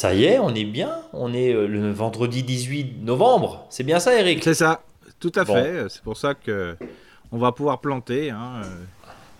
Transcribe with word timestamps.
Ça 0.00 0.14
y 0.14 0.24
est, 0.24 0.38
on 0.38 0.54
est 0.54 0.64
bien. 0.64 0.92
On 1.12 1.34
est 1.34 1.52
euh, 1.52 1.66
le 1.66 1.90
vendredi 1.90 2.42
18 2.42 3.04
novembre. 3.04 3.66
C'est 3.68 3.84
bien 3.84 4.00
ça, 4.00 4.18
Eric? 4.18 4.42
C'est 4.42 4.54
ça, 4.54 4.80
tout 5.18 5.30
à 5.34 5.44
fait. 5.44 5.90
C'est 5.90 6.00
pour 6.00 6.16
ça 6.16 6.32
que 6.32 6.74
on 7.30 7.36
va 7.36 7.52
pouvoir 7.52 7.82
planter. 7.82 8.30
Hein. 8.30 8.62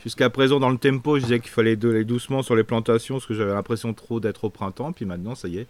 Jusqu'à 0.05 0.29
présent, 0.29 0.61
dans 0.61 0.69
le 0.69 0.77
tempo, 0.77 1.17
je 1.17 1.23
disais 1.23 1.41
qu'il 1.41 1.49
fallait 1.49 1.79
aller 1.83 2.05
doucement 2.05 2.43
sur 2.43 2.57
les 2.57 2.63
plantations 2.63 3.15
parce 3.15 3.25
que 3.25 3.33
j'avais 3.33 3.55
l'impression 3.55 3.95
trop 3.95 4.21
d'être 4.21 4.45
au 4.45 4.51
printemps. 4.51 4.93
Puis 4.93 5.07
maintenant, 5.07 5.35
ça 5.35 5.49
y 5.49 5.57
est, 5.57 5.67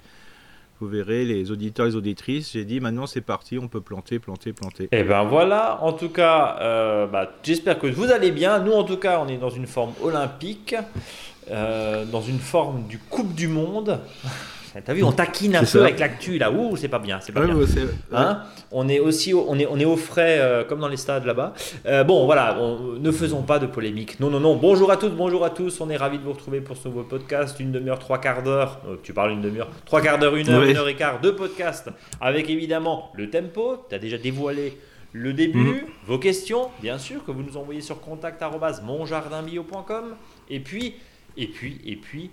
vous 0.80 0.88
verrez, 0.88 1.24
les 1.24 1.52
auditeurs 1.52 1.86
et 1.86 1.90
les 1.90 1.96
auditrices, 1.96 2.50
j'ai 2.54 2.64
dit 2.64 2.80
maintenant 2.80 3.06
c'est 3.06 3.20
parti, 3.20 3.60
on 3.60 3.68
peut 3.68 3.80
planter, 3.80 4.18
planter, 4.18 4.52
planter. 4.52 4.84
Et 4.86 4.88
eh 4.90 5.02
ben 5.04 5.22
voilà, 5.22 5.78
en 5.84 5.92
tout 5.92 6.08
cas, 6.08 6.56
euh, 6.62 7.06
bah, 7.06 7.30
j'espère 7.44 7.78
que 7.78 7.86
vous 7.86 8.10
allez 8.10 8.32
bien. 8.32 8.58
Nous, 8.58 8.72
en 8.72 8.82
tout 8.82 8.96
cas, 8.96 9.20
on 9.24 9.28
est 9.28 9.38
dans 9.38 9.50
une 9.50 9.68
forme 9.68 9.92
olympique, 10.02 10.74
euh, 11.48 12.04
dans 12.06 12.22
une 12.22 12.40
forme 12.40 12.88
du 12.88 12.98
Coupe 12.98 13.36
du 13.36 13.46
Monde. 13.46 14.00
T'as 14.84 14.92
vu, 14.92 15.02
on 15.02 15.12
taquine 15.12 15.56
un 15.56 15.64
peu 15.64 15.82
avec 15.82 15.98
l'actu 15.98 16.38
là. 16.38 16.52
Ouh, 16.52 16.76
c'est 16.76 16.88
pas 16.88 16.98
bien, 16.98 17.20
c'est 17.20 17.32
pas 17.32 17.44
bien. 17.44 17.56
Hein 18.12 18.42
on 18.70 18.88
est 18.88 19.00
aussi, 19.00 19.34
on 19.34 19.58
est, 19.58 19.66
on 19.66 19.78
est 19.78 19.84
au 19.84 19.96
frais 19.96 20.38
euh, 20.38 20.64
comme 20.64 20.80
dans 20.80 20.88
les 20.88 20.96
stades 20.96 21.24
là-bas. 21.24 21.54
Euh, 21.86 22.04
bon, 22.04 22.24
voilà, 22.24 22.56
ne 22.98 23.10
faisons 23.10 23.42
pas 23.42 23.58
de 23.58 23.66
polémique. 23.66 24.20
Non, 24.20 24.30
non, 24.30 24.38
non. 24.38 24.54
Bonjour 24.56 24.92
à 24.92 24.96
toutes, 24.96 25.16
bonjour 25.16 25.44
à 25.44 25.50
tous. 25.50 25.80
On 25.80 25.90
est 25.90 25.96
ravis 25.96 26.18
de 26.18 26.24
vous 26.24 26.32
retrouver 26.32 26.60
pour 26.60 26.76
ce 26.76 26.86
nouveau 26.88 27.02
podcast, 27.02 27.58
une 27.58 27.72
demi-heure, 27.72 27.98
trois 27.98 28.18
quarts 28.18 28.44
d'heure. 28.44 28.80
Euh, 28.88 28.96
tu 29.02 29.12
parles 29.12 29.32
une 29.32 29.42
demi-heure, 29.42 29.70
trois 29.86 30.00
quarts 30.00 30.18
d'heure, 30.18 30.36
une 30.36 30.48
heure, 30.48 30.62
une 30.62 30.76
heure 30.76 30.88
et 30.88 30.94
quart 30.94 31.20
de 31.20 31.30
podcast, 31.30 31.88
avec 32.20 32.48
évidemment 32.48 33.10
le 33.14 33.28
tempo. 33.28 33.84
Tu 33.88 33.96
as 33.96 33.98
déjà 33.98 34.18
dévoilé 34.18 34.78
le 35.12 35.32
début, 35.32 35.58
mhm. 35.58 35.80
vos 36.06 36.18
questions, 36.18 36.68
bien 36.80 36.98
sûr, 36.98 37.24
que 37.24 37.32
vous 37.32 37.42
nous 37.42 37.56
envoyez 37.56 37.80
sur 37.80 38.00
contact@monjardinbio.com. 38.00 40.14
Et 40.48 40.60
puis, 40.60 40.94
et 41.36 41.48
puis, 41.48 41.80
et 41.84 41.96
puis 41.96 42.30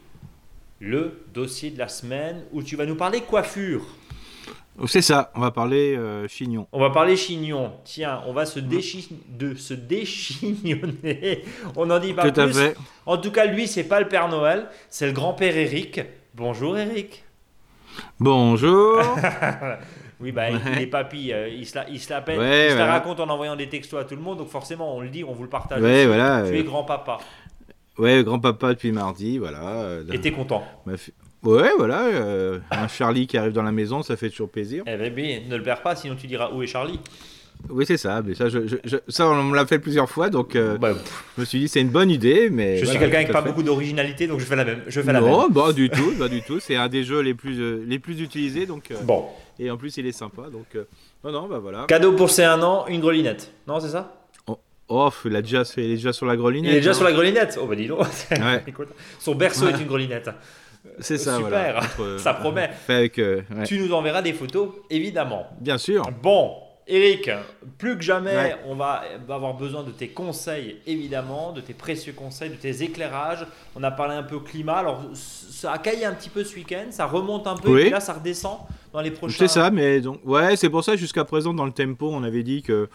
le 0.80 1.26
dossier 1.34 1.72
de 1.72 1.80
la 1.80 1.88
semaine 1.88 2.44
où 2.52 2.62
tu 2.62 2.76
vas 2.76 2.86
nous 2.86 2.96
parler 2.96 3.22
coiffure. 3.22 3.86
C'est 4.86 5.02
ça, 5.02 5.32
on 5.34 5.40
va 5.40 5.50
parler 5.50 5.96
euh, 5.98 6.28
chignon. 6.28 6.68
On 6.72 6.80
va 6.80 6.92
parler 6.92 7.16
chignon. 7.18 7.74
Tiens, 7.84 8.22
on 8.28 8.34
va 8.34 8.46
se, 8.46 8.60
déchi 8.60 9.10
de 9.28 9.56
se 9.56 9.74
déchignonner. 9.74 11.44
On 11.76 11.88
n'en 11.88 11.98
dit 11.98 12.14
pas 12.14 12.30
Tout 12.30 12.42
plus. 12.42 12.60
À 12.60 12.70
fait. 12.70 12.78
En 13.08 13.18
tout 13.18 13.32
cas, 13.32 13.46
lui, 13.48 13.68
c'est 13.68 13.86
pas 13.86 14.00
le 14.00 14.08
Père 14.08 14.30
Noël, 14.30 14.68
c'est 14.90 15.08
le 15.08 15.14
grand-père 15.14 15.58
Eric. 15.58 16.02
Bonjour 16.36 16.78
Eric. 16.78 17.24
Bonjour. 18.20 19.02
oui, 20.20 20.32
bah, 20.32 20.52
il 20.52 20.80
est 20.80 20.86
papy, 20.86 21.34
euh, 21.34 21.50
il 21.50 21.66
se 21.66 21.76
la, 21.76 21.90
il 21.90 22.00
se 22.00 22.12
la, 22.12 22.24
il 22.28 22.72
se 22.72 22.78
la 22.78 22.86
raconte 22.86 23.20
en 23.20 23.30
envoyant 23.30 23.56
des 23.56 23.70
textos 23.70 24.00
à 24.00 24.04
tout 24.04 24.16
le 24.16 24.22
monde, 24.22 24.38
donc 24.38 24.50
forcément, 24.50 24.96
on 24.96 25.02
le 25.02 25.10
dit, 25.10 25.24
on 25.24 25.34
vous 25.34 25.44
le 25.44 25.50
partage. 25.50 25.82
Ouais, 25.82 26.06
voilà, 26.06 26.44
tu 26.48 26.56
es 26.56 26.64
grand-papa. 26.64 27.18
Ouais, 27.98 28.24
grand-papa 28.24 28.74
depuis 28.74 28.92
mardi, 28.92 29.38
voilà. 29.38 30.00
Et 30.12 30.20
t'es 30.20 30.32
content 30.32 30.64
Ouais, 31.44 31.70
voilà. 31.78 32.06
Euh, 32.08 32.60
un 32.72 32.88
Charlie 32.88 33.28
qui 33.28 33.38
arrive 33.38 33.54
dans 33.54 33.64
la 33.64 33.72
maison, 33.72 34.02
ça 34.02 34.18
fait 34.18 34.30
toujours 34.30 34.50
plaisir. 34.50 34.84
Eh 34.88 35.10
bien, 35.10 35.42
ne 35.48 35.56
le 35.56 35.64
perds 35.64 35.82
pas, 35.82 35.96
sinon 35.96 36.16
tu 36.16 36.28
diras 36.28 36.52
où 36.52 36.64
est 36.64 36.68
Charlie 36.68 37.00
oui, 37.72 37.86
c'est 37.88 37.98
ça. 37.98 38.22
Mais 38.24 38.36
ça, 38.36 38.50
je, 38.50 38.60
ça, 39.08 39.28
on 39.28 39.44
me 39.44 39.56
l'a 39.56 39.66
fait 39.66 39.80
plusieurs 39.80 40.08
fois, 40.08 40.30
donc 40.30 40.56
euh, 40.56 40.78
bah, 40.78 40.94
je 41.36 41.42
me 41.42 41.46
suis 41.46 41.58
dit 41.58 41.68
c'est 41.68 41.82
une 41.82 41.90
bonne 41.90 42.12
idée. 42.12 42.52
Mais 42.52 42.78
je 42.78 42.86
suis 42.86 43.00
quelqu'un 43.00 43.18
avec 43.18 43.32
pas 43.32 43.42
beaucoup 43.42 43.64
d'originalité, 43.64 44.28
donc 44.28 44.40
je 44.40 44.46
fais 44.46 44.56
la 44.56 44.64
même. 44.64 44.84
Je 44.86 45.02
fais 45.02 45.12
la 45.12 45.20
non, 45.20 45.50
bah, 45.50 45.74
du 45.74 45.90
tout, 45.90 46.12
pas 46.20 46.28
du 46.28 46.44
tout. 46.44 46.60
C'est 46.60 46.76
un 46.76 46.88
des 46.88 47.04
jeux 47.04 47.22
les 47.22 47.34
plus 47.34 47.60
euh, 47.60 47.84
les 47.88 47.98
plus 47.98 48.22
utilisés, 48.22 48.68
donc. 48.68 48.94
bon. 49.02 49.26
Et 49.58 49.72
en 49.72 49.78
plus, 49.78 49.98
il 49.98 50.06
est 50.06 50.12
sympa, 50.12 50.44
donc. 50.52 50.68
non, 51.24 51.32
non, 51.32 51.48
bah 51.48 51.58
voilà. 51.58 51.86
Cadeau 51.88 52.14
pour 52.14 52.30
ces 52.30 52.44
un 52.44 52.62
an, 52.62 52.86
une 52.90 53.02
grelinette. 53.02 53.52
Non, 53.68 53.80
c'est 53.80 53.90
ça? 53.90 54.17
Oh, 54.90 55.10
il, 55.26 55.36
a 55.36 55.42
déjà, 55.42 55.64
il 55.76 55.84
est 55.84 55.96
déjà 55.96 56.14
sur 56.14 56.26
la 56.26 56.38
grelinette. 56.38 56.72
Il 56.72 56.76
est 56.76 56.80
déjà 56.80 56.92
hein. 56.92 56.94
sur 56.94 57.04
la 57.04 57.12
grelinette. 57.12 57.60
Oh, 57.62 57.66
bah 57.66 57.76
dis 57.76 57.88
donc. 57.88 58.06
Son 59.20 59.36
berceau 59.36 59.68
est 59.68 59.80
une 59.80 59.88
grelinette. 59.88 60.30
C'est 61.00 61.18
ça, 61.18 61.38
Super, 61.38 61.84
ça 62.18 62.34
promet. 62.34 62.70
Avec, 62.88 63.20
euh, 63.20 63.42
Tu 63.66 63.80
nous 63.80 63.94
enverras 63.94 64.22
des 64.22 64.34
photos, 64.34 64.70
évidemment. 64.90 65.48
Bien 65.60 65.78
sûr. 65.78 66.10
Bon, 66.24 66.56
Eric, 66.88 67.30
plus 67.78 67.98
que 67.98 68.04
jamais, 68.04 68.56
on 68.66 68.76
va 68.76 69.04
avoir 69.30 69.54
besoin 69.54 69.84
de 69.84 69.92
tes 69.92 70.08
conseils, 70.08 70.78
évidemment, 70.88 71.52
de 71.52 71.62
tes 71.62 71.74
précieux 71.74 72.14
conseils, 72.14 72.50
de 72.50 72.56
tes 72.56 72.82
éclairages. 72.84 73.46
On 73.76 73.84
a 73.84 73.92
parlé 73.92 74.16
un 74.16 74.24
peu 74.24 74.40
climat. 74.40 74.78
Alors, 74.78 75.04
ça 75.14 75.74
a 75.74 75.78
caillé 75.78 76.06
un 76.06 76.14
petit 76.14 76.30
peu 76.30 76.44
ce 76.44 76.56
week-end, 76.56 76.86
ça 76.92 77.06
remonte 77.06 77.46
un 77.46 77.58
peu, 77.58 77.80
et 77.80 77.90
là, 77.90 78.00
ça 78.00 78.14
redescend 78.14 78.60
dans 78.94 79.02
les 79.02 79.12
prochains. 79.12 79.38
C'est 79.38 79.50
ça, 79.50 79.70
mais 79.70 80.00
donc, 80.00 80.20
ouais, 80.24 80.56
c'est 80.56 80.70
pour 80.70 80.84
ça, 80.84 80.96
jusqu'à 80.96 81.26
présent, 81.26 81.54
dans 81.54 81.66
le 81.66 81.74
tempo, 81.74 82.10
on 82.10 82.24
avait 82.24 82.44
dit 82.44 82.62
que 82.62 82.90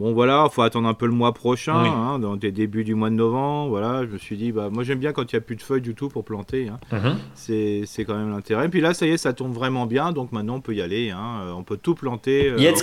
Bon 0.00 0.12
voilà, 0.12 0.46
il 0.50 0.52
faut 0.52 0.62
attendre 0.62 0.88
un 0.88 0.94
peu 0.94 1.06
le 1.06 1.12
mois 1.12 1.32
prochain, 1.32 1.76
hein, 1.76 2.18
dans 2.18 2.36
des 2.36 2.50
débuts 2.50 2.82
du 2.82 2.96
mois 2.96 3.10
de 3.10 3.14
novembre. 3.14 3.68
Voilà, 3.70 4.04
je 4.04 4.10
me 4.10 4.18
suis 4.18 4.36
dit, 4.36 4.50
bah, 4.50 4.68
moi 4.68 4.82
j'aime 4.82 4.98
bien 4.98 5.12
quand 5.12 5.30
il 5.32 5.36
n'y 5.36 5.38
a 5.38 5.40
plus 5.40 5.54
de 5.54 5.62
feuilles 5.62 5.80
du 5.80 5.94
tout 5.94 6.08
pour 6.08 6.24
planter. 6.24 6.68
Hein. 6.68 6.80
Mhm. 6.90 7.18
C'est 7.34 8.04
quand 8.04 8.16
même 8.16 8.30
l'intérêt. 8.30 8.66
Et 8.66 8.68
puis 8.68 8.80
là, 8.80 8.92
ça 8.92 9.06
y 9.06 9.10
est, 9.10 9.16
ça 9.16 9.32
tombe 9.32 9.52
vraiment 9.52 9.86
bien, 9.86 10.10
donc 10.10 10.32
maintenant 10.32 10.56
on 10.56 10.60
peut 10.60 10.74
y 10.74 10.82
aller. 10.82 11.10
Hein. 11.10 11.42
Euh, 11.42 11.52
on 11.52 11.62
peut 11.62 11.76
tout 11.76 11.94
planter. 11.94 12.48
Euh, 12.48 12.58
Jetzt 12.58 12.82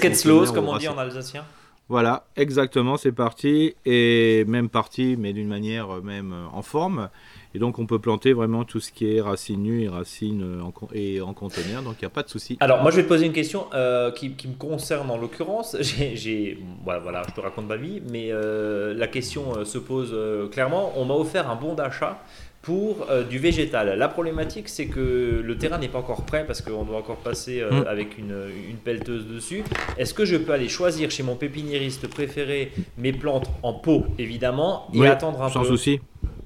comme 0.53 0.69
on 0.69 0.77
dit 0.77 0.87
en 0.87 0.97
alsacien. 0.97 1.43
Voilà, 1.89 2.23
exactement, 2.37 2.95
c'est 2.95 3.11
parti. 3.11 3.75
Et 3.85 4.45
même 4.47 4.69
parti, 4.69 5.17
mais 5.19 5.33
d'une 5.33 5.49
manière 5.49 5.97
euh, 5.97 6.01
même 6.01 6.33
en 6.53 6.61
forme. 6.61 7.09
Et 7.53 7.59
donc 7.59 7.79
on 7.79 7.85
peut 7.85 7.99
planter 7.99 8.33
vraiment 8.33 8.63
tout 8.63 8.79
ce 8.79 8.91
qui 8.91 9.15
est 9.15 9.21
racines 9.21 9.61
nues 9.61 9.83
et 9.83 9.89
racines 9.89 10.43
euh, 10.43 10.61
en, 10.61 10.73
et 10.93 11.21
en 11.21 11.33
conteneur, 11.33 11.81
donc 11.83 11.95
il 11.99 12.03
n'y 12.03 12.07
a 12.07 12.09
pas 12.09 12.23
de 12.23 12.29
souci. 12.29 12.57
Alors 12.61 12.81
moi 12.81 12.91
je 12.91 12.97
vais 12.97 13.03
te 13.03 13.09
poser 13.09 13.25
une 13.25 13.33
question 13.33 13.65
euh, 13.73 14.11
qui, 14.11 14.29
me 14.29 14.55
concerne 14.57 15.11
en 15.11 15.17
l'occurrence. 15.17 15.75
J'ai, 15.81 16.57
voilà, 16.83 17.23
je 17.27 17.33
te 17.33 17.41
raconte 17.41 17.67
ma 17.67 17.75
vie, 17.75 18.01
mais 18.09 18.31
euh, 18.31 18.93
la 18.93 19.07
question 19.07 19.65
se 19.65 19.77
pose 19.77 20.15
clairement. 20.51 20.93
On 20.95 21.05
m'a 21.05 21.13
offert 21.13 21.49
un 21.49 21.55
bon 21.55 21.73
d'achat 21.73 22.21
pour 22.61 23.07
du 23.27 23.39
végétal. 23.39 23.97
La 23.97 24.07
problématique, 24.07 24.69
c'est 24.69 24.85
que 24.85 25.41
le 25.43 25.57
terrain 25.57 25.79
n'est 25.79 25.87
pas 25.87 25.97
encore 25.97 26.25
prêt 26.25 26.45
parce 26.45 26.61
qu'on 26.61 26.83
doit 26.83 26.97
encore 26.97 27.17
passer 27.17 27.63
mm. 27.63 27.87
avec 27.87 28.19
une, 28.19 28.35
une, 28.69 28.77
pelleteuse 28.77 29.25
dessus. 29.25 29.63
Est-ce 29.97 30.13
que 30.13 30.25
je 30.25 30.37
peux 30.37 30.53
aller 30.53 30.69
choisir 30.69 31.09
chez 31.09 31.23
mon 31.23 31.35
pépiniériste 31.35 32.07
préféré 32.07 32.71
mes 32.99 33.13
plantes 33.13 33.49
en 33.63 33.73
pot, 33.73 34.05
évidemment, 34.19 34.87
et 34.93 35.07
attendre 35.07 35.41
un 35.41 35.47
peu? 35.47 35.53
Sans 35.53 35.63
souci. 35.63 35.99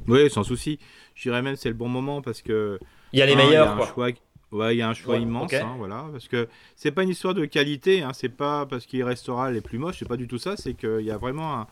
Oui, 0.08 0.30
sans 0.30 0.44
souci. 0.44 0.80
Je 1.16 1.24
dirais 1.24 1.42
même 1.42 1.56
c'est 1.56 1.70
le 1.70 1.76
bon 1.76 1.90
moment 1.90 2.22
parce 2.22 2.42
que. 2.42 2.80
Il 3.14 3.20
y 3.20 3.22
a 3.22 3.26
les 3.26 3.36
meilleurs, 3.36 3.76
quoi. 3.76 3.88
Choix, 3.88 4.10
ouais, 4.52 4.76
il 4.76 4.80
y 4.80 4.82
a 4.82 4.90
un 4.90 4.94
choix 4.94 5.18
immense, 5.18 5.54
hein, 5.54 5.76
voilà, 5.78 6.06
parce 6.12 6.28
que 6.28 6.48
c'est 6.76 6.92
pas 6.92 7.04
une 7.04 7.10
histoire 7.10 7.34
de 7.34 7.46
qualité, 7.46 8.02
hein, 8.02 8.12
c'est 8.14 8.30
pas 8.30 8.66
parce 8.66 8.86
qu'il 8.86 9.04
restera 9.04 9.52
les 9.52 9.62
plus 9.62 9.78
moches, 9.78 10.00
c'est 10.00 10.08
pas 10.08 10.18
du 10.18 10.28
tout 10.28 10.38
ça, 10.38 10.58
c'est 10.58 10.74
qu'il 10.74 11.02
y 11.02 11.12
a 11.12 11.18
vraiment 11.18 11.66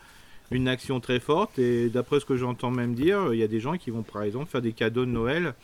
une 0.50 0.68
action 0.68 1.00
très 1.00 1.20
forte 1.20 1.58
et 1.58 1.88
d'après 1.88 2.20
ce 2.20 2.24
que 2.24 2.36
j'entends 2.36 2.70
même 2.70 2.94
dire, 2.94 3.32
il 3.32 3.38
y 3.38 3.42
a 3.42 3.48
des 3.48 3.60
gens 3.60 3.76
qui 3.76 3.90
vont 3.90 4.02
par 4.02 4.22
exemple 4.22 4.46
faire 4.46 4.62
des 4.62 4.72
cadeaux 4.72 5.04
de 5.04 5.10
Noël 5.10 5.54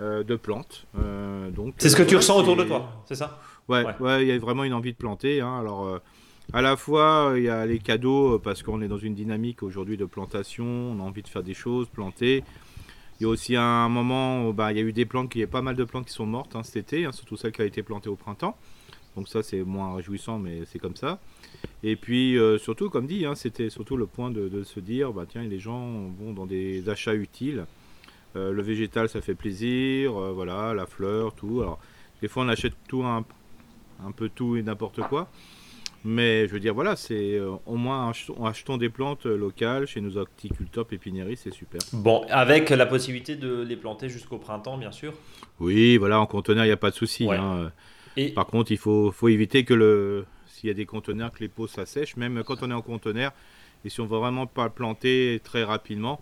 euh, 0.00 0.22
de 0.22 0.36
plantes. 0.36 0.86
Euh, 0.98 1.50
donc. 1.50 1.74
C'est 1.78 1.88
ce 1.88 1.96
que 1.96 2.02
tu 2.02 2.16
ressens 2.16 2.38
autour 2.38 2.56
de 2.56 2.64
toi, 2.64 3.02
c'est 3.06 3.14
ça? 3.16 3.40
Ouais, 3.68 3.84
ouais, 3.98 4.22
il 4.22 4.28
y 4.28 4.32
a 4.32 4.38
vraiment 4.38 4.62
une 4.62 4.74
envie 4.74 4.92
de 4.92 4.98
planter. 4.98 5.40
Hein, 5.40 5.58
alors. 5.58 6.00
Euh, 6.54 6.58
à 6.58 6.62
la 6.62 6.76
fois, 6.76 7.34
il 7.36 7.44
y 7.44 7.48
a 7.48 7.66
les 7.66 7.78
cadeaux 7.78 8.38
parce 8.38 8.62
qu'on 8.62 8.80
est 8.82 8.88
dans 8.88 8.98
une 8.98 9.14
dynamique 9.14 9.62
aujourd'hui 9.62 9.96
de 9.96 10.04
plantation, 10.04 10.64
on 10.64 11.00
a 11.00 11.02
envie 11.02 11.22
de 11.22 11.28
faire 11.28 11.42
des 11.42 11.54
choses, 11.54 11.88
planter. 11.88 12.44
Il 13.18 13.22
y 13.22 13.26
a 13.26 13.28
aussi 13.28 13.56
un 13.56 13.88
moment 13.88 14.48
où 14.48 14.52
bah, 14.52 14.72
il 14.72 14.78
y 14.78 14.80
a 14.80 14.84
eu 14.84 14.92
des 14.92 15.06
plantes, 15.06 15.34
il 15.34 15.40
y 15.40 15.44
a 15.44 15.46
pas 15.46 15.62
mal 15.62 15.74
de 15.74 15.84
plantes 15.84 16.06
qui 16.06 16.12
sont 16.12 16.26
mortes 16.26 16.54
hein, 16.54 16.62
cet 16.62 16.76
été, 16.76 17.06
hein, 17.06 17.12
surtout 17.12 17.36
celles 17.36 17.52
qui 17.52 17.62
ont 17.62 17.64
été 17.64 17.82
plantées 17.82 18.10
au 18.10 18.16
printemps. 18.16 18.56
Donc 19.16 19.28
ça 19.28 19.42
c'est 19.42 19.62
moins 19.62 19.96
réjouissant, 19.96 20.38
mais 20.38 20.64
c'est 20.66 20.78
comme 20.78 20.96
ça. 20.96 21.18
Et 21.82 21.96
puis 21.96 22.38
euh, 22.38 22.58
surtout, 22.58 22.90
comme 22.90 23.06
dit, 23.06 23.24
hein, 23.24 23.34
c'était 23.34 23.70
surtout 23.70 23.96
le 23.96 24.06
point 24.06 24.30
de, 24.30 24.62
se 24.64 24.80
dire, 24.80 25.12
bah 25.12 25.24
tiens, 25.26 25.42
les 25.42 25.58
gens 25.58 26.10
vont 26.18 26.32
dans 26.34 26.46
des 26.46 26.88
achats 26.90 27.14
utiles. 27.14 27.64
Euh, 28.36 28.52
le 28.52 28.62
végétal, 28.62 29.08
ça 29.08 29.22
fait 29.22 29.34
plaisir, 29.34 30.14
euh, 30.16 30.32
voilà, 30.32 30.74
la 30.74 30.84
fleur, 30.84 31.34
tout. 31.34 31.62
Alors 31.62 31.78
des 32.20 32.28
fois 32.28 32.44
on 32.44 32.48
achète 32.48 32.74
tout 32.88 33.02
un 33.04 33.24
peu 34.14 34.28
tout 34.28 34.56
et 34.56 34.62
n'importe 34.62 35.00
quoi. 35.08 35.30
Mais 36.08 36.46
je 36.46 36.52
veux 36.52 36.60
dire, 36.60 36.72
voilà, 36.72 36.94
c'est 36.94 37.34
euh, 37.34 37.56
au 37.66 37.74
moins 37.74 38.12
achetons, 38.44 38.76
des 38.76 38.88
plantes 38.88 39.26
euh, 39.26 39.36
locales 39.36 39.88
chez 39.88 40.00
nos 40.00 40.16
horticulteurs 40.16 40.86
pépiniéristes, 40.86 41.42
c'est 41.44 41.52
super. 41.52 41.80
Bon, 41.92 42.24
avec 42.30 42.70
la 42.70 42.86
possibilité 42.86 43.34
de 43.34 43.62
les 43.62 43.74
planter 43.74 44.08
jusqu'au 44.08 44.38
printemps, 44.38 44.78
bien 44.78 44.92
sûr. 44.92 45.12
Oui, 45.58 45.96
voilà, 45.96 46.20
en 46.20 46.26
conteneur, 46.26 46.64
il 46.64 46.68
n'y 46.68 46.72
a 46.72 46.76
pas 46.76 46.90
de 46.90 46.94
souci. 46.94 47.28
Hein. 47.28 47.72
Et... 48.16 48.28
Par 48.28 48.46
contre, 48.46 48.70
il 48.70 48.78
faut, 48.78 49.10
faut 49.10 49.26
éviter 49.26 49.64
que 49.64 49.74
le, 49.74 50.26
s'il 50.46 50.68
y 50.68 50.70
a 50.70 50.74
des 50.74 50.86
conteneurs, 50.86 51.32
que 51.32 51.40
les 51.40 51.48
pots 51.48 51.66
s'assèchent, 51.66 52.16
même 52.16 52.44
quand 52.46 52.62
on 52.62 52.70
est 52.70 52.74
en 52.74 52.82
conteneur. 52.82 53.32
Et 53.84 53.88
si 53.88 54.00
on 54.00 54.06
veut 54.06 54.18
vraiment 54.18 54.46
pas 54.46 54.68
planter 54.70 55.40
très 55.42 55.64
rapidement, 55.64 56.20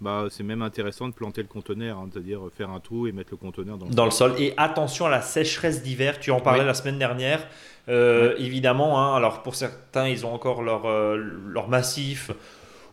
bah, 0.00 0.26
c'est 0.30 0.42
même 0.42 0.62
intéressant 0.62 1.08
de 1.08 1.14
planter 1.14 1.42
le 1.42 1.48
conteneur, 1.48 1.98
hein, 1.98 2.08
c'est-à-dire 2.12 2.40
faire 2.56 2.70
un 2.70 2.80
trou 2.80 3.06
et 3.06 3.12
mettre 3.12 3.30
le 3.30 3.36
conteneur 3.36 3.78
dans 3.78 3.86
le, 3.86 3.94
dans 3.94 4.10
sol. 4.10 4.32
le 4.32 4.36
sol. 4.36 4.44
Et 4.44 4.54
attention 4.56 5.06
à 5.06 5.10
la 5.10 5.22
sécheresse 5.22 5.82
d'hiver, 5.82 6.20
tu 6.20 6.30
en 6.30 6.40
parlais 6.40 6.64
la 6.64 6.74
semaine 6.74 6.98
dernière. 6.98 7.46
Euh, 7.88 8.34
évidemment, 8.38 9.00
hein, 9.00 9.16
alors 9.16 9.42
pour 9.42 9.54
certains, 9.54 10.08
ils 10.08 10.26
ont 10.26 10.32
encore 10.32 10.62
leur, 10.62 10.86
euh, 10.86 11.16
leur 11.46 11.68
massif 11.68 12.30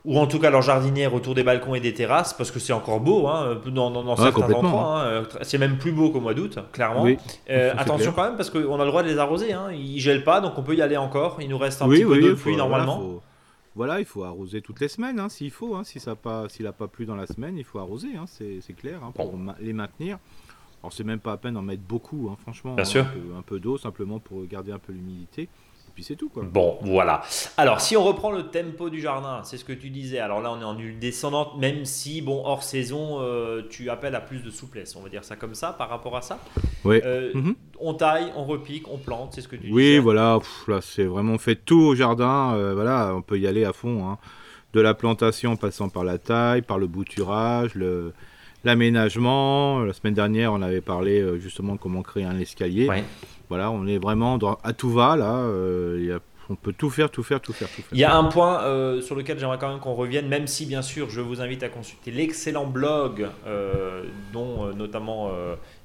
ou 0.03 0.17
en 0.17 0.25
tout 0.25 0.39
cas 0.39 0.49
leur 0.49 0.63
jardinière 0.63 1.13
autour 1.13 1.35
des 1.35 1.43
balcons 1.43 1.75
et 1.75 1.79
des 1.79 1.93
terrasses, 1.93 2.33
parce 2.33 2.49
que 2.49 2.59
c'est 2.59 2.73
encore 2.73 2.99
beau 2.99 3.27
hein, 3.27 3.61
dans, 3.67 3.91
dans, 3.91 4.15
certains 4.15 4.51
endroits. 4.51 5.03
Hein. 5.05 5.23
c'est 5.41 5.59
même 5.59 5.77
plus 5.77 5.91
beau 5.91 6.09
qu'au 6.09 6.19
mois 6.19 6.33
d'août, 6.33 6.57
clairement. 6.71 7.05
Euh, 7.49 7.73
attention 7.77 8.11
quand 8.11 8.23
même, 8.23 8.35
parce 8.35 8.49
qu'on 8.49 8.79
a 8.79 8.83
le 8.83 8.89
droit 8.89 9.03
de 9.03 9.09
les 9.09 9.19
arroser. 9.19 9.53
Hein. 9.53 9.67
Ils 9.71 9.99
gèlent 9.99 10.23
pas, 10.23 10.41
donc 10.41 10.57
on 10.57 10.63
peut 10.63 10.75
y 10.75 10.81
aller 10.81 10.97
encore. 10.97 11.37
Il 11.39 11.49
nous 11.49 11.57
reste 11.57 11.81
un 11.81 11.89
petit 11.89 12.03
peu 12.03 12.19
de 12.19 12.33
pluie 12.33 12.55
normalement. 12.55 13.21
Voilà, 13.75 13.99
il 13.99 14.05
faut 14.05 14.23
arroser 14.23 14.61
toutes 14.61 14.81
les 14.81 14.89
semaines, 14.89 15.29
s'il 15.29 15.51
faut. 15.51 15.81
si 15.83 15.99
ça 15.99 16.15
pas, 16.15 16.49
s'il 16.49 16.65
n'a 16.65 16.73
pas 16.73 16.87
plu 16.87 17.05
dans 17.05 17.15
la 17.15 17.27
semaine, 17.27 17.57
il 17.57 17.63
faut 17.63 17.79
arroser, 17.79 18.09
c'est 18.27 18.73
clair, 18.73 18.99
pour 19.15 19.33
les 19.59 19.73
maintenir. 19.73 20.19
Alors 20.83 20.93
c'est 20.93 21.03
même 21.03 21.19
pas 21.19 21.33
à 21.33 21.37
peine 21.37 21.53
d'en 21.53 21.61
mettre 21.61 21.83
beaucoup, 21.83 22.29
hein, 22.31 22.37
franchement. 22.41 22.75
Bien 22.75 22.85
sûr. 22.85 23.05
Un 23.37 23.43
peu, 23.43 23.59
d'eau 23.59 23.77
simplement 23.77 24.19
pour 24.19 24.43
garder 24.45 24.71
un 24.71 24.79
peu 24.79 24.91
l'humidité. 24.91 25.47
Et 25.91 25.93
puis 25.93 26.03
c'est 26.05 26.15
tout 26.15 26.29
quoi. 26.29 26.43
Bon, 26.49 26.77
voilà. 26.83 27.21
Alors 27.57 27.81
si 27.81 27.97
on 27.97 28.03
reprend 28.05 28.31
le 28.31 28.43
tempo 28.43 28.89
du 28.89 29.01
jardin, 29.01 29.41
c'est 29.43 29.57
ce 29.57 29.65
que 29.65 29.73
tu 29.73 29.89
disais. 29.89 30.19
Alors 30.19 30.39
là 30.41 30.49
on 30.53 30.61
est 30.61 30.63
en 30.63 30.77
huile 30.79 30.97
descendante, 30.99 31.57
même 31.57 31.83
si 31.83 32.21
bon 32.21 32.41
hors 32.45 32.63
saison, 32.63 33.17
euh, 33.19 33.63
tu 33.69 33.89
appelles 33.89 34.15
à 34.15 34.21
plus 34.21 34.39
de 34.41 34.49
souplesse. 34.49 34.95
On 34.95 35.01
va 35.01 35.09
dire 35.09 35.25
ça 35.25 35.35
comme 35.35 35.53
ça 35.53 35.73
par 35.73 35.89
rapport 35.89 36.15
à 36.15 36.21
ça. 36.21 36.39
Oui. 36.85 37.01
Euh, 37.03 37.31
Mhm. 37.33 37.55
On 37.81 37.93
taille, 37.93 38.31
on 38.37 38.45
repique, 38.45 38.87
on 38.89 38.97
plante, 38.97 39.33
c'est 39.33 39.41
ce 39.41 39.49
que 39.49 39.57
tu 39.57 39.67
Oui, 39.71 39.83
disais. 39.83 39.99
voilà, 39.99 40.37
pff, 40.39 40.67
là 40.69 40.79
c'est 40.81 41.03
vraiment 41.03 41.37
fait 41.37 41.55
tout 41.57 41.81
au 41.81 41.93
jardin. 41.95 42.53
euh, 42.55 42.73
voilà, 42.73 43.13
on 43.13 43.21
peut 43.21 43.37
y 43.37 43.45
aller 43.47 43.65
à 43.65 43.73
fond. 43.73 44.07
hein. 44.07 44.17
De 44.73 44.79
la 44.79 44.93
plantation 44.93 45.51
en 45.51 45.55
passant 45.57 45.89
par 45.89 46.05
la 46.05 46.17
taille, 46.17 46.61
par 46.61 46.77
le 46.79 46.87
bouturage, 46.87 47.75
le 47.75 48.13
l'aménagement. 48.63 49.79
La 49.79 49.91
semaine 49.93 50.13
dernière, 50.13 50.53
on 50.53 50.61
avait 50.61 50.81
parlé 50.81 51.39
justement 51.39 51.73
de 51.75 51.79
comment 51.79 52.01
créer 52.01 52.23
un 52.23 52.39
escalier. 52.39 52.87
Ouais. 52.87 53.03
Voilà, 53.51 53.69
on 53.69 53.85
est 53.85 53.97
vraiment 53.97 54.39
à 54.63 54.71
tout 54.71 54.89
va 54.91 55.17
là. 55.17 55.39
euh, 55.39 55.97
il 55.99 56.05
y 56.05 56.11
a- 56.13 56.19
on 56.49 56.55
peut 56.55 56.71
tout 56.71 56.89
faire, 56.89 57.11
tout 57.11 57.21
faire, 57.21 57.41
tout 57.41 57.51
faire, 57.51 57.67
tout 57.69 57.81
faire. 57.81 57.89
Il 57.91 57.99
y 57.99 58.05
a 58.05 58.15
un 58.15 58.23
point 58.25 58.61
euh, 58.63 59.01
sur 59.01 59.13
lequel 59.15 59.37
j'aimerais 59.37 59.57
quand 59.59 59.67
même 59.69 59.79
qu'on 59.79 59.93
revienne, 59.93 60.27
même 60.29 60.47
si 60.47 60.65
bien 60.65 60.81
sûr 60.81 61.09
je 61.09 61.19
vous 61.19 61.41
invite 61.41 61.61
à 61.63 61.67
consulter 61.69 62.11
l'excellent 62.11 62.65
blog 62.65 63.27
euh, 63.45 64.03
dont 64.31 64.73
notamment 64.73 65.31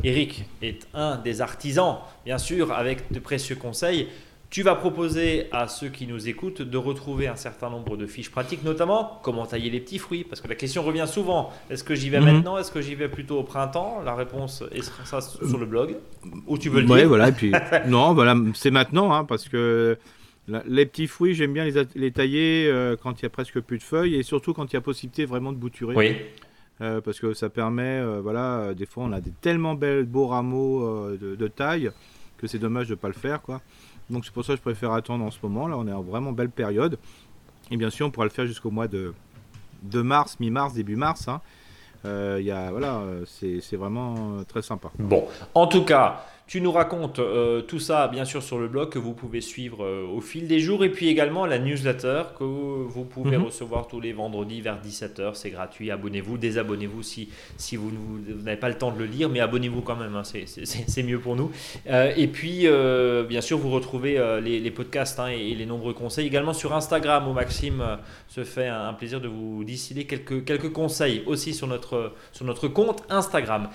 Eric 0.04 0.44
est 0.62 0.86
un 0.94 1.16
des 1.16 1.40
artisans, 1.40 1.96
bien 2.24 2.38
sûr, 2.38 2.72
avec 2.72 3.12
de 3.12 3.18
précieux 3.18 3.56
conseils. 3.56 4.08
Tu 4.48 4.62
vas 4.62 4.76
proposer 4.76 5.48
à 5.50 5.66
ceux 5.66 5.88
qui 5.88 6.06
nous 6.06 6.28
écoutent 6.28 6.62
de 6.62 6.76
retrouver 6.78 7.26
un 7.26 7.34
certain 7.36 7.68
nombre 7.68 7.96
de 7.96 8.06
fiches 8.06 8.30
pratiques, 8.30 8.62
notamment 8.62 9.20
comment 9.24 9.44
tailler 9.44 9.70
les 9.70 9.80
petits 9.80 9.98
fruits, 9.98 10.22
parce 10.24 10.40
que 10.40 10.46
la 10.48 10.54
question 10.54 10.82
revient 10.84 11.06
souvent 11.08 11.50
est-ce 11.68 11.82
que 11.82 11.94
j'y 11.96 12.10
vais 12.10 12.20
Mhm. 12.20 12.26
maintenant? 12.26 12.56
Est-ce 12.56 12.70
que 12.70 12.80
j'y 12.80 12.94
vais 12.94 13.08
plutôt 13.08 13.38
au 13.38 13.42
printemps? 13.42 14.00
La 14.04 14.14
réponse 14.14 14.62
est 14.72 14.82
ça 15.04 15.20
sur 15.20 15.58
le 15.58 15.66
blog, 15.66 15.96
ou 16.46 16.58
tu 16.58 16.68
veux 16.68 16.80
le 16.80 16.88
Ouais, 16.88 17.00
dire? 17.00 17.08
voilà, 17.08 17.28
et 17.28 17.32
puis 17.32 17.50
non, 17.88 18.14
voilà, 18.14 18.36
c'est 18.54 18.70
maintenant, 18.70 19.12
hein, 19.12 19.24
parce 19.24 19.48
que 19.48 19.98
les 20.66 20.86
petits 20.86 21.08
fruits, 21.08 21.34
j'aime 21.34 21.52
bien 21.52 21.64
les, 21.96 22.12
tailler 22.12 22.68
euh, 22.68 22.94
quand 23.02 23.20
il 23.20 23.24
y 23.24 23.26
a 23.26 23.30
presque 23.30 23.60
plus 23.60 23.78
de 23.78 23.82
feuilles 23.82 24.14
et 24.14 24.22
surtout 24.22 24.54
quand 24.54 24.72
il 24.72 24.74
y 24.74 24.76
a 24.76 24.80
possibilité 24.80 25.24
vraiment 25.24 25.52
de 25.52 25.58
bouturer. 25.58 25.94
Oui, 25.96 26.16
Euh, 26.82 27.00
parce 27.00 27.18
que 27.18 27.32
ça 27.32 27.48
permet, 27.48 28.00
euh, 28.00 28.20
voilà, 28.22 28.74
des 28.74 28.84
fois 28.84 29.04
on 29.04 29.12
a 29.12 29.20
des 29.22 29.32
tellement 29.40 29.74
belles 29.74 30.04
beaux 30.04 30.26
rameaux 30.26 31.08
de, 31.16 31.34
de 31.34 31.48
taille 31.48 31.90
que 32.36 32.46
c'est 32.46 32.58
dommage 32.58 32.86
de 32.86 32.92
ne 32.92 32.96
pas 32.98 33.08
le 33.08 33.14
faire, 33.14 33.40
quoi. 33.40 33.62
Donc 34.10 34.24
c'est 34.24 34.32
pour 34.32 34.44
ça 34.44 34.52
que 34.52 34.58
je 34.58 34.62
préfère 34.62 34.92
attendre 34.92 35.24
en 35.24 35.30
ce 35.30 35.38
moment. 35.42 35.66
Là, 35.68 35.76
on 35.78 35.86
est 35.86 35.92
en 35.92 36.02
vraiment 36.02 36.32
belle 36.32 36.50
période. 36.50 36.98
Et 37.70 37.76
bien 37.76 37.90
sûr, 37.90 38.06
on 38.06 38.10
pourra 38.10 38.26
le 38.26 38.30
faire 38.30 38.46
jusqu'au 38.46 38.70
mois 38.70 38.86
de, 38.88 39.12
de 39.82 40.02
mars, 40.02 40.38
mi-mars, 40.38 40.74
début 40.74 40.96
mars. 40.96 41.28
hein. 41.28 41.40
Euh, 42.04 42.68
voilà, 42.70 42.98
euh, 42.98 43.24
c'est 43.26 43.60
c'est 43.60 43.76
vraiment 43.76 44.14
euh, 44.38 44.44
très 44.44 44.62
sympa. 44.62 44.90
Bon, 44.98 45.26
en 45.54 45.66
tout 45.66 45.84
cas, 45.84 46.24
tu 46.46 46.60
nous 46.60 46.70
racontes 46.70 47.18
euh, 47.18 47.60
tout 47.60 47.80
ça, 47.80 48.06
bien 48.06 48.24
sûr, 48.24 48.40
sur 48.40 48.58
le 48.58 48.68
blog 48.68 48.88
que 48.90 49.00
vous 49.00 49.14
pouvez 49.14 49.40
suivre 49.40 49.84
euh, 49.84 50.06
au 50.06 50.20
fil 50.20 50.46
des 50.46 50.60
jours 50.60 50.84
et 50.84 50.90
puis 50.92 51.08
également 51.08 51.44
la 51.44 51.58
newsletter 51.58 52.22
que 52.38 52.44
vous 52.44 53.04
pouvez 53.04 53.36
Mhm. 53.36 53.46
recevoir 53.46 53.88
tous 53.88 53.98
les 54.00 54.12
vendredis 54.12 54.60
vers 54.60 54.78
17h. 54.80 55.34
C'est 55.34 55.50
gratuit. 55.50 55.90
Abonnez-vous, 55.90 56.38
désabonnez-vous 56.38 57.02
si, 57.02 57.30
si 57.56 57.74
vous, 57.74 57.90
n'avez 58.44 58.56
pas 58.56 58.68
le 58.68 58.76
temps 58.78 58.92
de 58.92 58.98
le 59.00 59.06
lire, 59.06 59.28
mais 59.28 59.40
abonnez-vous 59.40 59.80
quand 59.82 59.96
même. 59.96 60.14
hein, 60.14 60.22
c'est- 60.24 61.02
mieux 61.02 61.18
pour 61.18 61.34
nous. 61.34 61.50
Euh, 61.88 62.12
et 62.16 62.28
puis, 62.28 62.66
bien 63.28 63.40
sûr, 63.40 63.58
vous 63.58 63.70
retrouvez 63.70 64.14
les, 64.42 64.60
les 64.60 64.70
podcasts 64.70 65.18
hein, 65.18 65.28
et, 65.30 65.50
et 65.50 65.54
les 65.56 65.66
nombreux 65.66 65.94
conseils 65.94 66.26
également 66.28 66.52
sur 66.52 66.72
Instagram 66.74 67.26
où 67.28 67.32
Maxime 67.32 67.82
se 68.28 68.44
fait 68.44 68.68
un, 68.68 68.88
un 68.88 68.92
plaisir 68.92 69.20
de 69.20 69.26
vous 69.28 69.64
distiller 69.64 70.04
quelques, 70.04 70.44
quelques 70.44 70.72
conseils 70.72 71.22
aussi 71.26 71.52
sur 71.54 71.66
notre, 71.66 72.12
sur 72.32 72.44
notre 72.44 72.68
compte 72.68 73.02
Instagram. 73.10 73.68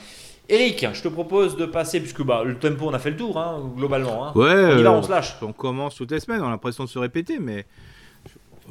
Eric, 0.51 0.85
je 0.93 1.01
te 1.01 1.07
propose 1.07 1.55
de 1.55 1.65
passer, 1.65 1.99
puisque 2.01 2.21
bah, 2.23 2.43
le 2.43 2.57
tempo, 2.59 2.85
on 2.89 2.93
a 2.93 2.99
fait 2.99 3.11
le 3.11 3.15
tour, 3.17 3.37
hein, 3.39 3.71
globalement. 3.77 4.27
hein. 4.27 4.31
Ouais, 4.35 4.53
On 4.73 4.77
y 4.77 4.83
va, 4.83 4.89
euh, 4.91 4.97
on 4.97 5.01
se 5.01 5.09
lâche. 5.09 5.35
on 5.41 5.53
commence 5.53 5.95
toutes 5.95 6.11
les 6.11 6.19
semaines, 6.19 6.41
on 6.41 6.47
a 6.47 6.49
l'impression 6.49 6.83
de 6.83 6.89
se 6.89 6.99
répéter, 6.99 7.39
mais 7.39 7.65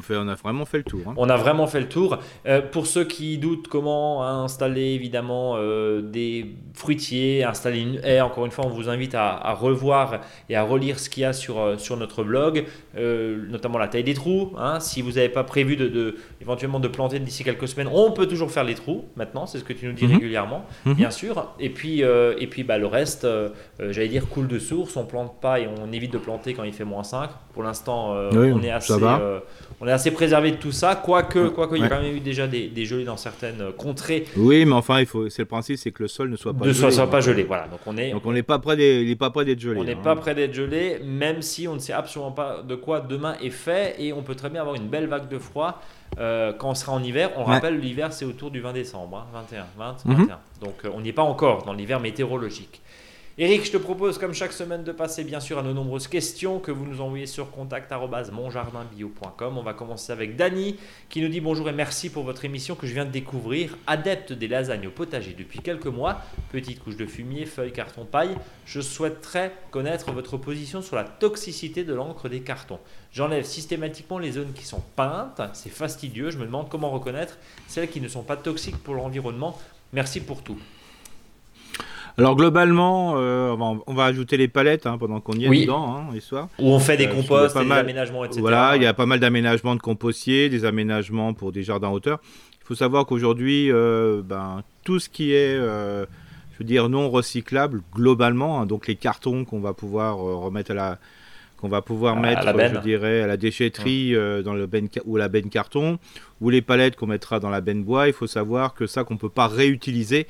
on, 0.01 0.03
fait, 0.03 0.17
on 0.17 0.29
a 0.29 0.35
vraiment 0.35 0.65
fait 0.65 0.79
le 0.79 0.85
tour. 0.85 1.01
hein. 1.09 1.15
On 1.17 1.29
a 1.29 1.37
vraiment 1.37 1.67
fait 1.67 1.81
le 1.81 1.89
tour. 1.89 2.19
Euh, 2.47 2.61
pour 2.63 2.87
ceux 2.87 3.05
qui 3.05 3.39
doutent 3.39 3.69
comment 3.69 4.25
installer 4.27 4.89
évidemment 4.95 5.55
euh, 5.57 6.01
des 6.01 6.47
fruitiers, 6.75 7.45
installer 7.45 7.81
une 7.81 8.01
haie, 8.03 8.21
encore 8.21 8.47
une 8.47 8.51
fois, 8.51 8.65
on 8.67 8.71
vous 8.71 8.89
invite 8.89 9.15
à, 9.15 9.29
à 9.37 9.53
revoir 9.55 10.21
et 10.49 10.57
à 10.57 10.63
relire 10.63 10.99
ce 10.99 11.11
qu'il 11.11 11.23
y 11.23 11.27
a 11.27 11.33
sur, 11.33 11.59
euh, 11.61 11.77
sur 11.77 11.97
notre 11.97 12.25
blog, 12.25 12.65
euh, 12.97 13.45
notamment 13.49 13.79
la 13.79 13.89
taille 13.89 14.05
des 14.05 14.15
trous. 14.15 14.53
hein. 14.59 14.81
Si 14.81 15.03
vous 15.03 15.13
n'avez 15.13 15.29
pas 15.29 15.45
prévu 15.45 15.77
de, 15.77 15.89
de- 15.89 16.17
éventuellement 16.41 16.81
de 16.81 16.89
planter 16.89 17.19
d'ici 17.19 17.45
quelques 17.45 17.69
semaines, 17.69 17.89
on 17.93 18.13
peut 18.13 18.27
toujours 18.27 18.51
faire 18.51 18.65
les 18.65 18.75
trous 18.75 19.05
maintenant, 19.17 19.47
c'est 19.47 19.59
ce 19.59 19.65
que 19.65 19.73
tu 19.73 19.87
nous 19.87 19.93
dis 19.93 20.07
Mhm. 20.07 20.13
régulièrement, 20.15 20.65
Mhm. 20.87 20.95
bien 20.95 21.11
sûr. 21.11 21.49
Et 21.61 21.71
puis, 21.71 22.01
et 22.01 22.47
puis 22.47 22.65
bah, 22.65 22.79
le 22.79 22.87
reste, 22.87 23.27
j'allais 23.79 24.09
dire, 24.09 24.29
coule 24.29 24.49
de 24.49 24.59
source, 24.59 24.97
on 24.97 25.05
plante 25.05 25.41
pas 25.41 25.61
et 25.61 25.69
on 25.69 25.93
évite 25.93 26.13
de 26.13 26.19
planter 26.19 26.55
quand 26.55 26.65
il 26.65 26.73
fait 26.73 26.85
moins 26.85 27.03
5. 27.05 27.31
Pour 27.53 27.63
l'instant, 27.63 28.15
Oui, 28.33 28.53
on 28.53 28.63
est 28.63 28.69
ça 28.69 28.77
assez... 28.95 29.23
on 29.81 29.87
est 29.91 29.95
assez 29.95 30.11
préservé 30.11 30.53
de 30.53 30.57
tout 30.57 30.73
ça, 30.73 30.95
quoique, 30.97 31.49
quoique 31.49 31.75
il 31.77 31.83
y 31.83 31.85
a 31.85 31.89
quand 31.89 32.01
même 32.01 32.17
eu 32.17 32.21
déjà 32.21 32.47
des, 32.47 32.69
des 32.69 32.85
gelées 32.87 33.05
dans 33.05 33.17
certaines 33.17 33.61
euh, 33.61 33.73
contrées, 33.73 34.25
Oui, 34.37 34.65
mais 34.65 34.73
enfin, 34.75 35.01
il 35.01 35.07
faut, 35.07 35.29
c'est 35.29 35.43
le 35.43 35.47
principe, 35.49 35.77
c'est 35.77 35.91
que 35.93 36.03
le 36.03 36.09
sol 36.09 36.31
ne 36.31 36.37
soit 36.37 36.53
pas 36.55 36.61
ne 36.67 36.73
gelé. 36.73 36.79
soit, 36.81 36.91
soit 36.91 37.11
pas 37.11 37.19
donc, 37.19 37.27
gelé. 37.27 37.43
Voilà, 37.45 37.67
donc 37.69 37.81
on 37.87 37.97
est, 37.99 38.11
Donc 38.13 38.25
on 38.25 38.33
n'est 38.33 38.43
pas 38.43 38.59
près 38.59 38.77
des, 38.77 39.03
il 39.03 39.11
est 39.11 39.17
pas 39.17 39.31
près 39.31 39.45
d'être 39.45 39.61
gelé. 39.61 39.79
on 39.81 39.85
n'est 39.85 39.93
hein. 39.93 39.99
pas 40.03 40.17
près 40.17 40.35
d'être 40.35 40.55
gelé, 40.55 40.99
même 41.05 41.43
si 41.43 41.69
on 41.69 41.75
ne 41.75 41.79
sait 41.81 41.93
absolument 41.93 42.33
pas 42.33 42.63
de 42.67 42.75
quoi 42.75 43.01
demain 43.01 43.37
est 43.43 43.51
fait, 43.51 43.97
et 43.99 44.13
on 44.13 44.23
peut 44.23 44.35
très 44.35 44.49
bien 44.51 44.61
avoir 44.63 44.77
une 44.77 44.89
belle 44.89 45.07
vague 45.07 45.29
de 45.29 45.39
froid 45.39 45.81
euh, 46.19 46.53
quand 46.59 46.71
on 46.71 46.75
sera 46.75 46.93
en 46.93 47.03
hiver. 47.03 47.31
On 47.37 47.45
Ouais. 47.47 47.55
rappelle, 47.55 47.79
l'hiver 47.79 48.13
c'est 48.13 48.25
autour 48.25 48.51
du 48.51 48.61
20 48.61 48.73
décembre, 48.73 49.19
hein, 49.19 49.27
21, 49.33 49.65
20, 49.79 50.05
Mhm. 50.05 50.15
21. 50.23 50.39
Donc 50.63 50.75
euh, 50.85 50.91
on 50.95 51.01
n'y 51.01 51.09
est 51.11 51.13
pas 51.13 51.23
encore 51.23 51.65
dans 51.65 51.73
l'hiver 51.73 52.01
météorologique. 52.01 52.81
Eric, 53.43 53.65
je 53.65 53.73
te 53.73 53.79
propose 53.79 54.19
comme 54.19 54.35
chaque 54.35 54.53
semaine 54.53 54.85
de 54.85 54.93
passer 54.93 55.25
bien 55.25 55.41
sûr 55.41 55.59
à 55.59 55.63
nos 55.63 55.73
nombreuses 55.73 56.09
questions 56.09 56.59
que 56.59 56.71
vous 56.71 56.85
nous 56.85 57.01
envoyez 57.01 57.25
sur 57.25 57.51
contact@monjardinbio.com. 57.51 59.57
On 59.57 59.63
va 59.63 59.73
commencer 59.73 60.13
avec 60.13 60.37
Dany 60.37 60.77
qui 61.09 61.23
nous 61.23 61.29
dit 61.29 61.41
bonjour 61.41 61.67
et 61.71 61.73
merci 61.73 62.11
pour 62.11 62.25
votre 62.25 62.45
émission 62.45 62.75
que 62.75 62.87
je 62.87 62.93
viens 62.93 63.07
de 63.07 63.11
découvrir. 63.11 63.79
Adepte 63.87 64.35
des 64.35 64.47
lasagnes 64.47 64.89
au 64.89 64.91
potager 64.91 65.33
depuis 65.33 65.61
quelques 65.61 65.87
mois, 65.87 66.21
petite 66.53 66.85
couche 66.85 66.99
de 66.99 67.07
fumier, 67.07 67.47
feuilles, 67.47 67.73
carton, 67.73 68.05
paille, 68.05 68.37
je 68.67 68.83
souhaiterais 68.83 69.55
connaître 69.71 70.13
votre 70.13 70.37
position 70.37 70.83
sur 70.83 70.97
la 70.97 71.05
toxicité 71.05 71.83
de 71.83 71.95
l'encre 71.95 72.29
des 72.29 72.41
cartons. 72.41 72.81
J'enlève 73.11 73.47
systématiquement 73.47 74.19
les 74.19 74.33
zones 74.33 74.53
qui 74.53 74.67
sont 74.67 74.83
peintes, 74.97 75.41
c'est 75.55 75.71
fastidieux, 75.71 76.31
je 76.31 76.37
me 76.37 76.45
demande 76.45 76.69
comment 76.69 76.91
reconnaître 76.91 77.39
celles 77.69 77.89
qui 77.89 78.03
ne 78.03 78.09
sont 78.09 78.23
pas 78.23 78.37
toxiques 78.37 78.77
pour 78.77 78.97
l'environnement. 78.97 79.59
Merci 79.95 80.21
pour 80.21 80.43
tout. 80.43 80.59
Alors 82.21 82.37
globalement, 82.37 83.15
euh, 83.17 83.51
on, 83.53 83.57
va, 83.57 83.81
on 83.87 83.95
va 83.95 84.05
ajouter 84.05 84.37
les 84.37 84.49
palettes 84.49 84.87
hein, 84.87 84.99
pendant 84.99 85.21
qu'on 85.21 85.33
y 85.33 85.45
est 85.45 85.49
Oui. 85.49 85.63
dedans, 85.63 85.95
hein, 85.97 86.15
histoire. 86.15 86.49
Où 86.59 86.69
on 86.71 86.79
fait 86.79 86.97
des 86.97 87.07
Euh, 87.07 87.15
composts, 87.15 87.57
des 87.59 87.65
mal. 87.65 87.81
aménagements, 87.81 88.25
etc. 88.25 88.41
Voilà, 88.41 88.77
il 88.77 88.83
y 88.83 88.87
a 88.87 88.95
pas 88.95 89.07
mal 89.07 89.21
d'aménagements 89.21 89.75
de 89.75 89.81
compostiers, 89.81 90.49
des 90.49 90.65
aménagements 90.65 91.33
pour 91.35 91.53
des 91.53 91.63
jardins 91.63 91.89
hauteur. 91.89 92.21
Il 92.63 92.67
faut 92.67 92.75
savoir 92.75 93.07
qu'aujourd'hui, 93.07 93.71
euh, 93.73 94.23
ben, 94.25 94.63
tout 94.85 94.99
ce 95.01 95.09
qui 95.09 95.33
est, 95.33 95.55
je 95.57 96.05
veux 96.59 96.65
dire, 96.65 96.89
non 96.89 97.09
recyclable, 97.11 97.81
globalement, 97.95 98.61
hein, 98.61 98.67
donc 98.67 98.87
les 98.87 98.97
cartons 98.97 99.45
qu'on 99.45 99.61
va 99.61 99.73
pouvoir 99.73 100.17
euh, 100.19 100.37
remettre 100.37 100.71
à 100.73 100.75
la 100.75 100.99
qu'on 101.57 101.69
va 101.69 101.83
pouvoir 101.83 102.17
À 102.17 102.21
mettre, 102.21 102.45
la 102.53 102.69
je 102.73 102.79
dirais, 102.79 103.21
à 103.21 103.27
la 103.27 103.37
déchetterie 103.37 104.15
euh, 104.15 104.41
dans 104.43 104.55
le 104.55 104.65
benne 104.67 104.89
ca- 104.91 105.03
ou 105.05 105.17
la 105.19 105.29
benne 105.29 105.51
carton, 105.51 105.99
ou 106.41 106.49
les 106.49 106.63
palettes 106.63 106.97
qu'on 106.97 107.07
mettra 107.07 107.39
dans 107.39 107.51
la 107.51 107.61
benne 107.61 107.85
bois. 107.85 108.07
Il 108.07 108.15
faut 108.15 108.27
savoir 108.27 108.73
que 108.73 108.87
ça 108.87 109.05
qu'on 109.05 109.19
peut 109.19 109.29
pas 109.29 109.47
réutiliser. 109.47 110.27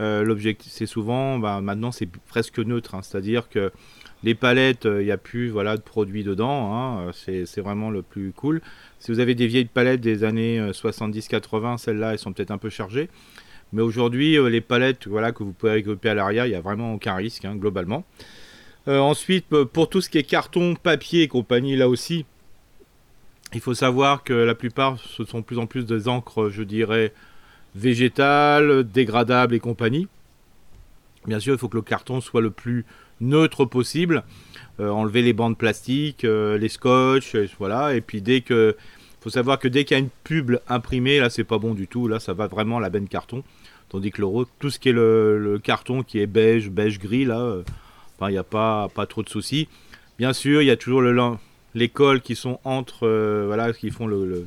Euh, 0.00 0.22
L'objectif, 0.22 0.72
c'est 0.72 0.86
souvent, 0.86 1.38
ben, 1.38 1.60
maintenant, 1.60 1.92
c'est 1.92 2.08
presque 2.28 2.58
neutre, 2.58 2.94
hein, 2.94 3.00
c'est-à-dire 3.02 3.48
que 3.48 3.72
les 4.24 4.34
palettes, 4.34 4.84
il 4.84 5.04
n'y 5.04 5.10
a 5.10 5.16
plus 5.16 5.48
voilà, 5.50 5.76
de 5.76 5.82
produits 5.82 6.22
dedans. 6.24 6.74
hein, 6.74 7.12
euh, 7.28 7.44
c'est 7.44 7.60
vraiment 7.60 7.90
le 7.90 8.02
plus 8.02 8.32
cool. 8.32 8.60
Si 9.00 9.10
vous 9.10 9.18
avez 9.18 9.34
des 9.34 9.46
vieilles 9.48 9.64
palettes 9.64 10.00
des 10.00 10.22
années 10.24 10.60
euh, 10.60 10.72
70-80, 10.72 11.78
celles-là, 11.78 12.12
elles 12.12 12.18
sont 12.18 12.32
peut-être 12.32 12.52
un 12.52 12.58
peu 12.58 12.70
chargées. 12.70 13.08
Mais 13.72 13.82
aujourd'hui, 13.82 14.36
euh, 14.38 14.48
les 14.48 14.60
palettes 14.60 15.08
voilà, 15.08 15.32
que 15.32 15.42
vous 15.42 15.52
pouvez 15.52 15.72
regrouper 15.72 16.10
à 16.10 16.14
l'arrière, 16.14 16.46
il 16.46 16.50
n'y 16.50 16.54
a 16.54 16.60
vraiment 16.60 16.94
aucun 16.94 17.14
risque, 17.14 17.44
hein, 17.44 17.56
globalement. 17.56 18.04
Euh, 18.88 18.98
ensuite, 18.98 19.46
euh, 19.52 19.64
pour 19.64 19.88
tout 19.88 20.00
ce 20.00 20.08
qui 20.10 20.18
est 20.18 20.22
carton, 20.22 20.74
papier 20.74 21.22
et 21.22 21.28
compagnie, 21.28 21.76
là 21.76 21.88
aussi, 21.88 22.26
il 23.54 23.60
faut 23.60 23.74
savoir 23.74 24.24
que 24.24 24.32
la 24.32 24.54
plupart, 24.54 24.98
ce 24.98 25.24
sont 25.24 25.40
de 25.40 25.44
plus 25.44 25.58
en 25.58 25.66
plus 25.66 25.84
des 25.86 26.08
encres, 26.08 26.50
je 26.50 26.62
dirais, 26.62 27.12
végétales, 27.74 28.84
dégradables 28.84 29.54
et 29.54 29.60
compagnie. 29.60 30.08
Bien 31.26 31.40
sûr, 31.40 31.54
il 31.54 31.58
faut 31.58 31.68
que 31.68 31.76
le 31.76 31.82
carton 31.82 32.20
soit 32.20 32.40
le 32.40 32.50
plus 32.50 32.84
neutre 33.20 33.64
possible. 33.64 34.24
Euh, 34.80 34.90
enlever 34.90 35.22
les 35.22 35.32
bandes 35.32 35.56
plastiques, 35.56 36.24
euh, 36.24 36.58
les 36.58 36.68
scotch, 36.68 37.34
euh, 37.34 37.46
voilà. 37.58 37.94
Et 37.94 38.00
puis 38.00 38.20
dès 38.22 38.40
que, 38.40 38.76
faut 39.20 39.30
savoir 39.30 39.58
que 39.58 39.68
dès 39.68 39.84
qu'il 39.84 39.96
y 39.96 40.00
a 40.00 40.02
une 40.02 40.08
pub 40.24 40.58
imprimée, 40.68 41.20
là 41.20 41.30
c'est 41.30 41.44
pas 41.44 41.58
bon 41.58 41.74
du 41.74 41.86
tout. 41.86 42.08
Là, 42.08 42.18
ça 42.20 42.32
va 42.32 42.46
vraiment 42.46 42.78
à 42.78 42.80
la 42.80 42.90
benne 42.90 43.08
carton. 43.08 43.44
Tandis 43.90 44.10
que 44.10 44.22
tout 44.58 44.70
ce 44.70 44.78
qui 44.78 44.88
est 44.88 44.92
le, 44.92 45.60
carton 45.62 46.02
qui 46.02 46.18
est 46.18 46.26
beige, 46.26 46.70
beige 46.70 46.98
gris, 46.98 47.26
là, 47.26 47.58
il 48.22 48.28
n'y 48.28 48.38
a 48.38 48.42
pas, 48.42 48.88
pas 48.88 49.04
trop 49.06 49.22
de 49.22 49.28
soucis. 49.28 49.68
Bien 50.18 50.32
sûr, 50.32 50.62
il 50.62 50.66
y 50.66 50.70
a 50.70 50.76
toujours 50.76 51.02
les 51.74 51.88
cols 51.90 52.22
qui 52.22 52.34
sont 52.34 52.58
entre, 52.64 53.06
voilà, 53.46 53.72
qui 53.74 53.90
font 53.90 54.06
le- 54.06 54.24
le- 54.24 54.46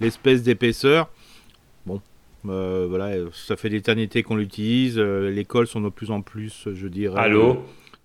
l'espèce 0.00 0.44
d'épaisseur. 0.44 1.08
Bon, 2.44 2.86
voilà, 2.88 3.16
ça 3.32 3.56
fait 3.56 3.68
l'éternité 3.68 4.22
qu'on 4.22 4.36
l'utilise. 4.36 4.98
les 4.98 5.44
cols 5.44 5.66
sont 5.66 5.80
de 5.80 5.88
plus 5.88 6.10
en 6.10 6.22
plus, 6.22 6.68
je 6.72 6.88
dirais. 6.88 7.20
À 7.20 7.28
l'eau 7.28 7.58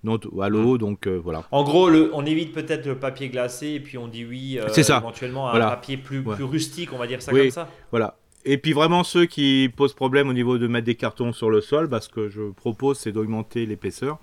non, 0.06 0.20
à 0.42 0.50
l'eau, 0.50 0.78
donc 0.78 1.08
voilà. 1.08 1.46
En 1.52 1.64
gros, 1.64 1.90
le, 1.90 2.10
on 2.14 2.26
évite 2.26 2.52
peut-être 2.52 2.86
le 2.86 3.00
papier 3.00 3.30
glacé 3.30 3.68
et 3.68 3.80
puis 3.80 3.98
on 3.98 4.10
dit 4.10 4.26
oui 4.26 4.60
ça. 4.68 4.98
éventuellement 4.98 5.48
à 5.48 5.56
un 5.56 5.60
papier 5.62 5.96
plus, 5.96 6.22
plus 6.22 6.44
rustique, 6.44 6.92
on 6.92 6.98
va 6.98 7.08
dire 7.08 7.22
ça 7.22 7.32
comme 7.32 7.50
ça. 7.52 7.70
Voilà. 7.90 8.18
Et 8.46 8.58
puis 8.58 8.74
vraiment 8.74 9.04
ceux 9.04 9.26
qui 9.26 9.72
posent 9.74 9.94
problème 9.94 10.28
au 10.28 10.34
niveau 10.34 10.58
de 10.58 10.68
mettre 10.68 10.86
des 10.86 10.96
cartons 10.96 11.32
sur 11.32 11.50
le 11.50 11.62
sol, 11.62 11.90
parce 11.90 12.08
que 12.08 12.30
je 12.30 12.52
propose 12.52 13.00
c'est 13.00 13.12
d'augmenter 13.12 13.66
l'épaisseur. 13.66 14.20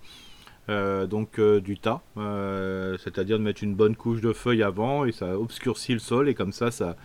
Euh, 0.69 1.07
donc 1.07 1.39
euh, 1.39 1.61
du 1.61 1.79
tas, 1.79 2.03
euh, 2.17 2.97
c'est-à-dire 2.99 3.39
de 3.39 3.43
mettre 3.43 3.65
une 3.65 3.75
bonne 3.75 3.97
couche 3.97 4.21
de 4.21 4.33
feuilles 4.33 4.63
avant 4.63 5.05
et 5.05 5.11
ça 5.11 5.39
obscurcit 5.39 5.95
le 5.95 5.99
sol 5.99 6.29
et 6.29 6.35
comme 6.35 6.53
ça, 6.53 6.71
ça, 6.71 6.97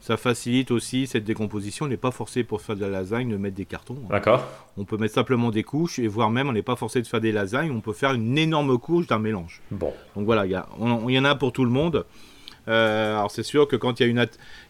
ça 0.00 0.16
facilite 0.16 0.70
aussi 0.70 1.06
cette 1.06 1.24
décomposition. 1.24 1.86
On 1.86 1.88
n'est 1.88 1.96
pas 1.96 2.10
forcé 2.10 2.44
pour 2.44 2.60
faire 2.62 2.76
de 2.76 2.80
la 2.80 2.88
lasagne 2.88 3.30
de 3.30 3.36
mettre 3.36 3.56
des 3.56 3.64
cartons. 3.64 3.98
D'accord. 4.08 4.46
On 4.76 4.84
peut 4.84 4.96
mettre 4.96 5.14
simplement 5.14 5.50
des 5.50 5.64
couches 5.64 5.98
et 5.98 6.08
voire 6.08 6.30
même 6.30 6.48
on 6.48 6.52
n'est 6.52 6.62
pas 6.62 6.76
forcé 6.76 7.02
de 7.02 7.06
faire 7.06 7.20
des 7.20 7.32
lasagnes, 7.32 7.70
on 7.70 7.80
peut 7.80 7.92
faire 7.92 8.12
une 8.12 8.38
énorme 8.38 8.78
couche 8.78 9.06
d'un 9.06 9.18
mélange. 9.18 9.60
Bon. 9.70 9.92
Donc 10.16 10.24
voilà, 10.24 10.46
il 10.46 10.52
y, 10.52 11.12
y, 11.12 11.18
en 11.18 11.24
a 11.24 11.34
pour 11.34 11.52
tout 11.52 11.64
le 11.64 11.70
monde. 11.70 12.04
alors 12.66 13.30
c'est 13.30 13.42
sûr 13.42 13.66
que 13.66 13.76
quand 13.76 14.00
il 14.00 14.02
y 14.04 14.06
a 14.06 14.08
une 14.08 14.26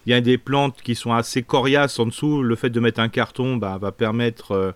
il 0.06 0.10
y 0.10 0.14
a 0.14 0.20
des 0.20 0.38
plantes 0.38 0.80
qui 0.82 0.94
sont 0.94 1.12
assez 1.12 1.42
coriaces 1.42 1.98
en 1.98 2.06
dessous, 2.06 2.42
le 2.42 2.56
fait 2.56 2.70
de 2.70 2.80
mettre 2.80 3.00
un 3.00 3.08
carton 3.08 3.56
bah, 3.56 3.78
va 3.78 3.92
permettre 3.92 4.74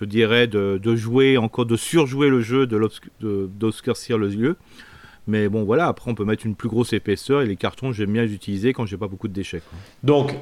je 0.00 0.04
dirais, 0.04 0.46
de, 0.46 0.96
jouer, 0.96 1.38
encore 1.38 1.66
de 1.66 1.76
surjouer 1.76 2.28
le 2.28 2.40
jeu, 2.40 2.66
d'obscurcir 3.20 4.18
le 4.18 4.28
lieu. 4.28 4.56
Mais 5.28 5.48
bon, 5.48 5.62
voilà, 5.62 5.86
après, 5.86 6.10
on 6.10 6.14
peut 6.14 6.24
mettre 6.24 6.46
une 6.46 6.54
plus 6.54 6.70
grosse 6.70 6.94
épaisseur 6.94 7.42
et 7.42 7.46
les 7.46 7.56
cartons, 7.56 7.92
j'aime 7.92 8.12
bien 8.12 8.22
les 8.22 8.32
utiliser 8.32 8.72
quand 8.72 8.86
j'ai 8.86 8.96
pas 8.96 9.08
beaucoup 9.08 9.28
de 9.28 9.34
déchets. 9.34 9.60
Donc, 10.02 10.34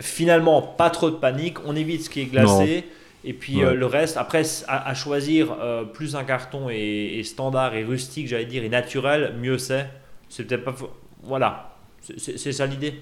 finalement, 0.00 0.60
pas 0.60 0.90
trop 0.90 1.08
de 1.10 1.16
panique, 1.16 1.58
on 1.64 1.76
évite 1.76 2.02
ce 2.02 2.10
qui 2.10 2.20
est 2.20 2.26
glacé. 2.26 2.84
Et 3.26 3.32
puis 3.32 3.62
euh, 3.62 3.74
le 3.74 3.86
reste, 3.86 4.18
après, 4.18 4.42
à, 4.68 4.92
choisir 4.94 5.56
euh, 5.58 5.84
plus 5.84 6.14
un 6.14 6.24
carton 6.24 6.68
et, 6.68 7.22
standard 7.24 7.74
et 7.74 7.82
rustique, 7.82 8.28
j'allais 8.28 8.44
dire, 8.44 8.64
et 8.64 8.68
naturel, 8.68 9.34
mieux 9.40 9.56
c'est. 9.56 9.88
C'est 10.28 10.44
peut-être 10.44 10.64
pas. 10.64 10.74
Voilà, 11.22 11.76
c'est 12.18 12.52
ça 12.52 12.66
l'idée. 12.66 13.00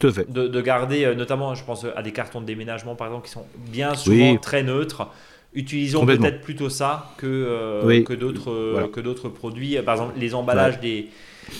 Tout 0.00 0.12
fait. 0.12 0.30
De, 0.32 0.60
garder, 0.60 1.04
euh, 1.04 1.14
notamment, 1.14 1.54
je 1.54 1.62
pense 1.62 1.84
à 1.84 2.02
des 2.02 2.12
cartons 2.12 2.40
de 2.40 2.46
déménagement, 2.46 2.94
par 2.94 3.08
exemple, 3.08 3.26
qui 3.26 3.32
sont 3.32 3.46
bien 3.68 3.94
souvent 3.94 4.36
très 4.38 4.62
neutres. 4.62 5.08
Utilisons 5.56 6.06
peut-être 6.06 6.40
plutôt 6.42 6.68
ça 6.68 7.12
que, 7.16 7.26
euh, 7.26 8.02
que 8.02 8.12
d'autres 8.12 8.52
euh, 8.52 8.88
que 8.88 9.00
d'autres 9.00 9.28
produits. 9.28 9.76
Par 9.82 9.94
exemple, 9.94 10.14
les 10.18 10.34
emballages 10.34 10.80
des 10.80 11.08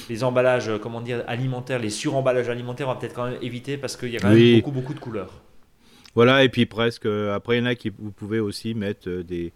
les 0.08 0.24
emballages, 0.24 0.70
comment 0.82 1.00
dire, 1.00 1.22
alimentaires, 1.26 1.78
les 1.78 1.90
suremballages 1.90 2.48
alimentaires, 2.48 2.88
on 2.88 2.92
va 2.92 2.98
peut-être 2.98 3.14
quand 3.14 3.30
même 3.30 3.38
éviter 3.42 3.76
parce 3.76 3.96
qu'il 3.96 4.10
y 4.10 4.16
a 4.16 4.20
quand 4.20 4.30
même 4.30 4.56
beaucoup 4.56 4.72
beaucoup 4.72 4.94
de 4.94 5.00
couleurs. 5.00 5.32
Voilà, 6.14 6.44
et 6.44 6.48
puis 6.48 6.66
presque. 6.66 7.06
Après, 7.06 7.56
il 7.56 7.60
y 7.60 7.62
en 7.62 7.66
a 7.66 7.74
qui 7.74 7.90
vous 7.96 8.10
pouvez 8.10 8.40
aussi 8.40 8.74
mettre 8.74 9.08
des 9.08 9.52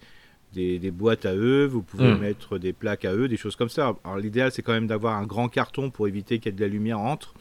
des, 0.53 0.79
des, 0.79 0.91
boîtes 0.91 1.25
à 1.25 1.33
œufs, 1.33 1.69
vous 1.69 1.81
pouvez 1.81 2.13
hmm. 2.13 2.19
mettre 2.19 2.57
des 2.57 2.73
plaques 2.73 3.05
à 3.05 3.13
œufs, 3.13 3.29
des 3.29 3.37
choses 3.37 3.55
comme 3.55 3.69
ça. 3.69 3.95
Alors 4.03 4.17
l'idéal 4.17 4.51
c'est 4.51 4.61
quand 4.61 4.73
même 4.73 4.87
d'avoir 4.87 5.15
un 5.15 5.25
grand 5.25 5.47
carton 5.47 5.89
pour 5.89 6.09
éviter 6.09 6.39
qu'il 6.39 6.51
y 6.51 6.53
ait 6.53 6.57
de 6.57 6.61
la 6.61 6.67
lumière 6.67 6.99
entre 6.99 7.33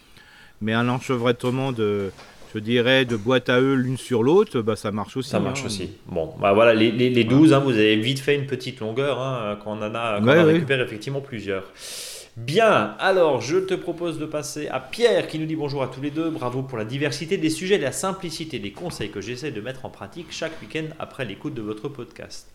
mais 0.60 0.72
un 0.72 0.88
enchevêtrement 0.88 1.72
de, 1.72 2.10
je 2.54 2.58
dirais, 2.58 3.04
de 3.04 3.16
boîte 3.16 3.48
à 3.48 3.60
eux 3.60 3.74
l'une 3.74 3.96
sur 3.96 4.22
l'autre, 4.22 4.60
bah, 4.60 4.76
ça 4.76 4.90
marche 4.90 5.16
aussi. 5.16 5.30
Ça 5.30 5.40
marche 5.40 5.62
hein. 5.62 5.66
aussi. 5.66 5.90
Bon, 6.06 6.34
bah 6.40 6.52
voilà, 6.52 6.74
les, 6.74 6.90
les, 6.90 7.24
12, 7.24 7.52
hein, 7.52 7.60
vous 7.60 7.72
avez 7.72 7.96
vite 7.96 8.20
fait 8.20 8.34
une 8.34 8.46
petite 8.46 8.80
longueur 8.80 9.20
hein, 9.20 9.58
quand 9.62 9.72
on 9.78 9.82
en 9.82 9.94
a, 9.94 10.20
quand 10.20 10.36
on 10.36 10.44
récupère 10.44 10.80
effectivement 10.80 11.20
plusieurs. 11.20 11.64
Bien, 12.36 12.94
alors 12.98 13.40
je 13.40 13.58
te 13.58 13.74
propose 13.74 14.18
de 14.18 14.24
passer 14.24 14.68
à 14.68 14.78
Pierre 14.80 15.26
qui 15.26 15.38
nous 15.38 15.46
dit 15.46 15.56
bonjour 15.56 15.82
à 15.82 15.88
tous 15.88 16.00
les 16.00 16.10
deux. 16.10 16.30
Bravo 16.30 16.62
pour 16.62 16.78
la 16.78 16.84
diversité 16.84 17.36
des 17.36 17.50
sujets 17.50 17.74
et 17.74 17.78
la 17.78 17.92
simplicité 17.92 18.58
des 18.58 18.70
conseils 18.70 19.10
que 19.10 19.20
j'essaie 19.20 19.50
de 19.50 19.60
mettre 19.60 19.84
en 19.84 19.90
pratique 19.90 20.28
chaque 20.30 20.60
week-end 20.62 20.84
après 20.98 21.24
l'écoute 21.24 21.54
de 21.54 21.60
votre 21.60 21.88
podcast. 21.88 22.48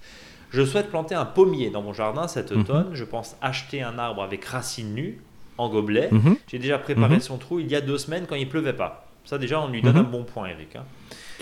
Je 0.52 0.64
souhaite 0.64 0.90
planter 0.90 1.16
un 1.16 1.26
pommier 1.26 1.70
dans 1.70 1.82
mon 1.82 1.94
jardin 1.94 2.28
cet 2.28 2.52
mhm. 2.52 2.62
automne. 2.62 2.90
Je 2.94 3.04
pense 3.04 3.36
acheter 3.42 3.82
un 3.82 4.00
arbre 4.00 4.24
avec 4.24 4.46
racines 4.46 4.94
nues 4.94 5.20
en 5.58 5.70
gobelet. 5.70 6.10
Mhm. 6.12 6.38
J'ai 6.48 6.60
déjà 6.60 6.78
préparé 6.78 7.16
mhm. 7.16 7.22
son 7.22 7.38
trou 7.38 7.60
il 7.60 7.70
y 7.70 7.76
a 7.76 7.82
deux 7.82 7.98
semaines 7.98 8.26
quand 8.28 8.36
il 8.36 8.48
pleuvait 8.48 8.74
pas. 8.74 9.05
Ça 9.26 9.38
déjà, 9.38 9.60
on 9.60 9.70
lui 9.70 9.82
donne 9.82 9.94
mhm. 9.94 10.06
un 10.06 10.10
bon 10.10 10.24
point, 10.24 10.48
Eric. 10.48 10.76
Hein. 10.76 10.86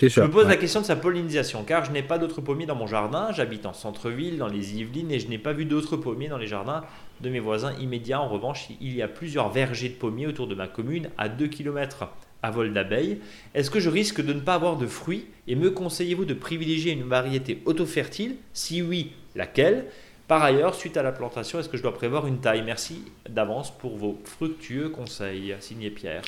Je 0.02 0.20
me 0.20 0.30
pose 0.30 0.48
la 0.48 0.56
question 0.56 0.80
de 0.80 0.86
sa 0.86 0.96
pollinisation, 0.96 1.62
car 1.62 1.84
je 1.84 1.92
n'ai 1.92 2.02
pas 2.02 2.18
d'autres 2.18 2.40
pommiers 2.40 2.66
dans 2.66 2.74
mon 2.74 2.86
jardin. 2.86 3.28
J'habite 3.32 3.64
en 3.64 3.72
centre-ville, 3.72 4.38
dans 4.38 4.48
les 4.48 4.74
Yvelines, 4.76 5.12
et 5.12 5.20
je 5.20 5.28
n'ai 5.28 5.38
pas 5.38 5.52
vu 5.52 5.64
d'autres 5.64 5.96
pommiers 5.96 6.28
dans 6.28 6.38
les 6.38 6.46
jardins 6.46 6.82
de 7.20 7.30
mes 7.30 7.40
voisins 7.40 7.72
immédiats. 7.80 8.20
En 8.20 8.28
revanche, 8.28 8.68
il 8.80 8.94
y 8.94 9.02
a 9.02 9.08
plusieurs 9.08 9.50
vergers 9.50 9.90
de 9.90 9.94
pommiers 9.94 10.26
autour 10.26 10.48
de 10.48 10.54
ma 10.54 10.66
commune, 10.66 11.10
à 11.16 11.28
2 11.28 11.46
km 11.46 12.08
à 12.42 12.50
vol 12.50 12.72
d'abeilles. 12.72 13.18
Est-ce 13.54 13.70
que 13.70 13.80
je 13.80 13.88
risque 13.88 14.20
de 14.20 14.32
ne 14.32 14.40
pas 14.40 14.54
avoir 14.54 14.76
de 14.76 14.86
fruits? 14.86 15.26
Et 15.46 15.54
me 15.54 15.70
conseillez-vous 15.70 16.24
de 16.26 16.34
privilégier 16.34 16.92
une 16.92 17.04
variété 17.04 17.62
auto-fertile? 17.64 18.36
Si 18.52 18.82
oui, 18.82 19.12
laquelle? 19.34 19.86
Par 20.28 20.42
ailleurs, 20.42 20.74
suite 20.74 20.96
à 20.96 21.02
la 21.02 21.12
plantation, 21.12 21.58
est-ce 21.58 21.68
que 21.68 21.76
je 21.76 21.82
dois 21.82 21.94
prévoir 21.94 22.26
une 22.26 22.40
taille? 22.40 22.62
Merci 22.62 23.02
d'avance 23.28 23.70
pour 23.76 23.96
vos 23.96 24.20
fructueux 24.24 24.88
conseils. 24.88 25.54
Signé 25.60 25.90
Pierre. 25.90 26.22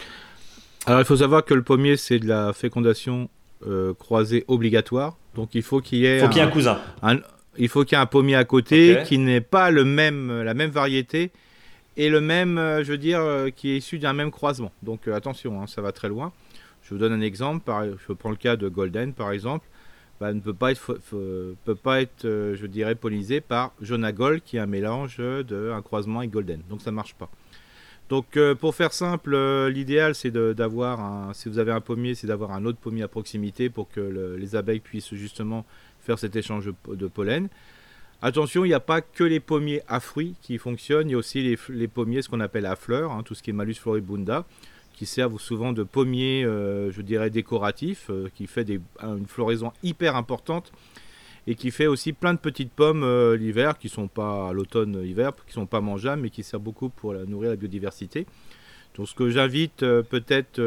Alors, 0.86 1.00
il 1.00 1.04
faut 1.04 1.16
savoir 1.16 1.44
que 1.44 1.54
le 1.54 1.62
pommier, 1.62 1.96
c'est 1.96 2.18
de 2.18 2.28
la 2.28 2.52
fécondation 2.52 3.28
euh, 3.66 3.92
croisée 3.94 4.44
obligatoire. 4.48 5.16
Donc, 5.34 5.54
il 5.54 5.62
faut 5.62 5.80
qu'il 5.80 5.98
y 5.98 6.06
ait. 6.06 6.20
faut 6.20 6.28
qu'il 6.28 6.38
y 6.38 6.40
ait 6.40 6.48
un 6.48 6.50
cousin. 6.50 6.78
il 7.58 7.68
faut 7.68 7.84
qu'il 7.84 7.96
y 7.96 7.98
ait 7.98 8.02
un 8.02 8.06
pommier 8.06 8.36
à 8.36 8.44
côté 8.44 9.02
qui 9.04 9.18
n'ait 9.18 9.40
pas 9.40 9.70
le 9.70 9.84
même, 9.84 10.42
la 10.42 10.54
même 10.54 10.70
variété 10.70 11.30
et 11.96 12.08
le 12.08 12.20
même, 12.20 12.58
euh, 12.58 12.84
je 12.84 12.92
veux 12.92 12.98
dire, 12.98 13.20
euh, 13.20 13.48
qui 13.48 13.70
est 13.70 13.78
issu 13.78 13.98
d'un 13.98 14.12
même 14.12 14.30
croisement. 14.30 14.70
Donc, 14.82 15.08
attention, 15.08 15.60
hein, 15.60 15.66
ça 15.66 15.82
va 15.82 15.92
très 15.92 16.08
loin. 16.08 16.32
Je 16.82 16.94
vous 16.94 16.98
donne 16.98 17.12
un 17.12 17.20
exemple. 17.20 17.70
je 18.06 18.12
prends 18.12 18.30
le 18.30 18.36
cas 18.36 18.56
de 18.56 18.68
Golden, 18.68 19.12
par 19.12 19.32
exemple. 19.32 19.66
Bah, 20.18 20.32
ne 20.32 20.40
peut 20.40 20.54
pas 20.54 20.70
être, 20.70 20.98
peut 21.10 21.74
pas 21.74 22.00
être 22.00 22.24
euh, 22.24 22.56
je 22.56 22.66
dirais, 22.66 22.94
pollinisé 22.94 23.42
par 23.42 23.72
Jonagol, 23.82 24.40
qui 24.40 24.56
est 24.56 24.60
un 24.60 24.66
mélange 24.66 25.18
de 25.18 25.70
un 25.74 25.82
croisement 25.82 26.20
avec 26.20 26.30
Golden. 26.30 26.62
Donc 26.70 26.80
ça 26.80 26.90
marche 26.90 27.14
pas. 27.14 27.28
Donc 28.08 28.36
euh, 28.36 28.54
pour 28.54 28.74
faire 28.74 28.92
simple, 28.92 29.34
euh, 29.34 29.68
l'idéal 29.68 30.14
c'est 30.14 30.30
d'avoir 30.30 31.00
un, 31.00 31.34
si 31.34 31.48
vous 31.48 31.58
avez 31.58 31.72
un 31.72 31.80
pommier, 31.80 32.14
c'est 32.14 32.28
d'avoir 32.28 32.52
un 32.52 32.64
autre 32.64 32.78
pommier 32.78 33.02
à 33.02 33.08
proximité 33.08 33.68
pour 33.68 33.90
que 33.90 34.36
les 34.38 34.54
abeilles 34.54 34.80
puissent 34.80 35.14
justement 35.14 35.64
faire 36.04 36.18
cet 36.18 36.36
échange 36.36 36.70
de 36.88 37.06
pollen. 37.08 37.48
Attention, 38.22 38.64
il 38.64 38.68
n'y 38.68 38.74
a 38.74 38.80
pas 38.80 39.00
que 39.00 39.24
les 39.24 39.40
pommiers 39.40 39.82
à 39.88 40.00
fruits 40.00 40.34
qui 40.40 40.56
fonctionnent, 40.56 41.08
il 41.08 41.12
y 41.12 41.14
a 41.14 41.18
aussi 41.18 41.56
les, 41.68 41.88
pommiers, 41.88 42.22
ce 42.22 42.28
qu'on 42.28 42.40
appelle 42.40 42.64
à 42.64 42.76
fleurs, 42.76 43.12
hein, 43.12 43.22
tout 43.24 43.34
ce 43.34 43.42
qui 43.42 43.50
est 43.50 43.52
Malus 43.52 43.74
floribunda 43.74 44.44
qui 44.94 45.04
servent 45.04 45.38
souvent 45.38 45.74
de 45.74 45.82
pommiers, 45.82 46.42
euh, 46.42 46.90
je 46.90 47.02
dirais, 47.02 47.28
décoratifs, 47.28 48.10
qui 48.34 48.46
fait 48.46 48.66
une 49.02 49.26
floraison 49.26 49.72
hyper 49.82 50.16
importante 50.16 50.72
et 51.46 51.54
qui 51.54 51.70
fait 51.70 51.86
aussi 51.86 52.12
plein 52.12 52.34
de 52.34 52.38
petites 52.38 52.72
pommes 52.72 53.04
euh, 53.04 53.36
l'hiver, 53.36 53.78
qui 53.78 53.88
sont 53.88 54.08
pas 54.08 54.48
à 54.48 54.52
l'automne-hiver, 54.52 55.32
qui 55.46 55.52
sont 55.52 55.66
pas 55.66 55.80
mangeables, 55.80 56.22
mais 56.22 56.30
qui 56.30 56.42
servent 56.42 56.62
beaucoup 56.62 56.88
pour 56.88 57.14
nourrir 57.14 57.50
la 57.50 57.56
biodiversité. 57.56 58.26
Donc 58.96 59.08
ce 59.08 59.14
que 59.14 59.28
j'invite 59.28 59.80
peut-être 59.80 60.60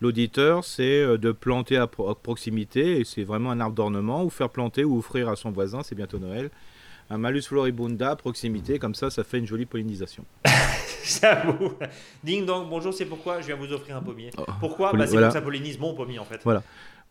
l'auditeur, 0.00 0.64
c'est 0.64 1.18
de 1.18 1.32
planter 1.32 1.76
à, 1.76 1.86
proximité, 1.86 3.00
et 3.00 3.04
c'est 3.04 3.24
vraiment 3.24 3.50
un 3.50 3.60
arbre 3.60 3.74
d'ornement, 3.74 4.24
ou 4.24 4.30
faire 4.30 4.48
planter 4.48 4.84
ou 4.84 4.98
offrir 4.98 5.28
à 5.28 5.36
son 5.36 5.50
voisin, 5.50 5.82
c'est 5.82 5.96
bientôt 5.96 6.20
Noël, 6.20 6.50
un 7.10 7.18
Malus 7.18 7.42
floribunda 7.42 8.12
à 8.12 8.16
proximité, 8.16 8.78
comme 8.78 8.94
ça, 8.94 9.10
ça 9.10 9.24
fait 9.24 9.38
une 9.38 9.46
jolie 9.46 9.66
pollinisation. 9.66 10.24
J'avoue. 11.04 11.74
Ding 12.22 12.46
dong, 12.46 12.68
bonjour, 12.68 12.94
c'est 12.94 13.04
pourquoi? 13.04 13.40
Je 13.40 13.48
viens 13.48 13.56
vous 13.56 13.72
offrir 13.72 13.96
un 13.96 14.02
pommier. 14.02 14.30
Oh, 14.38 14.44
pourquoi? 14.60 14.92
bah, 14.92 15.06
C'est 15.06 15.16
comme 15.16 15.30
ça 15.30 15.42
pollinise 15.42 15.78
mon 15.78 15.94
pommier 15.94 16.18
en 16.18 16.24
fait. 16.24 16.40
Voilà. 16.44 16.62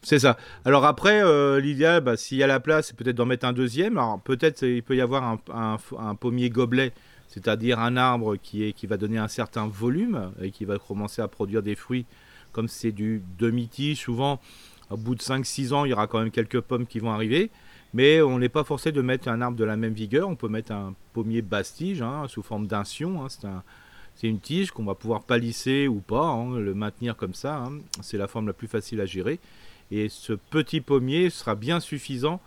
C'est 0.04 0.20
ça. 0.20 0.38
Alors 0.66 0.86
après, 0.86 1.24
euh, 1.24 1.60
l'idéal, 1.60 2.02
bah, 2.02 2.18
s'il 2.18 2.38
y 2.38 2.44
a 2.44 2.48
la 2.48 2.60
place, 2.60 2.88
c'est 2.88 2.96
peut-être 2.96 3.16
d'en 3.16 3.26
mettre 3.26 3.46
un 3.46 3.54
deuxième. 3.54 3.98
Alors 3.98 4.20
peut-être 4.20 4.64
il 4.64 4.82
peut 4.82 4.96
y 4.96 5.02
avoir 5.02 5.38
un, 5.54 6.16
pommier 6.16 6.50
gobelet, 6.50 6.92
c'est-à-dire 7.28 7.80
un 7.80 7.98
arbre 7.98 8.36
qui, 8.36 8.64
est, 8.64 8.74
qui 8.74 8.88
va 8.88 8.98
donner 8.98 9.20
un 9.20 9.28
certain 9.28 9.68
volume 9.68 10.32
et 10.42 10.50
qui 10.52 10.66
va 10.66 10.80
commencer 10.80 11.22
à 11.22 11.28
produire 11.28 11.62
des 11.62 11.76
fruits. 11.76 12.06
Comme 12.52 12.68
c'est 12.68 12.92
du 12.92 13.22
demi-tige, 13.38 14.00
souvent, 14.00 14.42
au 14.90 14.98
bout 14.98 15.16
de 15.16 15.22
5-6 15.22 15.74
ans, 15.74 15.86
il 15.86 15.92
y 15.92 15.94
aura 15.94 16.08
quand 16.08 16.20
même 16.20 16.32
quelques 16.32 16.60
pommes 16.60 16.86
qui 16.86 17.00
vont 17.00 17.12
arriver. 17.12 17.52
Mais 17.94 18.22
on 18.22 18.40
n'est 18.40 18.50
pas 18.50 18.64
forcé 18.64 18.92
de 18.92 19.02
mettre 19.02 19.28
un 19.28 19.42
arbre 19.42 19.58
de 19.58 19.64
la 19.64 19.76
même 19.76 19.94
vigueur. 19.94 20.28
On 20.28 20.36
peut 20.36 20.48
mettre 20.48 20.72
un 20.72 20.96
pommier 21.14 21.42
bastige 21.42 22.02
hein, 22.02 22.26
sous 22.28 22.42
forme 22.42 22.68
d'un 22.68 22.82
Hein, 22.82 23.28
c'est 23.30 23.46
un, 23.46 23.64
c'est 24.16 24.28
une 24.28 24.40
tige 24.40 24.72
qu'on 24.72 24.86
va 24.86 24.96
pouvoir 24.96 25.24
palisser 25.24 25.88
ou 25.88 26.00
pas, 26.00 26.26
hein, 26.26 26.58
le 26.58 26.74
maintenir 26.74 27.16
comme 27.16 27.34
ça. 27.34 27.58
Hein. 27.58 27.80
C'est 28.02 28.18
la 28.18 28.28
forme 28.28 28.48
la 28.48 28.54
plus 28.54 28.68
facile 28.68 29.02
à 29.02 29.06
gérer. 29.06 29.40
Et 29.92 30.10
ce 30.10 30.34
petit 30.34 30.82
pommier 30.82 31.30
sera 31.30 31.56
bien 31.56 31.80
suffisant 31.80 32.40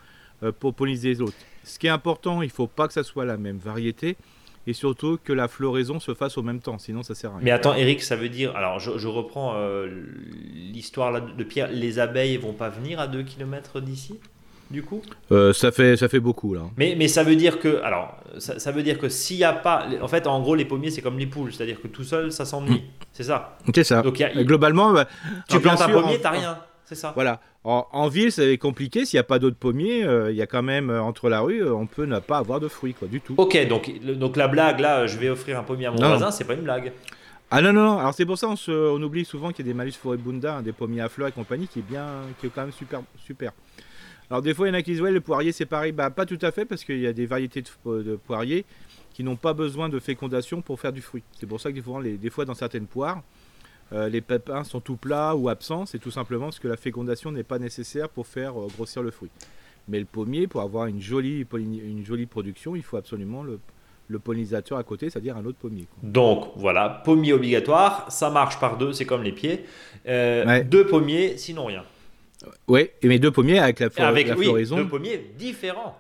euh, 0.42 0.52
pour 0.52 0.74
polliniser 0.74 1.08
les 1.08 1.20
autres. 1.20 1.36
Ce 1.62 1.78
qui 1.78 1.86
est 1.86 1.90
important, 1.90 2.42
il 2.42 2.46
ne 2.46 2.52
faut 2.52 2.66
pas 2.66 2.86
que 2.86 2.94
ça 2.94 3.02
soit 3.02 3.24
la 3.24 3.36
même 3.36 3.58
variété 3.58 4.16
et 4.66 4.72
surtout 4.72 5.18
que 5.22 5.32
la 5.32 5.48
floraison 5.48 6.00
se 6.00 6.14
fasse 6.14 6.38
au 6.38 6.42
même 6.42 6.60
temps, 6.60 6.78
sinon 6.78 7.02
ça 7.02 7.14
sert 7.14 7.30
à 7.30 7.34
rien. 7.34 7.44
Mais 7.44 7.50
attends, 7.50 7.74
Eric, 7.74 8.02
ça 8.02 8.16
veut 8.16 8.30
dire, 8.30 8.56
alors 8.56 8.80
je, 8.80 9.08
reprends 9.08 9.54
euh, 9.56 9.88
l'histoire 10.54 11.20
de 11.20 11.44
Pierre, 11.44 11.70
les 11.70 11.98
abeilles 11.98 12.38
vont 12.38 12.54
pas 12.54 12.70
venir 12.70 12.98
à 12.98 13.06
2 13.06 13.22
km 13.22 13.80
d'ici 13.80 14.18
du 14.70 14.82
coup? 14.82 15.02
Euh, 15.30 15.52
ça, 15.52 15.70
fait, 15.70 15.96
ça 15.96 16.08
fait 16.08 16.20
beaucoup 16.20 16.54
là. 16.54 16.62
Mais, 16.76 16.94
mais 16.98 17.08
ça 17.08 17.22
veut 17.22 17.36
dire 17.36 17.58
que, 17.60 17.82
alors, 17.82 18.16
ça, 18.38 18.72
veut 18.72 18.82
dire 18.82 18.98
que 18.98 19.08
s'il 19.08 19.36
n'y 19.36 19.44
a 19.44 19.52
pas, 19.52 19.86
en 20.00 20.08
fait, 20.08 20.26
en 20.26 20.40
gros, 20.40 20.54
les 20.54 20.64
pommiers 20.64 20.90
c'est 20.90 21.02
comme 21.02 21.18
les 21.18 21.26
poules, 21.26 21.52
c'est-à-dire 21.52 21.80
que 21.80 21.88
tout 21.88 22.04
seul 22.04 22.32
ça 22.32 22.44
s'ennuie, 22.44 22.78
mm. 22.78 23.04
c'est 23.12 23.24
ça? 23.24 23.58
C'est 23.74 23.84
ça. 23.84 24.02
Donc, 24.02 24.22
Globalement, 24.38 24.92
bah, 24.92 25.06
tu 25.48 25.60
plantes 25.60 25.80
un 25.80 25.88
pommier, 25.88 26.18
t'as 26.20 26.30
rien. 26.30 26.58
C'est 26.87 26.95
ça. 26.95 27.12
Voilà. 27.14 27.41
En, 27.64 28.09
ville, 28.09 28.31
c'est 28.31 28.59
compliqué. 28.59 29.07
S'il 29.07 29.17
n'y 29.17 29.23
a 29.23 29.25
pas 29.25 29.38
d'autres 29.38 29.57
pommiers, 29.57 30.05
euh, 30.05 30.31
il 30.31 30.37
y 30.37 30.43
a 30.43 30.47
quand 30.47 30.62
même 30.62 30.91
entre 30.91 31.31
la 31.31 31.41
rue, 31.41 31.67
on 31.67 31.87
peut 31.87 32.05
ne 32.05 32.19
pas 32.19 32.38
avoir 32.38 32.61
de 32.61 32.69
fruits, 32.69 32.93
quoi, 32.93 33.09
du 33.09 33.21
tout. 33.21 33.35
Ok, 33.38 33.57
donc, 33.69 33.91
donc 34.03 34.37
la 34.37 34.49
blague 34.49 34.81
là, 34.81 35.07
je 35.07 35.17
vais 35.19 35.31
offrir 35.31 35.59
un 35.59 35.62
pommier 35.62 35.87
à 35.87 35.91
mon 35.91 35.97
voisin, 35.97 36.31
c'est 36.31 36.45
pas 36.45 36.55
une 36.55 36.62
blague. 36.62 36.93
Ah 37.50 37.62
non, 37.62 37.73
non, 37.73 37.85
non. 37.85 37.99
Alors 37.99 38.12
c'est 38.14 38.26
pour 38.26 38.37
ça 38.37 38.49
on, 38.49 38.57
on 38.69 39.03
oublie 39.03 39.25
souvent 39.25 39.50
qu'il 39.50 39.64
y 39.64 39.69
a 39.69 39.73
des 39.73 39.76
malus 39.76 39.93
foribunda, 39.93 40.61
des 40.61 40.73
pommiers 40.73 41.03
à 41.03 41.09
fleurs 41.09 41.29
et 41.29 41.33
compagnie, 41.33 41.69
qui 41.69 41.79
est 41.79 41.83
bien, 41.83 42.07
qui 42.41 42.47
est 42.47 42.50
quand 42.50 42.62
même 42.62 42.73
super, 42.73 43.03
super. 43.17 43.53
Alors 44.31 44.43
des 44.43 44.55
fois, 44.55 44.67
il 44.67 44.71
y 44.71 44.73
en 44.73 44.79
a 44.79 44.83
qui 44.83 44.93
disent 44.93 45.03
ouais, 45.03 45.12
le 45.12 45.21
poirier 45.21 45.53
c'est 45.53 45.67
pareil. 45.67 45.93
Bah 45.93 46.11
pas 46.11 46.26
tout 46.26 46.38
à 46.43 46.50
fait 46.50 46.64
parce 46.64 46.85
qu'il 46.85 46.99
y 46.99 47.07
a 47.07 47.12
des 47.12 47.26
variétés 47.26 47.62
de, 47.62 48.17
poiriers 48.17 48.64
qui 49.12 49.23
n'ont 49.23 49.37
pas 49.37 49.53
besoin 49.53 49.88
de 49.88 50.00
fécondation 50.00 50.62
pour 50.62 50.81
faire 50.81 50.93
du 50.93 51.03
fruit. 51.03 51.23
C'est 51.38 51.47
pour 51.47 51.61
ça 51.61 51.71
que 51.71 51.76
des 51.76 51.83
fois, 51.83 52.03
les, 52.03 52.17
des 52.17 52.31
fois 52.31 52.45
dans 52.45 52.55
certaines 52.55 52.87
poires, 52.87 53.23
euh, 53.93 54.09
les 54.09 54.21
pépins 54.21 54.64
sont 54.64 54.81
tout 54.81 54.97
plats 54.97 55.35
ou 55.35 55.49
absents. 55.49 55.87
C'est 55.87 55.99
tout 55.99 56.11
simplement 56.11 56.47
parce 56.47 56.59
que 56.59 56.69
la 56.69 56.76
fécondation 56.76 57.31
n'est 57.33 57.43
pas 57.43 57.59
nécessaire 57.59 58.09
pour 58.09 58.26
faire 58.26 58.59
euh, 58.61 58.69
grossir 58.75 59.03
le 59.03 59.11
fruit. 59.11 59.31
Mais 59.88 59.99
le 59.99 60.07
pommier, 60.07 60.47
pour 60.47 60.62
avoir 60.62 60.87
une 60.87 61.00
jolie, 61.00 61.47
une 61.53 62.05
jolie 62.05 62.26
production, 62.26 62.75
il 62.75 62.83
faut 62.83 62.97
absolument 62.97 63.43
le, 63.43 63.61
le 64.09 64.19
pollinisateur 64.19 64.79
à 64.79 64.83
côté, 64.83 65.11
c'est-à-dire 65.11 65.37
un 65.37 65.45
autre 65.45 65.59
pommier. 65.59 65.87
Donc 66.03 66.53
voilà, 66.57 67.03
pommier 67.05 67.33
obligatoire, 67.33 68.11
ça 68.11 68.31
marche 68.31 68.59
par 68.59 68.79
deux, 68.79 68.93
c'est 68.93 69.05
comme 69.05 69.23
les 69.23 69.33
pieds. 69.33 69.64
Euh, 70.07 70.62
deux 70.64 70.87
pommiers, 70.87 71.37
sinon 71.37 71.67
rien. 71.67 71.85
Oui, 72.69 72.91
mais 73.03 73.19
deux 73.19 73.31
pommiers 73.31 73.59
avec 73.59 73.81
la, 73.81 73.88
avec, 74.07 74.29
oui, 74.37 74.45
floraison. 74.45 74.76
Deux 74.76 74.88
pommiers 74.88 75.33
différents. 75.38 75.99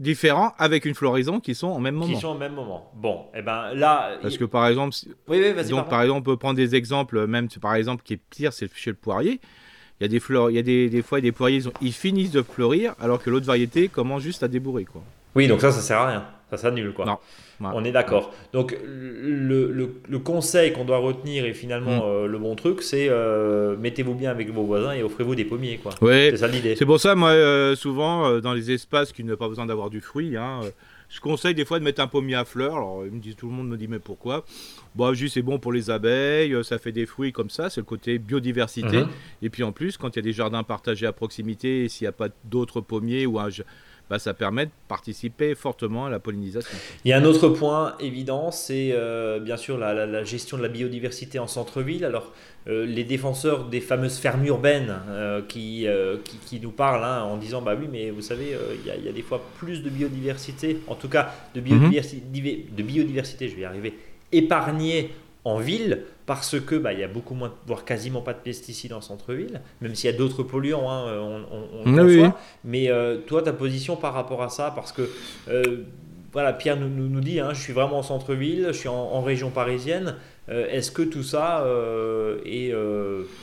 Différents 0.00 0.54
avec 0.58 0.86
une 0.86 0.94
floraison 0.94 1.40
qui 1.40 1.54
sont 1.54 1.68
en 1.68 1.78
même 1.78 1.94
moment. 1.94 2.12
Qui 2.12 2.20
sont 2.20 2.28
au 2.28 2.38
même 2.38 2.54
moment. 2.54 2.90
Bon, 2.96 3.26
et 3.34 3.38
eh 3.38 3.42
ben 3.42 3.74
là. 3.74 4.16
Parce 4.22 4.38
que 4.38 4.44
par 4.44 4.66
exemple, 4.66 4.96
oui, 5.28 5.42
oui, 5.42 5.68
donc 5.68 5.88
par 5.88 6.02
exemple, 6.02 6.20
on 6.20 6.22
peut 6.22 6.36
prendre 6.36 6.56
des 6.56 6.74
exemples, 6.74 7.26
même 7.26 7.48
par 7.60 7.74
exemple 7.74 8.02
qui 8.02 8.14
est 8.14 8.20
pire, 8.30 8.52
c'est 8.52 8.74
chez 8.74 8.90
le 8.90 8.96
poirier. 8.96 9.40
Il 10.00 10.04
y 10.04 10.06
a 10.06 10.08
des 10.08 10.18
fleurs, 10.18 10.50
il 10.50 10.56
y 10.56 10.58
a 10.58 10.62
des, 10.62 10.88
des 10.88 11.02
fois 11.02 11.20
des 11.20 11.32
poiriers, 11.32 11.62
ils 11.82 11.92
finissent 11.92 12.30
de 12.32 12.42
fleurir 12.42 12.94
alors 12.98 13.22
que 13.22 13.28
l'autre 13.28 13.44
variété 13.44 13.88
commence 13.88 14.22
juste 14.22 14.42
à 14.42 14.48
débourrer 14.48 14.86
quoi. 14.86 15.02
Oui, 15.34 15.46
donc 15.46 15.60
ça, 15.60 15.70
ça 15.70 15.80
sert 15.80 15.98
à 15.98 16.08
rien. 16.08 16.24
Ça 16.50 16.56
s'annule, 16.56 16.92
quoi. 16.92 17.06
Non. 17.06 17.18
On 17.62 17.84
est 17.84 17.92
d'accord. 17.92 18.32
Donc, 18.52 18.76
le, 18.84 19.92
le, 20.08 20.18
conseil 20.18 20.72
qu'on 20.72 20.84
doit 20.84 20.98
retenir 20.98 21.44
et 21.44 21.52
finalement 21.52 21.98
mm. 21.98 22.02
euh, 22.04 22.26
le 22.26 22.38
bon 22.38 22.54
truc, 22.54 22.82
c'est 22.82 23.08
euh, 23.08 23.76
mettez-vous 23.76 24.14
bien 24.14 24.30
avec 24.30 24.50
vos 24.50 24.64
voisins 24.64 24.92
et 24.92 25.02
offrez-vous 25.02 25.34
des 25.34 25.44
pommiers, 25.44 25.78
quoi. 25.78 25.92
c'est 26.00 26.36
ça 26.36 26.48
l'idée. 26.48 26.76
C'est 26.76 26.86
pour 26.86 27.00
ça, 27.00 27.14
moi, 27.14 27.30
euh, 27.30 27.76
souvent, 27.76 28.40
dans 28.40 28.52
les 28.52 28.70
espaces 28.70 29.12
qui 29.12 29.24
n'ont 29.24 29.36
pas 29.36 29.48
besoin 29.48 29.66
d'avoir 29.66 29.90
du 29.90 30.00
fruit, 30.00 30.36
hein, 30.36 30.60
je 31.08 31.20
conseille 31.20 31.54
des 31.54 31.64
fois 31.64 31.78
de 31.78 31.84
mettre 31.84 32.00
un 32.00 32.06
pommier 32.06 32.36
à 32.36 32.44
fleurs. 32.44 32.76
Alors, 32.76 33.04
ils 33.04 33.12
me 33.12 33.20
disent, 33.20 33.36
tout 33.36 33.48
le 33.48 33.52
monde 33.52 33.68
me 33.68 33.76
dit, 33.76 33.88
mais 33.88 33.98
pourquoi? 33.98 34.44
Bon, 34.94 35.12
juste 35.12 35.34
c'est 35.34 35.42
bon 35.42 35.58
pour 35.58 35.72
les 35.72 35.90
abeilles, 35.90 36.56
ça 36.64 36.78
fait 36.78 36.92
des 36.92 37.06
fruits 37.06 37.32
comme 37.32 37.50
ça, 37.50 37.68
c'est 37.68 37.80
le 37.80 37.84
côté 37.84 38.18
biodiversité. 38.18 39.00
Mm-hmm. 39.00 39.08
Et 39.42 39.50
puis 39.50 39.62
en 39.62 39.72
plus, 39.72 39.96
quand 39.96 40.14
il 40.14 40.16
y 40.16 40.20
a 40.20 40.22
des 40.22 40.32
jardins 40.32 40.62
partagés 40.62 41.06
à 41.06 41.12
proximité, 41.12 41.88
s'il 41.88 42.04
n'y 42.04 42.08
a 42.08 42.12
pas 42.12 42.28
d'autres 42.44 42.80
pommiers 42.80 43.26
ou 43.26 43.38
un 43.38 43.48
bah, 44.10 44.18
ça 44.18 44.34
permet 44.34 44.66
de 44.66 44.72
participer 44.88 45.54
fortement 45.54 46.06
à 46.06 46.10
la 46.10 46.18
pollinisation. 46.18 46.76
Il 47.04 47.10
y 47.10 47.12
a 47.12 47.16
un 47.16 47.24
autre 47.24 47.48
point 47.48 47.94
évident, 48.00 48.50
c'est 48.50 48.90
euh, 48.92 49.38
bien 49.38 49.56
sûr 49.56 49.78
la, 49.78 50.24
gestion 50.24 50.56
de 50.56 50.62
la 50.62 50.68
biodiversité 50.68 51.38
en 51.38 51.46
centre-ville. 51.46 52.04
Alors, 52.04 52.32
euh, 52.66 52.84
les 52.84 53.04
défenseurs 53.04 53.66
des 53.66 53.80
fameuses 53.80 54.18
fermes 54.18 54.44
urbaines 54.44 54.96
euh, 55.08 55.42
qui, 55.46 55.86
qui, 56.44 56.58
nous 56.58 56.72
parlent 56.72 57.04
hein, 57.04 57.22
en 57.22 57.36
disant 57.36 57.62
Bah 57.62 57.76
oui, 57.78 57.86
mais 57.90 58.10
vous 58.10 58.20
savez, 58.20 58.56
il 58.84 59.04
y, 59.04 59.08
a 59.08 59.12
des 59.12 59.22
fois 59.22 59.40
plus 59.58 59.84
de 59.84 59.90
biodiversité, 59.90 60.80
en 60.88 60.96
tout 60.96 61.08
cas 61.08 61.32
de 61.54 61.60
biodiversité, 61.60 62.20
de 62.20 62.82
biodiversité 62.82 63.48
je 63.48 63.54
vais 63.54 63.62
y 63.62 63.64
arriver, 63.64 63.96
épargnée 64.32 65.12
en 65.44 65.58
ville 65.58 66.02
parce 66.26 66.60
que 66.60 66.76
bah, 66.76 66.92
il 66.92 67.00
y 67.00 67.04
a 67.04 67.08
beaucoup 67.08 67.34
moins, 67.34 67.52
voire 67.66 67.84
quasiment 67.84 68.20
pas 68.20 68.34
de 68.34 68.38
pesticides 68.38 68.92
en 68.92 69.00
centre-ville, 69.00 69.60
même 69.80 69.94
s'il 69.94 70.10
y 70.10 70.14
a 70.14 70.16
d'autres 70.16 70.42
polluants, 70.42 70.90
hein, 70.90 71.18
on, 71.18 71.42
on, 71.84 72.32
Mais 72.64 72.90
euh, 72.90 73.18
toi, 73.18 73.42
ta 73.42 73.52
position 73.52 73.96
par 73.96 74.14
rapport 74.14 74.42
à 74.42 74.48
ça, 74.48 74.72
parce 74.74 74.92
que 74.92 75.08
euh, 75.48 75.84
voilà, 76.32 76.52
Pierre 76.52 76.76
nous, 76.76 76.88
nous, 76.88 77.20
dit, 77.20 77.40
hein, 77.40 77.52
je 77.52 77.60
suis 77.60 77.72
vraiment 77.72 77.98
en 77.98 78.02
centre-ville, 78.02 78.66
je 78.68 78.78
suis 78.78 78.88
en, 78.88 79.20
région 79.22 79.50
parisienne. 79.50 80.16
Euh, 80.48 80.68
est-ce 80.68 80.92
que 80.92 81.02
tout 81.02 81.24
ça 81.24 81.64
est 82.44 82.72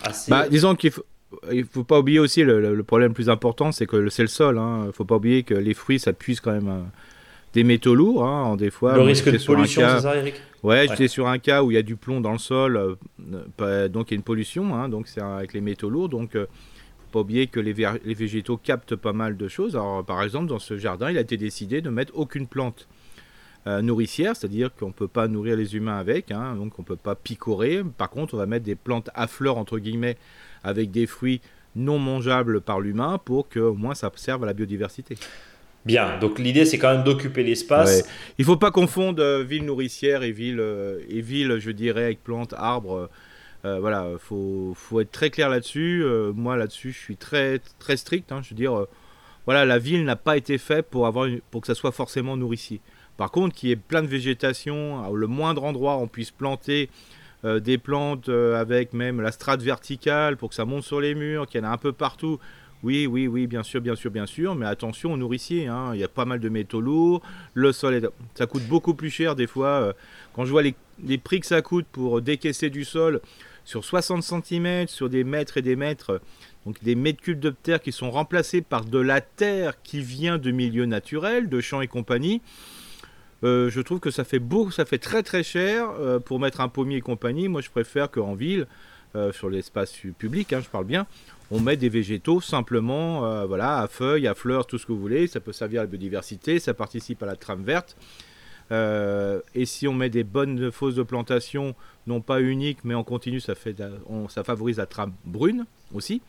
assez 0.03 0.31
bah, 0.31 0.47
Disons 0.47 0.75
qu'il 0.75 0.91
faut. 0.91 1.05
Il 1.51 1.65
faut 1.65 1.83
pas 1.83 1.99
oublier 1.99 2.19
aussi 2.19 2.41
le, 2.41 2.81
problème 2.83 3.13
plus 3.13 3.29
important, 3.29 3.73
c'est 3.73 3.86
que 3.86 4.07
c'est 4.07 4.21
le 4.21 4.29
sol. 4.29 4.55
Il 4.55 4.60
hein. 4.60 4.91
faut 4.93 5.03
pas 5.03 5.15
oublier 5.17 5.43
que 5.43 5.53
les 5.53 5.73
fruits, 5.73 5.99
ça 5.99 6.13
puise 6.13 6.39
quand 6.39 6.53
même 6.53 6.86
des 7.57 7.63
métaux 7.63 7.95
lourds. 7.95 8.23
Hein, 8.23 8.55
des 8.55 8.69
fois, 8.69 8.95
le 8.95 9.01
risque 9.01 9.31
de 9.31 9.43
pollution, 9.43 9.81
c'est 9.81 10.01
ça, 10.01 10.15
Eric? 10.15 10.35
Ouais, 10.61 10.85
j'étais 10.87 11.07
sur 11.07 11.27
un 11.27 11.39
cas 11.39 11.63
où 11.63 11.71
il 11.71 11.73
y 11.73 11.77
a 11.77 11.81
du 11.81 11.95
plomb 11.95 12.21
dans 12.21 12.31
le 12.31 12.37
sol, 12.37 12.97
euh, 13.61 13.87
donc 13.87 14.11
il 14.11 14.13
y 14.13 14.15
a 14.15 14.17
une 14.17 14.23
pollution, 14.23 14.75
hein, 14.75 14.89
donc 14.89 15.07
c'est 15.07 15.21
avec 15.21 15.53
les 15.53 15.61
métaux 15.61 15.89
lourds. 15.89 16.07
Donc, 16.07 16.35
ne 16.35 16.41
euh, 16.41 16.45
faut 16.45 17.11
pas 17.13 17.19
oublier 17.21 17.47
que 17.47 17.59
les, 17.59 17.73
les, 18.05 18.13
végétaux 18.13 18.57
captent 18.57 18.95
pas 18.95 19.13
mal 19.13 19.37
de 19.37 19.47
choses. 19.47 19.75
Alors, 19.75 20.05
par 20.05 20.21
exemple, 20.21 20.45
dans 20.45 20.59
ce 20.59 20.77
jardin, 20.77 21.09
il 21.09 21.17
a 21.17 21.21
été 21.21 21.35
décidé 21.35 21.81
de 21.81 21.89
mettre 21.89 22.13
aucune 22.15 22.45
plante 22.45 22.87
euh, 23.65 23.81
nourricière, 23.81 24.35
c'est-à-dire 24.35 24.69
qu'on 24.75 24.89
ne 24.89 24.93
peut 24.93 25.07
pas 25.07 25.27
nourrir 25.27 25.57
les 25.57 25.75
humains 25.75 25.97
avec, 25.97 26.31
hein, 26.31 26.55
donc 26.55 26.77
on 26.77 26.83
ne 26.83 26.87
peut 26.87 26.95
pas 26.95 27.15
picorer. 27.15 27.81
Par 27.97 28.11
contre, 28.11 28.35
on 28.35 28.37
va 28.37 28.45
mettre 28.45 28.65
des 28.65 28.75
plantes 28.75 29.09
à 29.15 29.25
fleurs, 29.25 29.57
entre 29.57 29.79
guillemets, 29.79 30.17
avec 30.63 30.91
des 30.91 31.07
fruits 31.07 31.41
non 31.75 31.97
mangeables 31.97 32.61
par 32.61 32.79
l'humain 32.79 33.19
pour 33.23 33.49
que 33.49 33.59
au 33.59 33.73
moins 33.73 33.95
ça 33.95 34.11
serve 34.15 34.43
à 34.43 34.45
la 34.45 34.53
biodiversité. 34.53 35.15
Bien, 35.85 36.17
donc 36.19 36.37
l'idée 36.37 36.65
c'est 36.65 36.77
quand 36.77 36.91
même 36.91 37.03
d'occuper 37.03 37.43
l'espace. 37.43 38.03
Il 38.37 38.43
faut 38.43 38.57
pas 38.57 38.71
confondre 38.71 39.23
euh, 39.23 39.41
ville 39.41 39.63
nourricière 39.63 40.21
et 40.23 40.33
ville, 40.33 40.59
euh, 40.59 40.99
et 41.09 41.21
ville, 41.21 41.59
je 41.59 41.71
dirais, 41.71 42.03
avec 42.03 42.23
plantes, 42.23 42.53
arbres. 42.57 43.09
Euh, 43.63 43.79
voilà, 43.79 44.09
faut, 44.19 44.73
faut 44.75 44.99
être 44.99 45.11
très 45.11 45.29
clair 45.29 45.49
là-dessus. 45.49 46.03
moi 46.35 46.57
là-dessus, 46.57 46.91
je 46.91 46.97
suis 46.97 47.15
très, 47.15 47.61
très 47.79 47.95
strict. 47.95 48.31
Hein. 48.31 48.41
je 48.43 48.49
veux 48.49 48.55
dire, 48.55 48.85
voilà, 49.45 49.63
la 49.63 49.79
ville 49.79 50.03
n'a 50.03 50.17
pas 50.17 50.35
été 50.35 50.57
faite 50.57 50.87
pour, 50.89 51.07
avoir 51.07 51.29
pour 51.51 51.61
que 51.61 51.67
ça 51.67 51.75
soit 51.75 51.93
forcément 51.93 52.35
nourricier. 52.35 52.81
Par 53.15 53.31
contre, 53.31 53.55
qu'il 53.55 53.69
y 53.69 53.71
ait 53.71 53.77
plein 53.77 54.03
de 54.03 54.07
végétation, 54.07 55.11
le 55.13 55.27
moindre 55.27 55.63
endroit 55.63 55.97
on 55.97 56.07
puisse 56.07 56.31
planter 56.31 56.89
des 57.43 57.77
plantes 57.77 58.29
avec 58.29 58.93
même 58.93 59.21
la 59.21 59.31
strate 59.31 59.61
verticale 59.61 60.37
pour 60.37 60.49
que 60.49 60.55
ça 60.55 60.65
monte 60.65 60.83
sur 60.83 61.01
les 61.01 61.15
murs, 61.15 61.47
qu'il 61.47 61.61
y 61.61 61.65
en 61.65 61.67
a 61.67 61.71
un 61.71 61.77
peu 61.77 61.93
partout. 61.93 62.39
Oui, 62.83 63.07
oui, 63.07 63.27
oui, 63.27 63.47
bien 63.47 63.63
sûr, 63.63 63.81
bien 63.81 63.95
sûr, 63.95 64.11
bien 64.11 64.27
sûr, 64.27 64.53
mais 64.53 64.67
attention 64.67 65.13
aux 65.13 65.17
nourriciers, 65.17 65.65
hein. 65.65 65.91
il 65.95 65.99
y 65.99 66.03
a 66.03 66.07
pas 66.07 66.25
mal 66.25 66.39
de 66.39 66.47
métaux 66.47 66.79
lourds, 66.79 67.23
le 67.55 67.71
sol, 67.71 68.11
ça 68.35 68.45
coûte 68.45 68.67
beaucoup 68.67 68.93
plus 68.93 69.09
cher 69.09 69.35
des 69.35 69.47
fois. 69.47 69.67
Euh, 69.67 69.93
quand 70.33 70.45
je 70.45 70.51
vois 70.51 70.61
les, 70.61 71.17
prix 71.17 71.39
que 71.39 71.47
ça 71.47 71.63
coûte 71.63 71.87
pour 71.91 72.21
décaisser 72.21 72.69
du 72.69 72.85
sol 72.85 73.21
sur 73.65 73.83
60 73.83 74.21
cm, 74.21 74.87
sur 74.87 75.09
des 75.09 75.23
mètres 75.23 75.57
et 75.57 75.63
des 75.63 75.75
mètres, 75.75 76.21
donc 76.67 76.81
des 76.83 76.93
mètres 76.93 77.19
cubes 77.19 77.39
de 77.39 77.49
terre 77.49 77.81
qui 77.81 77.91
sont 77.91 78.11
remplacés 78.11 78.61
par 78.61 78.85
de 78.85 78.99
la 78.99 79.21
terre 79.21 79.81
qui 79.81 80.01
vient 80.01 80.37
de 80.37 80.51
milieux 80.51 80.85
naturels, 80.85 81.49
de 81.49 81.59
champs 81.61 81.81
et 81.81 81.87
compagnie, 81.87 82.41
euh, 83.43 83.71
je 83.71 83.81
trouve 83.81 83.99
que 83.99 84.11
ça 84.11 84.23
fait 84.23 84.39
beau, 84.39 84.69
ça 84.69 84.85
fait 84.85 84.99
très 84.99 85.23
très 85.23 85.41
cher 85.41 85.89
euh, 85.99 86.19
pour 86.19 86.39
mettre 86.39 86.61
un 86.61 86.69
pommier 86.69 86.97
et 86.97 87.01
compagnie. 87.01 87.47
Moi, 87.47 87.61
je 87.61 87.71
préfère 87.71 88.11
qu'en 88.11 88.35
ville, 88.35 88.67
sur 89.31 89.49
l'espace 89.49 89.93
public, 90.19 90.53
hein, 90.53 90.61
je 90.63 90.69
parle 90.69 90.85
bien, 90.85 91.07
on 91.51 91.60
met 91.60 91.77
des 91.77 91.89
végétaux 91.89 92.41
simplement, 92.41 93.25
euh, 93.25 93.45
voilà, 93.45 93.79
à 93.79 93.88
feuilles, 93.88 94.27
à 94.27 94.33
fleurs, 94.33 94.67
tout 94.67 94.77
ce 94.77 94.86
que 94.86 94.91
vous 94.91 94.99
voulez. 94.99 95.27
Ça 95.27 95.39
peut 95.39 95.53
servir 95.53 95.81
à 95.81 95.83
la 95.83 95.88
biodiversité, 95.88 96.60
ça 96.60 96.73
participe 96.73 97.23
à 97.23 97.25
la 97.25 97.36
trame 97.36 97.63
verte. 97.63 97.95
Euh, 98.71 99.39
et 99.55 99.65
si 99.65 99.88
on 99.88 99.93
met 99.93 100.10
des 100.10 100.25
bonnes 100.25 100.71
fosses 100.71 100.95
de 100.95 101.03
plantation, 101.03 101.73
non 102.05 102.19
pas 102.19 102.41
uniques, 102.41 102.79
mais 102.83 102.93
en 102.95 103.03
continu, 103.03 103.39
ça, 103.39 103.55
fait, 103.55 103.81
ça 104.29 104.43
favorise 104.43 104.77
la 104.77 104.86
trame 104.86 105.13
brune 105.25 105.65
aussi. 105.93 106.21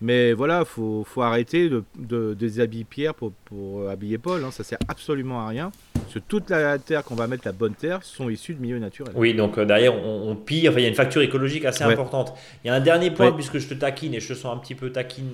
Mais 0.00 0.32
voilà, 0.32 0.64
faut, 0.64 1.04
faut 1.04 1.22
arrêter 1.22 1.68
de, 1.68 1.82
de, 1.96 2.34
déshabiller 2.34 2.84
Pierre 2.84 3.14
pour, 3.14 3.32
pour 3.44 3.88
habiller 3.88 4.18
Paul. 4.18 4.44
Hein. 4.44 4.50
Ça 4.50 4.62
sert 4.62 4.78
absolument 4.88 5.40
à 5.40 5.48
rien. 5.48 5.72
Parce 6.04 6.14
que 6.14 6.18
toute 6.20 6.50
la 6.50 6.78
terre 6.78 7.04
qu'on 7.04 7.14
va 7.14 7.26
mettre, 7.26 7.42
la 7.46 7.52
bonne 7.52 7.74
terre, 7.74 8.02
sont 8.02 8.28
issues 8.28 8.54
de 8.54 8.60
milieux 8.60 8.78
naturels. 8.78 9.14
Oui, 9.16 9.34
donc 9.34 9.58
euh, 9.58 9.64
derrière, 9.64 9.94
on, 9.94 10.36
pire. 10.36 10.72
il 10.76 10.82
y 10.82 10.84
a 10.86 10.88
une 10.88 10.94
facture 10.94 11.22
écologique 11.22 11.64
assez 11.64 11.84
importante. 11.84 12.34
Il 12.64 12.68
y 12.68 12.70
a 12.70 12.74
un 12.74 12.80
dernier 12.80 13.10
point, 13.10 13.32
puisque 13.32 13.58
je 13.58 13.68
te 13.68 13.74
taquine 13.74 14.14
et 14.14 14.20
je 14.20 14.28
te 14.28 14.34
sens 14.34 14.54
un 14.54 14.58
petit 14.58 14.74
peu 14.74 14.90
taquine, 14.90 15.30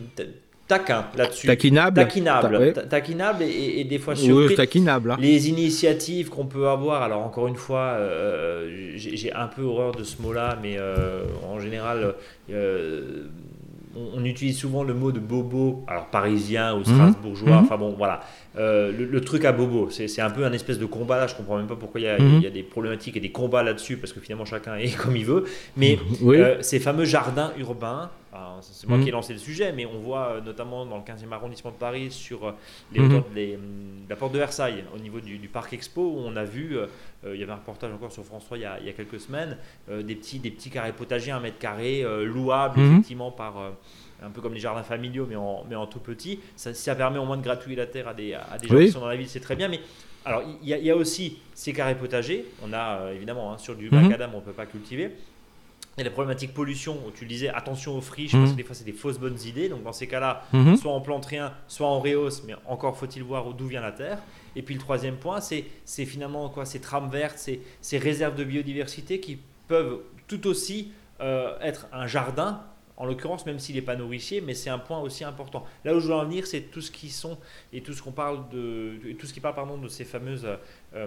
taquin 0.68 1.06
là-dessus. 1.16 1.46
Taquinable. 1.46 1.96
Taquinable. 1.96 2.72
taquinable 2.88 3.42
et, 3.42 3.84
des 3.84 3.98
fois 3.98 4.14
surpris. 4.14 4.48
Oui, 4.48 4.54
taquinable. 4.54 5.12
Hein. 5.12 5.16
Les 5.20 5.48
initiatives 5.48 6.28
qu'on 6.30 6.46
peut 6.46 6.68
avoir, 6.68 7.02
alors 7.02 7.22
encore 7.22 7.48
une 7.48 7.56
fois, 7.56 7.96
euh, 7.98 8.92
j'ai 8.96 9.32
un 9.32 9.46
peu 9.46 9.62
horreur 9.62 9.92
de 9.92 10.04
ce 10.04 10.22
mot-là, 10.22 10.58
mais 10.62 10.76
euh, 10.78 11.24
en 11.48 11.58
général, 11.58 12.14
on, 13.96 14.24
utilise 14.24 14.58
souvent 14.58 14.84
le 14.84 14.94
mot 14.94 15.12
de 15.12 15.20
bobo, 15.20 15.84
alors 15.88 16.06
parisien 16.06 16.74
ou 16.74 16.78
mhm. 16.78 16.84
strasbourgeois, 16.84 17.56
mhm. 17.56 17.64
enfin 17.64 17.76
bon, 17.76 17.94
voilà. 17.96 18.20
Euh, 18.58 18.92
le, 18.92 19.20
truc 19.20 19.44
à 19.44 19.52
bobo, 19.52 19.90
c'est 19.90 20.20
un 20.20 20.30
peu 20.30 20.44
un 20.44 20.52
espèce 20.52 20.78
de 20.78 20.86
combat 20.86 21.18
là, 21.18 21.26
je 21.26 21.34
comprends 21.34 21.56
même 21.56 21.66
pas 21.66 21.76
pourquoi 21.76 22.00
il 22.00 22.04
y, 22.04 22.08
a, 22.08 22.18
mhm. 22.18 22.50
des 22.50 22.62
problématiques 22.62 23.16
et 23.16 23.20
des 23.20 23.30
combats 23.30 23.62
là-dessus, 23.62 23.96
parce 23.96 24.12
que 24.12 24.20
finalement 24.20 24.44
chacun 24.44 24.76
est 24.76 24.96
comme 24.96 25.16
il 25.16 25.24
veut. 25.24 25.44
Mais 25.76 25.98
euh, 26.22 26.58
ces 26.60 26.78
fameux 26.78 27.04
jardins 27.04 27.52
urbains, 27.58 28.10
c'est 28.60 28.86
moi 28.88 28.96
Mhm. 28.98 29.02
qui 29.02 29.08
ai 29.08 29.12
lancé 29.12 29.32
le 29.32 29.38
sujet, 29.38 29.72
mais 29.72 29.86
on 29.86 29.98
voit 29.98 30.26
euh, 30.36 30.40
notamment 30.40 30.86
dans 30.86 30.96
le 30.96 31.02
15e 31.02 31.32
arrondissement 31.32 31.70
de 31.70 31.76
Paris, 31.76 32.10
sur 32.10 32.46
euh, 32.48 32.52
les 32.92 33.00
Mhm. 33.00 33.08
de 33.34 33.54
hum, 33.56 33.62
la 34.08 34.16
porte 34.16 34.32
de 34.32 34.38
Versailles, 34.38 34.84
au 34.94 34.98
niveau 34.98 35.20
du, 35.20 35.38
du 35.38 35.48
parc 35.48 35.72
Expo, 35.72 36.00
où 36.02 36.18
on 36.24 36.36
a 36.36 36.44
vu, 36.44 36.76
euh, 36.78 36.86
il 37.34 37.40
y 37.40 37.42
avait 37.42 37.52
un 37.52 37.56
reportage 37.56 37.92
encore 37.92 38.12
sur 38.12 38.24
France 38.24 38.44
3 38.44 38.58
il 38.58 38.62
y 38.62 38.64
a, 38.64 38.78
il 38.80 38.86
y 38.86 38.88
a 38.88 38.92
quelques 38.92 39.20
semaines, 39.20 39.56
euh, 39.90 40.02
des, 40.02 40.14
petits, 40.14 40.38
des 40.38 40.50
petits 40.50 40.70
carrés 40.70 40.92
potagers, 40.92 41.32
un 41.32 41.40
mètre 41.40 41.58
carré, 41.58 42.02
euh, 42.04 42.24
louables 42.24 42.78
Mhm. 42.80 42.92
effectivement 42.92 43.30
par. 43.30 43.54
un 44.22 44.28
peu 44.28 44.42
comme 44.42 44.52
les 44.52 44.60
jardins 44.60 44.82
familiaux, 44.82 45.24
mais 45.26 45.36
en, 45.36 45.64
mais 45.66 45.76
en 45.76 45.86
tout 45.86 45.98
petit. 45.98 46.40
Ça, 46.54 46.74
ça 46.74 46.94
permet 46.94 47.18
au 47.18 47.24
moins 47.24 47.38
de 47.38 47.42
gratouiller 47.42 47.76
la 47.76 47.86
terre 47.86 48.06
à 48.06 48.12
des, 48.12 48.34
à 48.34 48.58
des 48.58 48.68
gens 48.68 48.74
Oui. 48.76 48.84
qui 48.84 48.92
sont 48.92 49.00
dans 49.00 49.08
la 49.08 49.16
ville, 49.16 49.26
c'est 49.30 49.40
très 49.40 49.56
bien. 49.56 49.66
Mais 49.68 49.80
alors, 50.26 50.42
il 50.62 50.68
y, 50.68 50.74
a- 50.74 50.76
il 50.76 50.84
y 50.84 50.90
a 50.90 50.94
aussi 50.96 51.38
ces 51.54 51.72
carrés 51.72 51.94
potagers. 51.94 52.44
On 52.62 52.70
a 52.74 52.98
euh, 52.98 53.14
évidemment 53.14 53.50
hein, 53.54 53.56
sur 53.56 53.74
du 53.76 53.88
macadam, 53.90 54.30
on 54.34 54.40
ne 54.40 54.42
peut 54.42 54.52
pas 54.52 54.66
cultiver. 54.66 55.12
Il 55.96 56.00
y 56.00 56.02
a 56.02 56.04
la 56.04 56.10
problématique 56.12 56.54
pollution 56.54 56.96
où 57.06 57.10
tu 57.10 57.24
le 57.24 57.28
disais 57.28 57.48
attention 57.48 57.96
aux 57.96 58.00
friches 58.00 58.32
Mhm. 58.32 58.40
parce 58.40 58.52
que 58.52 58.56
des 58.56 58.62
fois 58.62 58.74
c'est 58.74 58.84
des 58.84 58.92
fausses 58.92 59.18
bonnes 59.18 59.38
idées. 59.44 59.68
Donc 59.68 59.82
dans 59.82 59.92
ces 59.92 60.06
cas-là, 60.06 60.44
Mhm. 60.52 60.76
soit 60.76 60.92
on 60.92 61.00
plante 61.00 61.26
rien, 61.26 61.52
soit 61.68 61.88
on 61.88 62.00
rehausse, 62.00 62.42
mais 62.46 62.54
encore 62.66 62.96
faut-il 62.96 63.22
voir 63.24 63.52
d'où 63.52 63.66
vient 63.66 63.80
la 63.82 63.92
terre. 63.92 64.18
Et 64.56 64.62
puis 64.62 64.74
le 64.74 64.80
troisième 64.80 65.16
point, 65.16 65.40
c'est 65.40 65.64
c'est 65.84 66.06
finalement 66.06 66.48
quoi 66.48 66.64
Ces 66.64 66.80
trames 66.80 67.10
vertes, 67.10 67.38
ces, 67.38 67.60
ces 67.80 67.98
réserves 67.98 68.36
de 68.36 68.44
biodiversité 68.44 69.20
qui 69.20 69.38
peuvent 69.68 69.98
tout 70.28 70.46
aussi 70.46 70.92
euh, 71.20 71.58
être 71.60 71.86
un 71.92 72.06
jardin. 72.06 72.62
En 73.00 73.06
l'occurrence, 73.06 73.46
même 73.46 73.58
s'il 73.58 73.76
n'est 73.76 73.80
pas 73.80 73.96
nourricier, 73.96 74.42
mais 74.42 74.52
c'est 74.52 74.68
un 74.68 74.78
point 74.78 75.00
aussi 75.00 75.24
important. 75.24 75.64
Là 75.86 75.94
où 75.94 76.00
je 76.00 76.08
veux 76.08 76.14
en 76.14 76.24
venir, 76.26 76.46
c'est 76.46 76.60
tout 76.60 76.82
ce 76.82 76.90
qui 76.90 77.08
sont 77.08 77.38
et 77.72 77.80
tout 77.80 77.94
ce 77.94 78.02
qu'on 78.02 78.12
parle 78.12 78.50
de, 78.50 79.14
tout 79.18 79.26
ce 79.26 79.32
qui 79.32 79.40
parle 79.40 79.54
pardon 79.54 79.78
de 79.78 79.88
ces 79.88 80.04
fameuses 80.04 80.46
euh, 80.94 81.06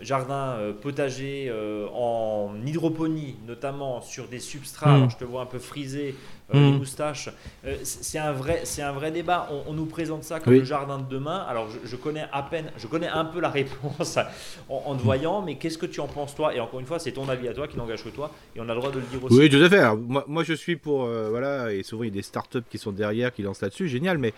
jardins 0.00 0.56
euh, 0.58 0.72
potagers 0.72 1.46
euh, 1.48 1.86
en 1.94 2.56
hydroponie, 2.66 3.36
notamment 3.46 4.00
sur 4.00 4.26
des 4.26 4.40
substrats. 4.40 4.90
Mm. 4.90 4.96
Alors, 4.96 5.10
je 5.10 5.16
te 5.16 5.24
vois 5.24 5.42
un 5.42 5.46
peu 5.46 5.60
frisé, 5.60 6.16
euh, 6.54 6.70
les 6.72 6.78
moustaches. 6.78 7.28
Euh, 7.66 7.76
c'est 7.82 8.04
c'est 8.04 8.18
un 8.18 8.32
vrai, 8.32 8.60
c'est 8.64 8.82
un 8.82 8.92
vrai 8.92 9.10
débat. 9.10 9.48
On, 9.50 9.70
on 9.70 9.74
nous 9.74 9.86
présente 9.86 10.24
ça 10.24 10.40
comme 10.40 10.52
Oui. 10.54 10.60
le 10.60 10.64
jardin 10.64 10.98
de 10.98 11.08
demain. 11.08 11.44
Alors, 11.48 11.68
je, 11.70 11.78
je 11.88 11.96
connais 11.96 12.24
à 12.32 12.42
peine, 12.42 12.70
je 12.76 12.86
connais 12.86 13.08
un 13.08 13.24
peu 13.24 13.40
la 13.40 13.50
réponse 13.50 14.18
en, 14.68 14.82
en 14.86 14.94
te 14.96 15.02
voyant, 15.02 15.42
mais 15.42 15.56
qu'est-ce 15.56 15.78
que 15.78 15.86
tu 15.86 16.00
en 16.00 16.06
penses 16.08 16.34
toi? 16.34 16.54
Et 16.54 16.60
encore 16.60 16.80
une 16.80 16.86
fois, 16.86 16.98
c'est 16.98 17.12
ton 17.12 17.28
avis 17.28 17.48
à 17.48 17.52
toi 17.54 17.68
qui 17.68 17.76
n'engage 17.76 18.02
que 18.02 18.08
toi, 18.08 18.30
et 18.56 18.60
on 18.60 18.68
a 18.68 18.74
le 18.74 18.80
droit 18.80 18.90
de 18.90 18.98
le 19.00 19.06
dire 19.06 19.22
aussi. 19.24 19.38
Oui, 19.38 19.50
tout 19.50 19.62
à 19.62 19.68
fait. 19.68 19.78
Alors, 19.78 19.96
moi, 19.98 20.24
moi, 20.26 20.42
je 20.44 20.54
suis 20.54 20.76
pour. 20.76 21.04
euh, 21.04 21.28
voilà, 21.30 21.72
et 21.72 21.82
souvent, 21.82 22.04
il 22.04 22.08
y 22.08 22.12
a 22.12 22.14
des 22.14 22.22
startups 22.22 22.62
qui 22.70 22.78
sont 22.78 22.92
derrière, 22.92 23.32
qui 23.32 23.42
lancent 23.42 23.60
là-dessus. 23.62 23.88
Génial, 23.88 24.16
mais 24.18 24.32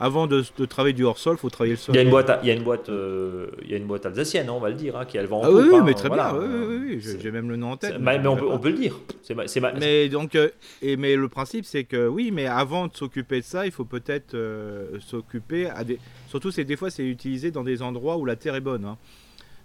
avant 0.00 0.26
de, 0.26 0.42
de 0.58 0.64
travailler 0.64 0.92
du 0.94 1.04
hors-sol, 1.04 1.36
il 1.36 1.40
faut 1.40 1.50
travailler 1.50 1.74
le 1.74 1.78
sol. 1.78 1.94
Il 1.94 1.98
y 1.98 2.00
a 2.00 2.02
une 2.02 2.10
boîte, 2.10 2.30
il 2.42 2.48
y 2.48 2.50
a 2.50 2.54
une 2.54 2.62
boîte, 2.64 2.88
euh, 2.88 3.48
il 3.62 3.70
y 3.70 3.74
a 3.74 3.76
une 3.76 3.86
boîte 3.86 4.06
alsacienne, 4.06 4.48
hein, 4.48 4.52
on 4.54 4.60
va 4.60 4.68
le 4.70 4.74
dire, 4.74 4.96
hein, 4.96 5.04
qui 5.04 5.16
elle 5.16 5.26
vend 5.26 5.40
en 5.40 5.44
Ah 5.44 5.50
oui, 5.50 5.62
coupe, 5.62 5.72
oui, 5.72 5.78
hein, 5.78 5.82
mais 5.84 5.94
très 5.94 6.08
voilà. 6.08 6.32
bien. 6.32 6.40
Oui, 6.40 7.00
oui, 7.00 7.00
J'ai 7.20 7.30
même 7.30 7.48
le 7.48 7.56
nom 7.56 7.72
en 7.72 7.76
tête. 7.76 7.96
mais, 8.00 8.18
mais 8.18 8.26
on, 8.26 8.36
peut, 8.36 8.48
on 8.48 8.58
peut 8.58 8.70
le 8.70 8.76
dire. 8.78 8.98
Ma- 9.34 9.44
ma- 9.60 9.72
Mais 9.78 10.08
donc, 10.08 10.34
euh, 10.34 10.48
et, 10.82 10.96
mais 10.96 11.14
le 11.16 11.28
principe, 11.28 11.64
c'est 11.64 11.84
que 11.84 12.08
oui, 12.08 12.30
mais 12.32 12.46
avant 12.46 12.88
de 12.88 12.96
s'occuper 12.96 13.40
de 13.40 13.44
ça, 13.44 13.64
il 13.66 13.72
faut 13.72 13.84
peut-être 13.84 14.34
euh, 14.34 14.98
s'occuper 15.00 15.66
à 15.68 15.84
des. 15.84 15.98
Surtout, 16.28 16.50
c'est 16.50 16.64
des 16.64 16.76
fois, 16.76 16.90
c'est 16.90 17.04
utilisé 17.06 17.50
dans 17.50 17.64
des 17.64 17.82
endroits 17.82 18.16
où 18.16 18.24
la 18.24 18.36
terre 18.36 18.54
est 18.56 18.60
bonne. 18.60 18.84
hein. 18.84 18.98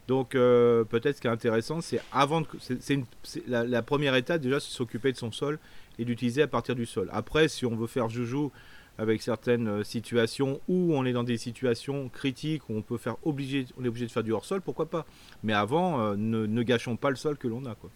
Donc, 0.08 0.36
euh, 0.36 0.86
peut-être 0.86 1.18
ce 1.18 1.22
qui 1.22 1.28
est 1.28 1.32
intéressant, 1.32 1.82
c'est 1.82 2.00
avant 2.14 2.44
c'est 2.62 3.02
la, 3.48 3.66
la 3.66 3.82
première 3.82 4.16
étape 4.16 4.40
déjà, 4.42 4.60
c'est 4.62 4.72
s'occuper 4.72 5.12
de 5.12 5.18
son 5.18 5.34
sol 5.34 5.60
et 6.00 6.06
d'utiliser 6.06 6.42
à 6.44 6.48
partir 6.48 6.76
du 6.76 6.86
sol. 6.86 7.10
Après, 7.12 7.50
si 7.50 7.66
on 7.66 7.76
veut 7.76 7.88
faire 7.88 8.08
joujou 8.08 8.52
avec 8.98 9.22
certaines 9.22 9.68
euh, 9.68 9.84
situations 9.84 10.60
où 10.68 10.94
on 10.96 11.06
est 11.06 11.14
dans 11.14 11.24
des 11.24 11.38
situations 11.38 12.10
critiques 12.10 12.68
où 12.70 12.74
on 12.76 12.82
peut 12.82 12.98
faire 12.98 13.16
obligé, 13.24 13.66
on 13.80 13.86
est 13.86 13.88
obligé 13.88 14.06
de 14.08 14.12
faire 14.12 14.24
du 14.24 14.32
hors 14.34 14.46
sol, 14.46 14.62
pourquoi 14.62 14.88
pas. 14.88 15.06
Mais 15.44 15.54
avant, 15.54 16.00
euh, 16.02 16.16
ne, 16.18 16.46
ne 16.46 16.64
gâchons 16.64 16.96
pas 16.96 17.10
le 17.10 17.16
sol 17.16 17.38
que 17.38 17.48
l'on 17.48 17.66
a, 17.66 17.76
quoi. 17.76 17.90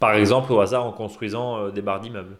Par 0.00 0.14
exemple, 0.14 0.52
au 0.52 0.60
hasard, 0.60 0.84
en 0.84 0.92
construisant 0.92 1.56
euh, 1.58 1.70
des 1.70 1.82
barres 1.82 2.00
d'immeubles. 2.00 2.36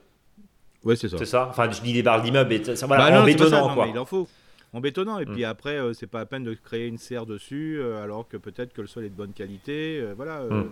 Ouais, 0.84 0.96
c'est 0.96 1.08
ça. 1.08 1.16
C'est 1.18 1.26
ça 1.26 1.46
Enfin, 1.48 1.70
je 1.70 1.80
dis 1.80 1.92
des 1.92 2.02
barres 2.02 2.22
d'immeubles, 2.22 2.52
et 2.52 2.64
ça- 2.76 2.86
voilà, 2.86 3.04
Bah 3.04 3.10
en 3.10 3.20
non, 3.20 3.20
ça, 3.20 3.26
bétonnant, 3.26 3.68
non, 3.68 3.74
quoi. 3.74 3.84
mais 3.86 3.92
il 3.92 3.98
en 3.98 4.04
faut. 4.04 4.26
En 4.72 4.80
bétonnant. 4.80 5.18
Et 5.20 5.26
Mm. 5.26 5.32
puis 5.32 5.44
après, 5.44 5.76
euh, 5.78 5.92
c'est 5.92 6.06
pas 6.06 6.18
la 6.20 6.26
peine 6.26 6.44
de 6.44 6.54
créer 6.54 6.86
une 6.88 6.98
serre 6.98 7.26
dessus, 7.26 7.80
alors 8.02 8.26
que 8.26 8.36
peut-être 8.36 8.72
que 8.72 8.80
le 8.80 8.86
sol 8.88 9.04
est 9.04 9.10
de 9.10 9.14
bonne 9.14 9.32
qualité. 9.32 10.02
voilà. 10.16 10.40
Mm. 10.40 10.70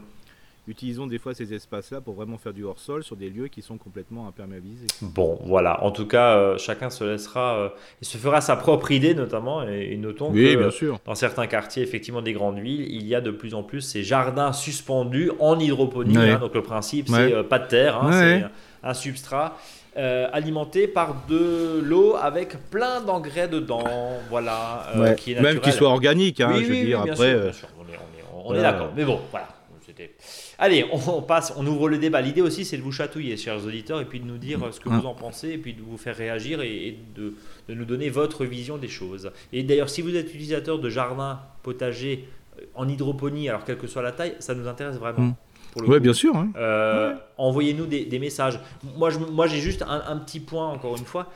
Utilisons 0.69 1.07
des 1.07 1.19
fois 1.19 1.35
ces 1.35 1.53
espaces-là 1.55 2.01
pour 2.01 2.15
vraiment 2.15 2.37
faire 2.39 2.53
du 2.53 2.65
hors-sol 2.65 3.03
sur 3.03 3.17
des 3.17 3.29
lieux 3.31 3.49
qui 3.49 3.61
sont 3.63 3.77
complètement 3.79 4.29
imperméabilisés. 4.29 4.87
Bon, 5.03 5.39
voilà. 5.45 5.83
En 5.83 5.91
tout 5.91 6.07
cas, 6.07 6.37
euh, 6.37 6.59
chacun 6.59 6.91
se 6.91 7.03
laissera 7.03 7.57
euh, 7.57 7.69
se 8.03 8.19
fera 8.19 8.41
sa 8.41 8.57
propre 8.57 8.91
idée, 8.93 9.15
notamment. 9.15 9.67
Et, 9.67 9.89
et 9.93 9.97
notons 9.97 10.31
Oui, 10.31 10.53
que 10.55 10.59
bien 10.59 10.71
sûr. 10.71 11.01
dans 11.07 11.15
certains 11.15 11.47
quartiers, 11.47 11.83
effectivement, 11.83 12.23
des 12.23 12.35
grandes 12.35 12.59
villes, 12.61 12.87
il 12.93 13.07
y 13.07 13.15
a 13.15 13.21
de 13.21 13.31
plus 13.31 13.55
en 13.55 13.63
plus 13.63 13.81
ces 13.81 14.03
jardins 14.05 14.53
suspendus 14.53 15.33
en 15.41 15.59
hydroponie. 15.59 16.17
Ouais. 16.17 16.31
hein. 16.33 16.39
donc 16.39 16.55
le 16.55 16.63
principe, 16.63 17.09
Ouais. 17.09 17.29
c'est 17.31 17.35
euh, 17.35 17.43
pas 17.43 17.59
de 17.59 17.67
terre, 17.67 17.97
hein, 18.03 18.11
Ouais. 18.11 18.43
c'est 18.83 18.87
un 18.89 18.95
substrat. 18.95 19.57
euh, 19.97 20.29
alimenté 20.33 20.87
par 20.87 21.17
de 21.29 21.81
l'eau 21.83 22.15
avec 22.15 22.57
plein 22.71 23.01
d'engrais 23.01 23.49
dedans, 23.49 23.83
voilà, 24.29 24.87
euh, 24.95 25.01
Ouais. 25.03 25.15
qui 25.17 25.33
est 25.33 25.41
Même 25.41 25.59
qu'il 25.59 25.73
soit 25.73 25.89
organique, 25.89 26.41
hein, 26.41 26.53
Oui, 26.55 26.65
je 26.65 26.71
oui, 26.71 26.77
veux 26.77 26.81
oui, 26.83 26.87
dire. 26.87 27.03
bien 27.03 27.13
après, 27.13 27.31
sûr, 27.33 27.41
bien 27.43 27.53
sûr. 27.53 27.69
on 27.77 27.83
est, 27.83 27.97
on 27.97 28.19
est- 28.19 28.25
on 28.33 28.41
est 28.55 28.59
voilà. 28.59 28.63
d'accord. 28.73 28.93
Mais 28.97 29.05
bon, 29.05 29.19
voilà. 29.33 29.49
C'était- 29.91 30.13
Allez, 30.59 30.85
on, 30.93 30.99
on 31.19 31.23
passe, 31.23 31.53
on 31.57 31.67
ouvre 31.67 31.89
le 31.89 31.99
débat. 31.99 32.21
L'idée 32.21 32.43
aussi, 32.43 32.65
c'est 32.65 32.77
de 32.77 32.83
vous 32.83 32.93
chatouiller, 32.93 33.37
chers 33.37 33.65
auditeurs, 33.65 34.01
et 34.01 34.05
puis 34.05 34.21
de 34.21 34.25
nous 34.27 34.39
dire 34.39 34.61
ce 34.73 34.79
que 34.79 34.89
vous 34.89 35.07
en 35.07 35.15
pensez, 35.15 35.51
et 35.51 35.59
puis 35.59 35.75
de 35.75 35.83
vous 35.83 35.97
faire 35.97 36.17
réagir 36.17 36.61
et, 36.63 36.89
et 36.89 36.99
de, 37.17 37.35
de 37.69 37.75
nous 37.75 37.85
donner 37.85 38.09
votre 38.09 38.45
vision 38.45 38.77
des 38.79 38.89
choses. 38.89 39.31
Et 39.53 39.63
d'ailleurs, 39.65 39.91
si 39.91 40.01
vous 40.03 40.15
êtes 40.15 40.29
utilisateur 40.29 40.79
de 40.79 40.89
jardin 40.89 41.41
potager 41.65 42.29
euh, 42.59 42.65
en 42.75 42.89
hydroponie, 42.89 43.49
alors 43.49 43.65
quelle 43.65 43.79
que 43.79 43.87
soit 43.89 44.03
la 44.03 44.13
taille, 44.13 44.35
ça 44.39 44.55
nous 44.55 44.69
intéresse 44.69 44.97
vraiment. 44.97 45.21
Mm. 45.21 45.35
coup. 45.75 45.99
bien 46.01 46.13
sûr. 46.13 46.37
hein. 46.37 46.51
Euh, 46.57 47.11
Ouais. 47.13 47.17
Envoyez-nous 47.39 47.87
des, 47.87 48.05
des 48.05 48.19
messages. 48.19 48.61
Moi, 48.97 49.11
je- 49.11 49.19
moi, 49.19 49.47
j'ai 49.47 49.59
juste 49.61 49.83
un, 49.83 50.03
un 50.07 50.17
petit 50.19 50.41
point, 50.41 50.67
encore 50.69 50.97
une 50.97 51.05
fois. 51.05 51.27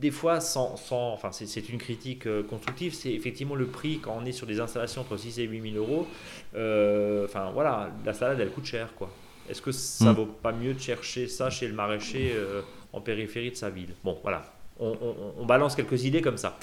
Des 0.00 0.10
fois, 0.10 0.40
sans, 0.40 0.76
sans- 0.76 1.12
enfin, 1.12 1.30
c'est, 1.32 1.68
une 1.68 1.78
critique 1.78 2.26
euh, 2.26 2.42
constructive, 2.42 2.92
c'est 2.94 3.12
effectivement 3.12 3.54
le 3.54 3.66
prix 3.66 4.00
quand 4.00 4.16
on 4.20 4.24
est 4.24 4.32
sur 4.32 4.46
des 4.46 4.60
installations 4.60 5.02
entre 5.02 5.16
6 5.16 5.38
et 5.38 5.44
8 5.44 5.72
000 5.72 5.76
euros. 5.76 6.06
Euh, 6.54 7.24
Enfin, 7.24 7.50
voilà, 7.52 7.90
la 8.04 8.12
salade, 8.14 8.40
elle 8.40 8.50
coûte 8.50 8.64
cher, 8.64 8.94
quoi. 8.94 9.10
Est-ce 9.48 9.62
que 9.62 9.72
ça 9.72 10.12
Mm. 10.12 10.16
vaut 10.16 10.26
pas 10.26 10.52
mieux 10.52 10.74
de 10.74 10.78
chercher 10.80 11.28
ça 11.28 11.50
chez 11.50 11.68
le 11.68 11.74
maraîcher 11.74 12.32
euh, 12.34 12.62
en 12.92 13.00
périphérie 13.00 13.50
de 13.50 13.56
sa 13.56 13.70
ville? 13.70 13.94
Bon, 14.04 14.18
voilà. 14.22 14.42
On, 14.80 14.90
on- 14.90 15.14
on 15.42 15.44
balance 15.46 15.74
quelques 15.74 16.04
idées 16.04 16.20
comme 16.22 16.36
ça. 16.36 16.56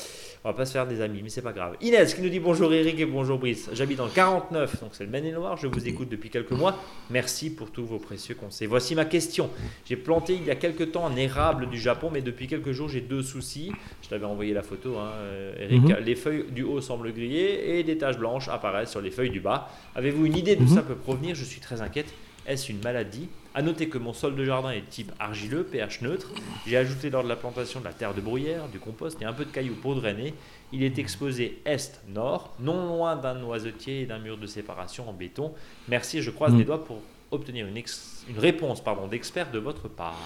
On 0.46 0.50
va 0.50 0.54
pas 0.54 0.66
se 0.66 0.72
faire 0.74 0.86
des 0.88 1.02
amis, 1.02 1.22
mais 1.24 1.30
c'est 1.30 1.42
pas 1.42 1.52
grave. 1.54 1.76
Inès 1.82 2.14
qui 2.14 2.22
nous 2.22 2.30
dit 2.30 2.40
bonjour 2.40 2.72
Eric 2.72 3.00
et 3.00 3.06
bonjour 3.06 3.40
Brice. 3.40 3.70
J'habite 3.74 3.98
le 4.00 4.06
49, 4.14 4.80
donc 4.80 4.92
c'est 4.94 5.04
le 5.04 5.10
Maine-et-Loire. 5.10 5.58
Je 5.58 5.68
vous 5.68 5.88
écoute 5.88 6.08
depuis 6.08 6.30
quelques 6.30 6.52
mois. 6.52 6.78
Merci 7.10 7.50
pour 7.50 7.72
tous 7.72 7.84
vos 7.86 7.98
précieux 7.98 8.36
conseils. 8.36 8.68
Voici 8.68 8.94
ma 8.96 9.06
question. 9.06 9.50
J'ai 9.86 9.96
planté 9.98 10.34
il 10.36 10.46
y 10.46 10.52
a 10.52 10.56
quelques 10.56 10.92
temps 10.92 11.08
un 11.08 11.16
érable 11.16 11.68
du 11.68 11.80
Japon, 11.80 12.10
mais 12.14 12.22
depuis 12.22 12.48
quelques 12.48 12.72
jours 12.72 12.88
j'ai 12.90 13.02
deux 13.02 13.24
soucis. 13.24 13.72
Je 14.04 14.08
t'avais 14.08 14.26
envoyé 14.26 14.54
la 14.54 14.62
photo, 14.64 14.98
hein, 14.98 15.12
Eric. 15.60 15.82
Mhm. 15.84 15.98
Les 16.06 16.16
feuilles 16.16 16.46
du 16.52 16.64
haut 16.64 16.80
semblent 16.82 17.12
griller 17.12 17.80
et 17.80 17.84
des 17.84 17.98
taches 17.98 18.18
blanches 18.20 18.48
apparaissent 18.48 18.92
sur 18.92 19.02
les 19.02 19.12
feuilles 19.12 19.32
du 19.32 19.40
bas. 19.42 19.68
Avez-vous 19.96 20.26
une 20.26 20.38
idée 20.38 20.56
d'où 20.56 20.64
Mhm. 20.66 20.76
ça 20.76 20.84
peut 20.84 20.96
provenir? 20.96 21.36
Je 21.36 21.44
suis 21.44 21.60
très 21.60 21.82
inquiète. 21.82 22.14
Est-ce 22.48 22.72
une 22.72 22.80
maladie? 22.82 23.28
À 23.58 23.62
noter 23.62 23.88
que 23.88 23.98
mon 23.98 24.12
sol 24.12 24.36
de 24.36 24.44
jardin 24.44 24.72
est 24.72 24.82
de 24.82 24.86
type 24.88 25.12
argileux, 25.18 25.64
pH 25.64 26.02
neutre. 26.02 26.30
J'ai 26.68 26.76
ajouté 26.76 27.10
lors 27.10 27.24
de 27.24 27.30
la 27.30 27.38
plantation 27.38 27.80
de 27.80 27.86
la 27.86 27.94
terre 27.94 28.14
de 28.14 28.20
bruyère, 28.20 28.68
du 28.68 28.80
compost 28.80 29.20
et 29.22 29.26
un 29.26 29.32
peu 29.32 29.46
de 29.46 29.50
cailloux 29.50 29.76
pour 29.82 29.96
drainer. 29.96 30.34
Il 30.74 30.84
est 30.84 31.00
exposé 31.00 31.62
est-nord, 31.66 32.54
non 32.60 32.86
loin 32.98 33.16
d'un 33.16 33.36
noisetier 33.36 34.02
et 34.02 34.06
d'un 34.06 34.20
mur 34.20 34.38
de 34.38 34.46
séparation 34.46 35.08
en 35.10 35.14
béton. 35.14 35.54
Merci, 35.88 36.22
je 36.22 36.32
croise 36.32 36.52
Mm. 36.54 36.58
les 36.58 36.64
doigts 36.66 36.84
pour 36.84 37.02
obtenir 37.32 37.66
une, 37.66 37.78
ex- 37.78 38.26
une 38.30 38.40
réponse 38.40 38.84
pardon, 38.84 39.08
d'expert 39.08 39.50
de 39.52 39.60
votre 39.60 39.88
part. 39.88 40.20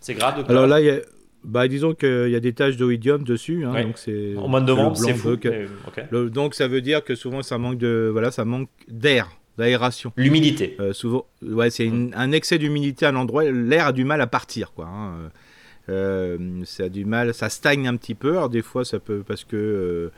C'est 0.00 0.14
grave, 0.14 0.36
docteur 0.36 0.56
Alors 0.56 0.66
là, 0.66 0.80
y 0.80 0.88
a- 0.88 1.00
bah, 1.44 1.68
disons 1.68 1.92
qu'il 1.94 2.30
y 2.30 2.34
a 2.36 2.40
des 2.40 2.54
taches 2.54 2.76
d'oïdium 2.78 3.24
dessus. 3.24 3.66
hein, 3.66 3.72
Ouais. 3.74 3.82
donc 3.84 3.98
c'est 3.98 4.34
En 4.38 4.48
mois 4.48 4.60
de 4.62 4.66
novembre, 4.66 4.96
c'est 4.96 5.12
fou. 5.12 5.28
bœuf 5.30 5.40
que- 5.40 5.48
mais, 5.50 5.66
ok. 5.86 6.02
le- 6.10 6.30
donc 6.30 6.54
ça 6.54 6.66
veut 6.66 6.80
dire 6.80 7.04
que 7.04 7.14
souvent 7.14 7.42
ça 7.42 7.58
manque 7.58 7.76
de 7.76 8.08
voilà, 8.10 8.30
ça 8.30 8.44
manque 8.46 8.70
d'air, 8.88 9.28
d'aération. 9.58 10.12
L'humidité. 10.16 10.76
Euh, 10.80 10.92
souvent, 10.92 11.26
ouais, 11.42 11.68
c'est 11.70 11.90
un 12.14 12.32
excès 12.32 12.58
d'humidité 12.58 13.04
à 13.04 13.10
un 13.10 13.16
endroit, 13.16 13.44
l'air 13.44 13.88
a 13.88 13.92
du 13.92 14.04
mal 14.04 14.20
à 14.20 14.26
partir, 14.26 14.72
quoi. 14.72 14.86
hein. 14.86 15.30
Euh, 15.90 16.38
ça 16.64 16.84
a 16.84 16.88
du 16.88 17.04
mal, 17.04 17.34
ça 17.34 17.48
stagne 17.48 17.88
un 17.88 17.96
petit 17.96 18.14
peu. 18.14 18.32
Alors 18.32 18.48
des 18.50 18.62
fois, 18.62 18.84
ça 18.84 18.98
peut 18.98 19.22
parce 19.26 19.44
que 19.44 20.10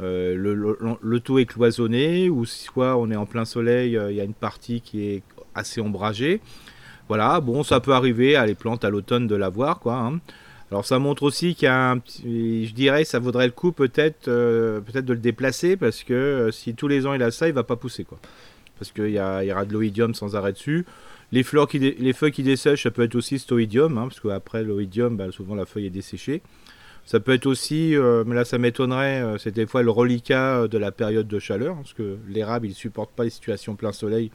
euh, 0.00 0.34
le, 0.36 0.54
le, 0.54 0.78
le 1.00 1.20
tout 1.20 1.38
est 1.38 1.46
cloisonné, 1.46 2.28
ou 2.30 2.44
soit 2.44 2.96
on 2.96 3.10
est 3.10 3.16
en 3.16 3.26
plein 3.26 3.44
soleil, 3.44 3.98
il 4.10 4.14
y 4.16 4.20
a 4.20 4.24
une 4.24 4.34
partie 4.34 4.80
qui 4.80 5.08
est 5.08 5.22
assez 5.54 5.80
ombragée. 5.80 6.40
Voilà, 7.08 7.40
bon, 7.40 7.62
ça 7.62 7.80
peut 7.80 7.92
arriver 7.92 8.36
à 8.36 8.44
les 8.46 8.54
plantes 8.54 8.84
à 8.84 8.90
l'automne 8.90 9.26
de 9.26 9.36
l'avoir, 9.36 9.78
quoi. 9.80 9.94
hein. 9.96 10.20
Alors 10.70 10.84
ça 10.84 10.98
montre 10.98 11.22
aussi 11.22 11.54
qu'il 11.54 11.66
y 11.66 11.68
a 11.68 11.90
un 11.90 11.98
petit, 11.98 12.66
je 12.66 12.74
dirais, 12.74 13.04
ça 13.04 13.20
vaudrait 13.20 13.46
le 13.46 13.52
coup 13.52 13.70
peut-être, 13.70 14.26
euh, 14.26 14.80
peut-être 14.80 15.04
de 15.04 15.12
le 15.12 15.20
déplacer 15.20 15.76
parce 15.76 16.02
que 16.02 16.12
euh, 16.12 16.50
si 16.50 16.74
tous 16.74 16.88
les 16.88 17.06
ans 17.06 17.14
il 17.14 17.22
a 17.22 17.30
ça, 17.30 17.46
il 17.46 17.54
va 17.54 17.62
pas 17.62 17.76
pousser, 17.76 18.02
quoi 18.02 18.18
parce 18.78 18.92
qu'il 18.92 19.10
y, 19.10 19.18
a- 19.18 19.44
y 19.44 19.52
aura 19.52 19.64
de 19.64 19.72
l'oïdium 19.72 20.14
sans 20.14 20.36
arrêt 20.36 20.52
dessus. 20.52 20.84
Les, 21.32 21.42
fleurs 21.42 21.66
qui 21.66 21.78
les 21.78 22.12
feuilles 22.12 22.32
qui 22.32 22.42
dessèchent, 22.42 22.84
ça 22.84 22.90
peut 22.90 23.02
être 23.02 23.16
aussi 23.16 23.38
cet 23.38 23.50
oïdium, 23.52 23.98
hein, 23.98 24.08
parce 24.08 24.20
qu'après 24.20 24.62
l'oïdium, 24.62 25.16
bah, 25.16 25.30
souvent 25.32 25.54
la 25.54 25.66
feuille 25.66 25.86
est 25.86 25.90
desséchée. 25.90 26.42
Ça 27.06 27.20
peut 27.20 27.32
être 27.32 27.46
aussi, 27.46 27.94
euh, 27.94 28.24
mais 28.26 28.34
là 28.34 28.44
ça 28.44 28.58
m'étonnerait, 28.58 29.22
euh, 29.22 29.38
c'est 29.38 29.52
des 29.52 29.66
fois 29.66 29.84
le 29.84 29.90
reliquat 29.92 30.62
euh, 30.62 30.68
de 30.68 30.76
la 30.76 30.90
période 30.90 31.28
de 31.28 31.38
chaleur, 31.38 31.76
hein, 31.76 31.82
parce 31.82 31.94
que 31.94 32.18
l'érable 32.28 32.66
il 32.66 32.74
supporte 32.74 33.12
pas 33.12 33.22
les 33.22 33.30
situations 33.30 33.76
plein 33.76 33.92
soleil, 33.92 34.32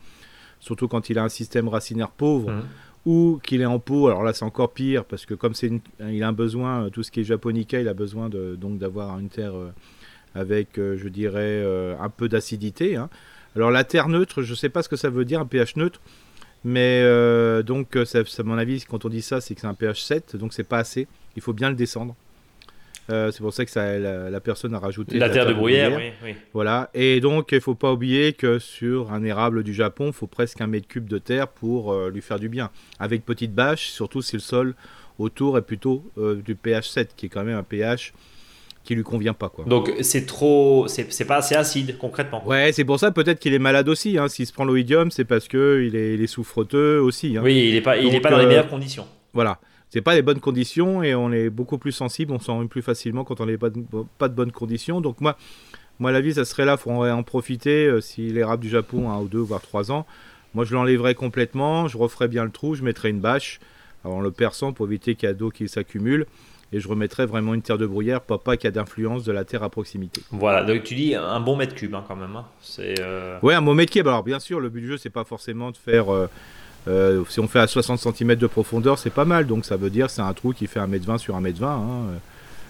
surtout 0.61 0.87
quand 0.87 1.09
il 1.09 1.19
a 1.19 1.23
un 1.23 1.29
système 1.29 1.67
racinaire 1.67 2.09
pauvre. 2.09 2.49
Mmh. 2.49 2.63
Ou 3.07 3.39
qu'il 3.43 3.61
est 3.61 3.65
en 3.65 3.79
pot, 3.79 4.09
alors 4.09 4.23
là 4.23 4.31
c'est 4.31 4.45
encore 4.45 4.73
pire 4.73 5.05
parce 5.05 5.25
que 5.25 5.33
comme 5.33 5.55
c'est 5.55 5.71
il 6.07 6.21
a 6.21 6.27
un 6.27 6.33
besoin, 6.33 6.91
tout 6.91 7.01
ce 7.01 7.09
qui 7.09 7.21
est 7.21 7.23
japonica, 7.23 7.81
il 7.81 7.87
a 7.87 7.95
besoin 7.95 8.29
de, 8.29 8.55
donc 8.55 8.77
d'avoir 8.77 9.17
une 9.17 9.29
terre 9.29 9.53
avec, 10.35 10.73
je 10.75 11.07
dirais, 11.07 11.65
un 11.99 12.09
peu 12.09 12.29
d'acidité. 12.29 12.97
Hein. 12.97 13.09
Alors 13.55 13.71
la 13.71 13.83
terre 13.83 14.07
neutre, 14.07 14.41
je 14.41 14.51
ne 14.51 14.55
sais 14.55 14.69
pas 14.69 14.83
ce 14.83 14.89
que 14.89 14.95
ça 14.95 15.09
veut 15.09 15.25
dire, 15.25 15.39
un 15.39 15.45
pH 15.45 15.75
neutre. 15.75 15.99
Mais 16.63 17.01
euh, 17.03 17.63
donc, 17.63 17.95
euh, 17.95 18.05
ça, 18.05 18.19
à 18.19 18.43
mon 18.43 18.57
avis, 18.57 18.83
quand 18.87 19.05
on 19.05 19.09
dit 19.09 19.21
ça, 19.21 19.41
c'est 19.41 19.55
que 19.55 19.61
c'est 19.61 19.67
un 19.67 19.73
pH 19.73 20.01
7, 20.03 20.35
donc 20.35 20.53
c'est 20.53 20.63
pas 20.63 20.77
assez. 20.77 21.07
Il 21.35 21.41
faut 21.41 21.53
bien 21.53 21.69
le 21.69 21.75
descendre. 21.75 22.15
Euh, 23.09 23.31
c'est 23.31 23.41
pour 23.41 23.51
ça 23.51 23.65
que 23.65 23.71
ça, 23.71 23.97
la, 23.97 24.39
personne 24.39 24.73
a 24.75 24.79
rajouté 24.79 25.17
la, 25.17 25.29
terre, 25.29 25.47
de 25.47 25.53
bruyère. 25.53 25.99
Oui, 26.23 26.35
Voilà. 26.53 26.89
Et 26.93 27.19
donc, 27.19 27.51
il 27.51 27.59
faut 27.59 27.75
pas 27.75 27.91
oublier 27.91 28.33
que 28.33 28.59
sur 28.59 29.11
un 29.11 29.23
érable 29.23 29.63
du 29.63 29.73
Japon, 29.73 30.07
il 30.07 30.13
faut 30.13 30.27
presque 30.27 30.61
un 30.61 30.67
mètre 30.67 30.87
cube 30.87 31.07
de 31.07 31.17
terre 31.17 31.47
pour 31.47 31.93
lui 32.09 32.21
faire 32.21 32.39
du 32.39 32.47
bien. 32.47 32.69
Avec 32.99 33.25
petite 33.25 33.53
bâche, 33.53 33.89
surtout 33.89 34.21
si 34.21 34.35
le 34.35 34.41
sol 34.41 34.75
autour 35.17 35.57
est 35.57 35.63
plutôt 35.63 36.05
du 36.45 36.55
pH 36.55 36.89
7, 36.89 37.13
qui 37.17 37.25
est 37.25 37.29
quand 37.29 37.43
même 37.43 37.57
un 37.57 37.63
pH 37.63 38.13
qui 38.83 38.95
lui 38.95 39.03
convient 39.03 39.33
pas 39.33 39.49
quoi. 39.49 39.65
Donc 39.65 39.91
c'est 40.01 40.25
trop, 40.25 40.87
c'est 40.87 41.25
pas 41.25 41.37
assez 41.37 41.55
acide 41.55 41.97
concrètement. 41.97 42.45
Ouais, 42.47 42.71
c'est 42.71 42.85
pour 42.85 42.99
ça 42.99 43.11
peut-être 43.11 43.39
qu'il 43.39 43.53
est 43.53 43.59
malade 43.59 43.87
aussi. 43.89 44.17
Hein. 44.17 44.27
S'il 44.27 44.45
se 44.45 44.53
prend 44.53 44.65
l'oïdium, 44.65 45.11
c'est 45.11 45.25
parce 45.25 45.47
que 45.47 45.83
il 45.85 45.95
est, 45.95 46.15
il 46.15 46.21
est 46.21 46.27
souffreteux 46.27 46.99
aussi. 46.99 47.37
Hein. 47.37 47.41
Oui, 47.43 47.67
il 47.69 47.75
est 47.75 47.81
pas, 47.81 47.97
il 47.97 48.13
est 48.13 48.19
pas 48.19 48.31
dans 48.31 48.37
les 48.37 48.45
euh, 48.45 48.49
meilleures 48.49 48.69
conditions. 48.69 49.07
Voilà, 49.33 49.59
c'est 49.89 50.01
pas 50.01 50.15
les 50.15 50.21
bonnes 50.21 50.39
conditions 50.39 51.03
et 51.03 51.13
on 51.13 51.31
est 51.31 51.49
beaucoup 51.49 51.77
plus 51.77 51.91
sensible, 51.91 52.33
on 52.33 52.39
s'en 52.39 52.65
plus 52.67 52.81
facilement 52.81 53.23
quand 53.23 53.39
on 53.39 53.45
n'est 53.45 53.57
pas, 53.57 53.69
de, 53.69 53.83
pas 54.17 54.29
de 54.29 54.33
bonnes 54.33 54.51
conditions. 54.51 54.99
Donc 54.99 55.21
moi, 55.21 55.37
moi 55.99 56.11
la 56.11 56.21
vie 56.21 56.33
ça 56.33 56.45
serait 56.45 56.65
là, 56.65 56.77
faudrait 56.77 57.11
en 57.11 57.23
profiter. 57.23 57.85
Euh, 57.85 58.01
si 58.01 58.29
l'érable 58.29 58.63
du 58.63 58.69
Japon 58.69 59.09
un 59.11 59.19
ou 59.19 59.27
deux 59.27 59.39
voire 59.39 59.61
trois 59.61 59.91
ans, 59.91 60.07
moi 60.55 60.65
je 60.65 60.73
l'enlèverais 60.73 61.13
complètement, 61.13 61.87
je 61.87 61.97
referais 61.97 62.27
bien 62.27 62.43
le 62.45 62.51
trou, 62.51 62.73
je 62.73 62.83
mettrais 62.83 63.09
une 63.09 63.19
bâche 63.19 63.59
en 64.03 64.21
le 64.21 64.31
perçant 64.31 64.73
pour 64.73 64.87
éviter 64.87 65.13
qu'il 65.13 65.29
y 65.29 65.31
ait 65.31 65.35
d'eau 65.35 65.51
qui 65.51 65.69
s'accumule 65.69 66.25
et 66.73 66.79
je 66.79 66.87
remettrais 66.87 67.25
vraiment 67.25 67.53
une 67.53 67.61
terre 67.61 67.77
de 67.77 67.85
bruyère, 67.85 68.21
pas, 68.21 68.37
pas 68.37 68.55
qu'il 68.55 68.65
y 68.65 68.67
a 68.69 68.71
d'influence 68.71 69.23
de 69.23 69.31
la 69.31 69.43
terre 69.43 69.63
à 69.63 69.69
proximité. 69.69 70.21
Voilà, 70.31 70.63
donc 70.63 70.83
tu 70.83 70.95
dis 70.95 71.15
un 71.15 71.39
bon 71.39 71.57
mètre 71.57 71.75
cube 71.75 71.93
hein, 71.95 72.03
quand 72.07 72.15
même. 72.15 72.35
Hein. 72.35 72.45
C'est, 72.61 72.95
euh... 72.99 73.37
Ouais, 73.41 73.53
un 73.53 73.61
bon 73.61 73.73
mètre 73.73 73.91
cube. 73.91 74.07
Alors 74.07 74.23
bien 74.23 74.39
sûr, 74.39 74.59
le 74.59 74.69
but 74.69 74.81
du 74.81 74.87
jeu, 74.87 74.97
c'est 74.97 75.09
pas 75.09 75.25
forcément 75.25 75.71
de 75.71 75.77
faire. 75.77 76.13
Euh, 76.13 76.29
euh, 76.87 77.23
si 77.29 77.39
on 77.39 77.47
fait 77.47 77.59
à 77.59 77.67
60 77.67 77.99
cm 77.99 78.35
de 78.35 78.47
profondeur, 78.47 78.97
c'est 78.97 79.09
pas 79.09 79.25
mal. 79.25 79.47
Donc 79.47 79.65
ça 79.65 79.75
veut 79.75 79.89
dire 79.89 80.09
c'est 80.09 80.21
un 80.21 80.33
trou 80.33 80.53
qui 80.53 80.67
fait 80.67 80.79
1m20 80.79 81.17
sur 81.17 81.39
1m20. 81.39 81.63
Hein, 81.65 81.79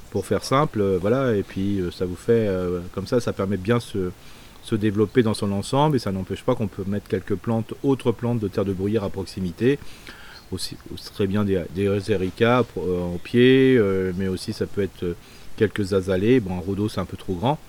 pour 0.09 0.25
faire 0.25 0.43
simple, 0.43 0.81
voilà. 0.99 1.35
Et 1.35 1.43
puis 1.43 1.79
ça 1.93 2.05
vous 2.05 2.17
fait. 2.17 2.49
comme 2.93 3.07
ça, 3.07 3.21
ça 3.21 3.31
permet 3.31 3.55
de 3.55 3.61
bien 3.61 3.79
se, 3.79 4.11
se 4.63 4.75
développer 4.75 5.23
dans 5.23 5.33
son 5.35 5.51
ensemble. 5.53 5.95
Et 5.95 5.99
ça 5.99 6.11
n'empêche 6.11 6.43
pas 6.43 6.55
qu'on 6.55 6.67
peut 6.67 6.83
mettre 6.85 7.07
quelques 7.07 7.35
plantes, 7.35 7.73
autres 7.83 8.11
plantes 8.11 8.39
de 8.39 8.47
terre 8.49 8.65
de 8.65 8.73
bruyère 8.73 9.03
à 9.03 9.09
proximité 9.09 9.79
aussi, 10.51 10.77
très 11.13 11.27
bien 11.27 11.43
des, 11.43 11.61
des 11.73 11.87
euh, 11.87 13.01
en 13.01 13.17
pied, 13.17 13.75
euh, 13.77 14.11
mais 14.17 14.27
aussi 14.27 14.53
ça 14.53 14.67
peut 14.67 14.81
être 14.81 15.03
euh, 15.03 15.15
quelques 15.57 15.93
azalées. 15.93 16.39
Bon, 16.39 16.55
un 16.55 16.59
rhodo 16.59 16.89
c'est 16.89 16.99
un 16.99 17.05
peu 17.05 17.17
trop 17.17 17.33
grand, 17.33 17.59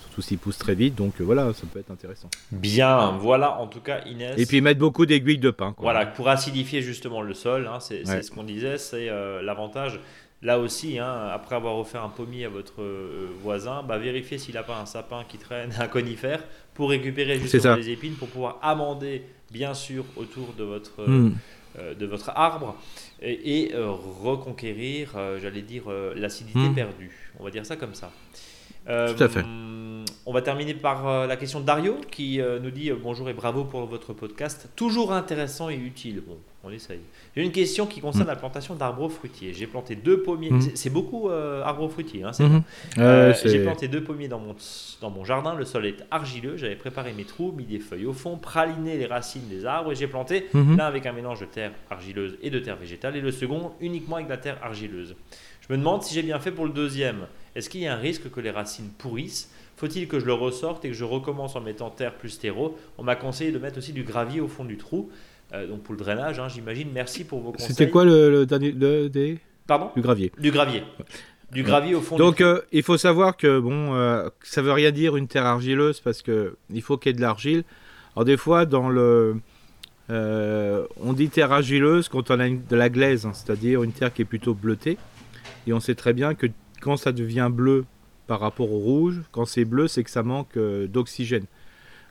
surtout 0.00 0.22
s'il 0.22 0.38
pousse 0.38 0.58
très 0.58 0.74
vite, 0.74 0.94
donc 0.94 1.20
voilà, 1.20 1.52
ça 1.54 1.62
peut 1.72 1.78
être 1.78 1.90
intéressant. 1.90 2.28
Bien, 2.52 3.16
voilà 3.18 3.58
en 3.58 3.66
tout 3.66 3.80
cas 3.80 4.00
Inès. 4.06 4.38
Et 4.38 4.46
puis 4.46 4.60
mettre 4.60 4.80
beaucoup 4.80 5.06
d'aiguilles 5.06 5.38
de 5.38 5.50
pain. 5.50 5.74
Voilà, 5.78 6.06
pour 6.06 6.28
acidifier 6.28 6.82
justement 6.82 7.22
le 7.22 7.34
sol, 7.34 7.68
hein, 7.72 7.80
c'est 7.80 8.04
ce 8.04 8.30
qu'on 8.30 8.44
disait, 8.44 8.78
c'est 8.78 9.06
l'avantage. 9.42 10.00
Là 10.42 10.58
aussi, 10.58 10.98
hein, 10.98 11.30
après 11.32 11.56
avoir 11.56 11.78
offert 11.78 12.04
un 12.04 12.10
pommier 12.10 12.44
à 12.44 12.50
votre 12.50 12.84
voisin, 13.42 13.82
bah, 13.82 13.96
vérifiez 13.96 14.36
s'il 14.36 14.54
n'a 14.54 14.62
pas 14.62 14.78
un 14.78 14.84
sapin 14.84 15.24
qui 15.26 15.38
traîne, 15.38 15.70
un 15.80 15.88
conifère, 15.88 16.44
pour 16.74 16.90
récupérer 16.90 17.38
justement 17.38 17.76
les 17.76 17.88
épines, 17.88 18.14
pour 18.14 18.28
pouvoir 18.28 18.58
amender 18.62 19.22
bien 19.50 19.74
sûr 19.74 20.04
autour 20.16 20.54
de 20.58 20.64
votre, 20.64 21.08
hmm. 21.08 21.34
Euh, 21.78 21.94
de 21.94 22.06
votre 22.06 22.30
arbre 22.30 22.74
et, 23.20 23.72
euh, 23.74 23.90
reconquérir, 23.90 25.12
euh, 25.16 25.38
j'allais 25.42 25.62
dire, 25.62 25.84
l'acidité 26.14 26.58
hmm. 26.58 26.74
perdue. 26.74 27.32
On 27.38 27.44
va 27.44 27.50
dire 27.50 27.66
ça 27.66 27.76
comme 27.76 27.94
ça. 27.94 28.10
Tout 28.86 29.22
à 29.22 29.28
fait. 29.28 29.44
On 30.26 30.32
va 30.32 30.42
terminer 30.42 30.72
par 30.74 31.26
la 31.26 31.36
question 31.36 31.60
de 31.60 31.66
Dario 31.66 31.96
qui 32.10 32.40
nous 32.62 32.70
dit 32.70 32.92
bonjour 32.92 33.28
et 33.28 33.34
bravo 33.34 33.64
pour 33.64 33.84
votre 33.86 34.12
podcast. 34.12 34.68
Toujours 34.76 35.12
intéressant 35.12 35.68
et 35.68 35.74
utile. 35.74 36.22
Bon, 36.24 36.38
on 36.66 36.70
essaye. 36.70 37.00
J'ai 37.34 37.42
une 37.42 37.52
question 37.52 37.86
qui 37.86 38.00
concerne 38.00 38.24
mm. 38.24 38.28
la 38.28 38.36
plantation 38.36 38.74
d'arbres 38.74 39.08
fruitiers. 39.08 39.52
J'ai 39.52 39.66
planté 39.66 39.94
deux 39.94 40.22
pommiers. 40.22 40.50
Mm. 40.50 40.70
C'est 40.74 40.90
beaucoup 40.90 41.28
euh, 41.28 41.62
arbres 41.62 41.88
fruitiers. 41.88 42.24
Hein, 42.24 42.32
euh, 42.98 43.32
J'ai 43.44 43.62
planté 43.62 43.88
deux 43.88 44.02
pommiers 44.02 44.28
dans 44.28 44.38
mon, 44.38 44.54
dans 45.00 45.10
mon 45.10 45.24
jardin. 45.24 45.54
Le 45.54 45.64
sol 45.64 45.86
est 45.86 46.04
argileux. 46.10 46.56
J'avais 46.56 46.76
préparé 46.76 47.12
mes 47.12 47.24
trous, 47.24 47.52
mis 47.52 47.64
des 47.64 47.78
feuilles 47.78 48.06
au 48.06 48.12
fond, 48.12 48.36
praliné 48.36 48.96
les 48.96 49.06
racines 49.06 49.48
des 49.48 49.64
arbres 49.64 49.92
et 49.92 49.94
j'ai 49.94 50.08
planté 50.08 50.46
mm-hmm. 50.54 50.76
l'un 50.76 50.86
avec 50.86 51.06
un 51.06 51.12
mélange 51.12 51.40
de 51.40 51.46
terre 51.46 51.72
argileuse 51.90 52.36
et 52.42 52.50
de 52.50 52.58
terre 52.58 52.76
végétale 52.76 53.16
et 53.16 53.20
le 53.20 53.32
second 53.32 53.72
uniquement 53.80 54.16
avec 54.16 54.26
de 54.26 54.32
la 54.32 54.38
terre 54.38 54.58
argileuse. 54.62 55.14
Je 55.60 55.72
me 55.72 55.78
demande 55.78 56.02
si 56.02 56.14
j'ai 56.14 56.22
bien 56.22 56.38
fait 56.38 56.52
pour 56.52 56.64
le 56.64 56.72
deuxième. 56.72 57.26
Est-ce 57.54 57.68
qu'il 57.68 57.80
y 57.80 57.86
a 57.86 57.94
un 57.94 57.98
risque 57.98 58.30
que 58.30 58.40
les 58.40 58.50
racines 58.50 58.90
pourrissent? 58.98 59.50
Faut-il 59.76 60.08
que 60.08 60.18
je 60.18 60.24
le 60.24 60.32
ressorte 60.32 60.84
et 60.84 60.88
que 60.88 60.94
je 60.94 61.04
recommence 61.04 61.54
en 61.54 61.60
mettant 61.60 61.90
terre 61.90 62.14
plus 62.14 62.38
terreau? 62.38 62.78
On 62.96 63.02
m'a 63.02 63.16
conseillé 63.16 63.52
de 63.52 63.58
mettre 63.58 63.78
aussi 63.78 63.92
du 63.92 64.04
gravier 64.04 64.40
au 64.40 64.48
fond 64.48 64.64
du 64.64 64.76
trou. 64.76 65.10
Euh, 65.52 65.66
donc 65.66 65.82
pour 65.82 65.94
le 65.94 66.00
drainage, 66.00 66.38
hein, 66.38 66.48
j'imagine. 66.48 66.88
Merci 66.92 67.24
pour 67.24 67.40
vos 67.40 67.52
conseils. 67.52 67.68
C'était 67.68 67.88
quoi 67.88 68.04
le, 68.04 68.46
dernier 68.46 68.72
des... 68.72 69.38
Pardon 69.66 69.90
Du 69.94 70.02
gravier. 70.02 70.32
Du 70.38 70.50
gravier. 70.50 70.82
Du 71.52 71.62
gravier 71.62 71.94
au 71.94 72.00
fond. 72.00 72.16
Donc 72.16 72.40
euh, 72.40 72.60
il 72.72 72.82
faut 72.82 72.96
savoir 72.96 73.36
que 73.36 73.60
bon, 73.60 73.94
euh, 73.94 74.28
ça 74.42 74.62
veut 74.62 74.72
rien 74.72 74.90
dire 74.90 75.16
une 75.16 75.28
terre 75.28 75.46
argileuse 75.46 76.00
parce 76.00 76.22
que 76.22 76.56
il 76.70 76.82
faut 76.82 76.96
qu'il 76.96 77.10
y 77.10 77.14
ait 77.14 77.16
de 77.16 77.20
l'argile. 77.20 77.62
Alors 78.14 78.24
des 78.24 78.36
fois 78.36 78.66
dans 78.66 78.88
le, 78.88 79.36
on 80.08 81.12
dit 81.12 81.28
terre 81.28 81.52
argileuse 81.52 82.08
quand 82.08 82.30
on 82.30 82.40
a 82.40 82.48
de 82.48 82.76
la 82.76 82.88
glaise, 82.88 83.26
hein, 83.26 83.32
c'est-à-dire 83.32 83.82
une 83.82 83.92
terre 83.92 84.12
qui 84.12 84.22
est 84.22 84.26
plutôt 84.26 84.54
bleutée. 84.54 84.98
Et 85.68 85.72
on 85.72 85.80
sait 85.80 85.94
très 85.94 86.12
bien 86.12 86.34
que 86.34 86.46
quand 86.80 86.96
ça 86.96 87.12
devient 87.12 87.48
bleu 87.52 87.84
par 88.26 88.40
rapport 88.40 88.72
au 88.72 88.78
rouge, 88.78 89.22
quand 89.30 89.44
c'est 89.44 89.64
bleu, 89.64 89.86
c'est 89.86 90.02
que 90.02 90.10
ça 90.10 90.24
manque 90.24 90.58
d'oxygène. 90.58 91.46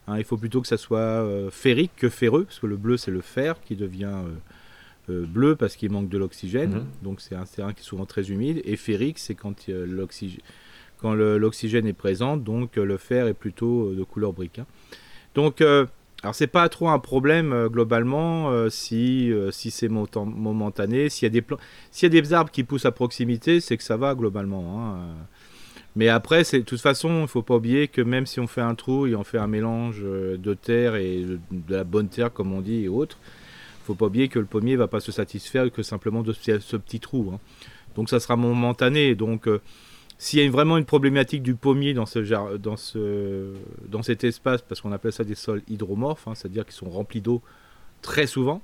Hein, 0.08 0.18
il 0.18 0.24
faut 0.24 0.38
plutôt 0.38 0.62
que 0.62 0.68
ça 0.68 0.78
soit 0.78 1.00
euh, 1.00 1.50
ferrique 1.50 1.92
que 1.96 2.10
ferreux, 2.10 2.46
parce 2.46 2.60
que 2.60 2.68
le 2.68 2.78
bleu 2.78 2.98
c'est 2.98 3.12
le 3.12 3.22
fer 3.22 3.60
qui 3.62 3.76
devient 3.76 4.14
euh, 4.14 5.12
euh, 5.12 5.26
bleu 5.26 5.56
parce 5.56 5.76
qu'il 5.76 5.92
manque 5.92 6.10
de 6.10 6.18
l'oxygène. 6.18 6.72
Mhm. 6.72 6.86
Donc 7.02 7.22
c'est 7.22 7.36
un 7.36 7.46
terrain 7.46 7.74
qui 7.74 7.82
est 7.82 7.86
souvent 7.86 8.06
très 8.06 8.30
humide. 8.30 8.62
Et 8.66 8.76
ferrique 8.76 9.18
c'est 9.20 9.36
quand 9.36 9.68
l'oxygène 9.68 10.42
quand 10.98 11.14
l'oxygène 11.14 11.86
est 11.88 11.94
présent, 11.94 12.38
donc 12.38 12.78
le 12.78 12.98
fer 12.98 13.28
est 13.28 13.34
plutôt 13.34 13.94
de 13.94 14.04
couleur 14.04 14.32
brique. 14.32 14.60
Hein. 14.60 14.66
Donc 15.36 15.62
alors 15.62 16.34
c'est 16.34 16.48
pas 16.48 16.70
trop 16.70 16.88
un 16.88 17.00
problème 17.00 17.68
globalement 17.68 18.70
si, 18.70 19.32
si 19.52 19.72
c'est 19.72 19.90
momentané. 19.90 21.10
S'il 21.10 21.26
y, 21.26 21.38
a 21.38 21.42
des 21.42 21.46
s'il 21.92 22.14
y 22.14 22.18
a 22.18 22.22
des 22.22 22.34
arbres 22.34 22.50
qui 22.50 22.64
poussent 22.64 22.86
à 22.86 22.92
proximité, 22.92 23.60
c'est 23.60 23.76
que 23.76 23.84
ça 23.84 23.98
va 23.98 24.16
globalement. 24.16 24.96
Hein. 24.96 25.16
Mais 25.96 26.10
après, 26.10 26.44
de 26.44 26.60
toute 26.60 26.82
façon, 26.82 27.10
il 27.10 27.22
ne 27.22 27.28
faut 27.28 27.42
pas 27.42 27.56
oublier 27.56 27.88
que 27.88 28.02
même 28.02 28.26
si 28.26 28.40
on 28.40 28.48
fait 28.48 28.62
un 28.62 28.76
trou 28.76 29.08
et 29.08 29.16
on 29.16 29.24
fait 29.24 29.38
un 29.38 29.48
mélange 29.48 30.02
euh, 30.04 30.38
de 30.38 30.54
terre 30.54 30.96
et 30.96 31.24
de 31.52 31.74
la 31.74 31.86
bonne 31.86 32.10
terre, 32.10 32.34
comme 32.34 32.52
on 32.52 32.62
dit, 32.62 32.84
et 32.84 32.90
autres, 32.90 33.18
il 33.22 33.82
ne 33.82 33.86
faut 33.86 33.96
pas 33.96 34.08
oublier 34.08 34.28
que 34.28 34.40
le 34.40 34.46
pommier 34.46 34.74
ne 34.74 34.80
va 34.80 34.88
pas 34.88 35.00
se 35.00 35.12
satisfaire 35.12 35.72
que 35.72 35.84
simplement 35.84 36.22
de 36.22 36.34
ce, 36.34 36.76
petit 36.76 37.00
trou. 37.00 37.32
Hein. 37.34 37.40
Donc 37.96 38.10
ça 38.10 38.20
sera 38.20 38.36
momentané. 38.36 39.16
Donc 39.16 39.48
euh, 39.48 39.62
s'il 40.18 40.44
y 40.44 40.46
a 40.46 40.50
vraiment 40.50 40.78
une 40.78 40.86
problématique 40.86 41.44
du 41.44 41.56
pommier 41.56 41.94
dans, 41.94 42.06
ce, 42.06 42.58
dans, 42.58 42.78
ce, 42.78 43.54
dans 43.88 44.04
cet 44.04 44.26
espace, 44.26 44.62
parce 44.62 44.82
qu'on 44.82 44.92
appelle 44.92 45.14
ça 45.14 45.24
des 45.24 45.36
sols 45.36 45.62
hydromorphes, 45.70 46.28
hein, 46.28 46.36
c'est-à-dire 46.36 46.66
qu'ils 46.66 46.76
sont 46.76 46.90
remplis 46.90 47.22
d'eau 47.22 47.42
très 48.02 48.28
souvent, 48.28 48.62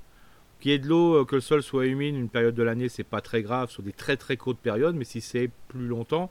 qu'il 0.59 0.71
y 0.71 0.73
ait 0.73 0.79
de 0.79 0.87
l'eau, 0.87 1.21
euh, 1.21 1.25
que 1.25 1.35
le 1.35 1.41
sol 1.41 1.63
soit 1.63 1.85
humide 1.85 2.15
une 2.15 2.29
période 2.29 2.55
de 2.55 2.63
l'année, 2.63 2.89
c'est 2.89 3.05
pas 3.05 3.21
très 3.21 3.41
grave 3.41 3.69
sur 3.69 3.83
des 3.83 3.93
très 3.93 4.17
très 4.17 4.35
courtes 4.35 4.59
périodes, 4.59 4.95
mais 4.95 5.05
si 5.05 5.21
c'est 5.21 5.49
plus 5.69 5.87
longtemps, 5.87 6.29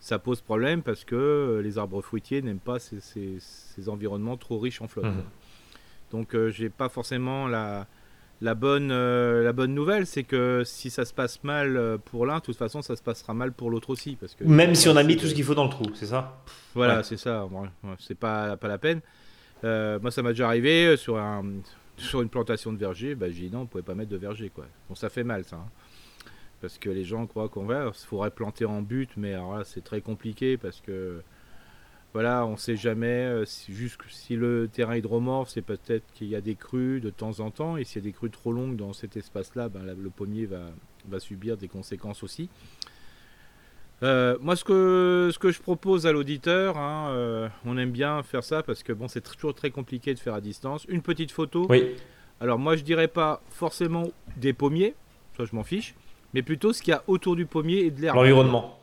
ça 0.00 0.18
pose 0.18 0.40
problème 0.40 0.82
parce 0.82 1.04
que 1.04 1.16
euh, 1.16 1.62
les 1.62 1.78
arbres 1.78 2.02
fruitiers 2.02 2.42
n'aiment 2.42 2.58
pas 2.58 2.78
ces, 2.78 3.38
environnements 3.88 4.36
trop 4.36 4.58
riches 4.58 4.80
en 4.80 4.88
flotte. 4.88 5.06
Mhm. 5.06 5.24
Donc 6.12 6.34
euh, 6.34 6.50
j'ai 6.50 6.70
pas 6.70 6.88
forcément 6.88 7.48
la, 7.48 7.86
la, 8.40 8.54
bonne, 8.54 8.90
euh, 8.90 9.42
la 9.42 9.52
bonne 9.52 9.74
nouvelle, 9.74 10.06
c'est 10.06 10.22
que 10.22 10.62
si 10.64 10.90
ça 10.90 11.04
se 11.04 11.12
passe 11.12 11.42
mal 11.44 11.98
pour 12.04 12.26
l'un, 12.26 12.36
de 12.36 12.42
toute 12.42 12.56
façon 12.56 12.82
ça 12.82 12.96
se 12.96 13.02
passera 13.02 13.34
mal 13.34 13.52
pour 13.52 13.70
l'autre 13.70 13.90
aussi. 13.90 14.16
Parce 14.16 14.34
que, 14.34 14.44
Même 14.44 14.74
si 14.74 14.88
on 14.88 14.96
a 14.96 15.02
mis 15.02 15.16
tout 15.16 15.26
ce 15.26 15.34
qu'il 15.34 15.44
faut 15.44 15.54
dans 15.54 15.64
le 15.64 15.70
trou, 15.70 15.84
c'est 15.94 16.06
ça? 16.06 16.42
Voilà, 16.74 17.02
c'est 17.02 17.18
ça. 17.18 17.46
c'est 17.98 18.18
pas, 18.18 18.56
pas 18.56 18.68
la 18.68 18.78
peine. 18.78 19.00
moi 19.62 20.10
ça 20.10 20.22
m'a 20.22 20.30
déjà 20.30 20.46
arrivé 20.46 20.96
sur, 20.96 21.18
un, 21.18 21.44
sur 21.96 22.22
une 22.22 22.28
plantation 22.28 22.72
de 22.72 22.78
verger, 22.78 23.14
bah, 23.14 23.26
j'ai 23.28 23.48
dit 23.48 23.50
non, 23.50 23.62
on 23.62 23.66
pouvait 23.66 23.82
pas 23.82 23.94
mettre 23.94 24.10
de 24.10 24.16
verger. 24.16 24.50
Quoi. 24.54 24.66
Bon 24.88 24.94
ça 24.94 25.08
fait 25.08 25.24
mal 25.24 25.44
ça. 25.44 25.56
Hein 25.56 25.68
parce 26.60 26.78
que 26.78 26.90
les 26.90 27.04
gens 27.04 27.26
croient 27.26 27.48
qu'on 27.48 27.64
va, 27.64 27.86
il 27.86 28.06
faudrait 28.06 28.30
planter 28.30 28.64
en 28.64 28.82
but, 28.82 29.10
mais 29.16 29.34
alors 29.34 29.56
là 29.56 29.64
c'est 29.64 29.82
très 29.82 30.00
compliqué 30.00 30.56
parce 30.56 30.80
que 30.80 31.22
voilà, 32.14 32.46
on 32.46 32.56
sait 32.56 32.76
jamais 32.76 33.06
euh, 33.06 33.44
si, 33.44 33.72
juste 33.74 34.00
si 34.08 34.34
le 34.34 34.68
terrain 34.72 34.96
hydromorphe, 34.96 35.50
c'est 35.50 35.62
peut-être 35.62 36.04
qu'il 36.14 36.28
y 36.28 36.34
a 36.34 36.40
des 36.40 36.54
crues 36.54 37.00
de 37.00 37.10
temps 37.10 37.40
en 37.40 37.50
temps, 37.50 37.76
et 37.76 37.84
s'il 37.84 38.02
y 38.02 38.06
a 38.06 38.08
des 38.08 38.12
crues 38.12 38.30
trop 38.30 38.52
longues 38.52 38.76
dans 38.76 38.92
cet 38.92 39.16
espace-là, 39.16 39.68
ben, 39.68 39.82
le 39.84 40.10
pommier 40.10 40.46
va, 40.46 40.70
va, 41.08 41.20
subir 41.20 41.56
des 41.58 41.68
conséquences 41.68 42.22
aussi. 42.22 42.48
euh, 44.02 44.38
moi, 44.40 44.56
ce 44.56 44.64
que, 44.64 45.30
ce 45.32 45.38
que 45.38 45.50
je 45.50 45.60
propose 45.60 46.06
à 46.06 46.12
l'auditeur, 46.12 46.78
hein, 46.78 47.10
euh, 47.10 47.48
on 47.66 47.76
aime 47.76 47.92
bien 47.92 48.22
faire 48.22 48.42
ça 48.42 48.62
parce 48.62 48.82
que 48.82 48.92
bon, 48.92 49.06
c'est 49.06 49.20
toujours 49.20 49.54
très 49.54 49.70
compliqué 49.70 50.14
de 50.14 50.18
faire 50.18 50.34
à 50.34 50.40
distance. 50.40 50.86
Une 50.88 51.02
petite 51.02 51.30
photo. 51.30 51.66
Oui. 51.68 51.94
Alors, 52.40 52.58
moi, 52.58 52.76
je 52.76 52.84
dirais 52.84 53.08
pas 53.08 53.42
forcément 53.50 54.08
des 54.36 54.54
pommiers, 54.54 54.94
ça 55.36 55.44
je 55.44 55.54
m'en 55.54 55.64
fiche, 55.64 55.94
mais 56.34 56.42
plutôt 56.42 56.72
ce 56.72 56.82
qu'il 56.82 56.92
y 56.92 56.94
a 56.94 57.02
autour 57.06 57.36
du 57.36 57.46
pommier 57.46 57.84
et 57.86 57.90
de 57.90 58.00
l'herbe. 58.00 58.16
L'environnement. 58.16 58.78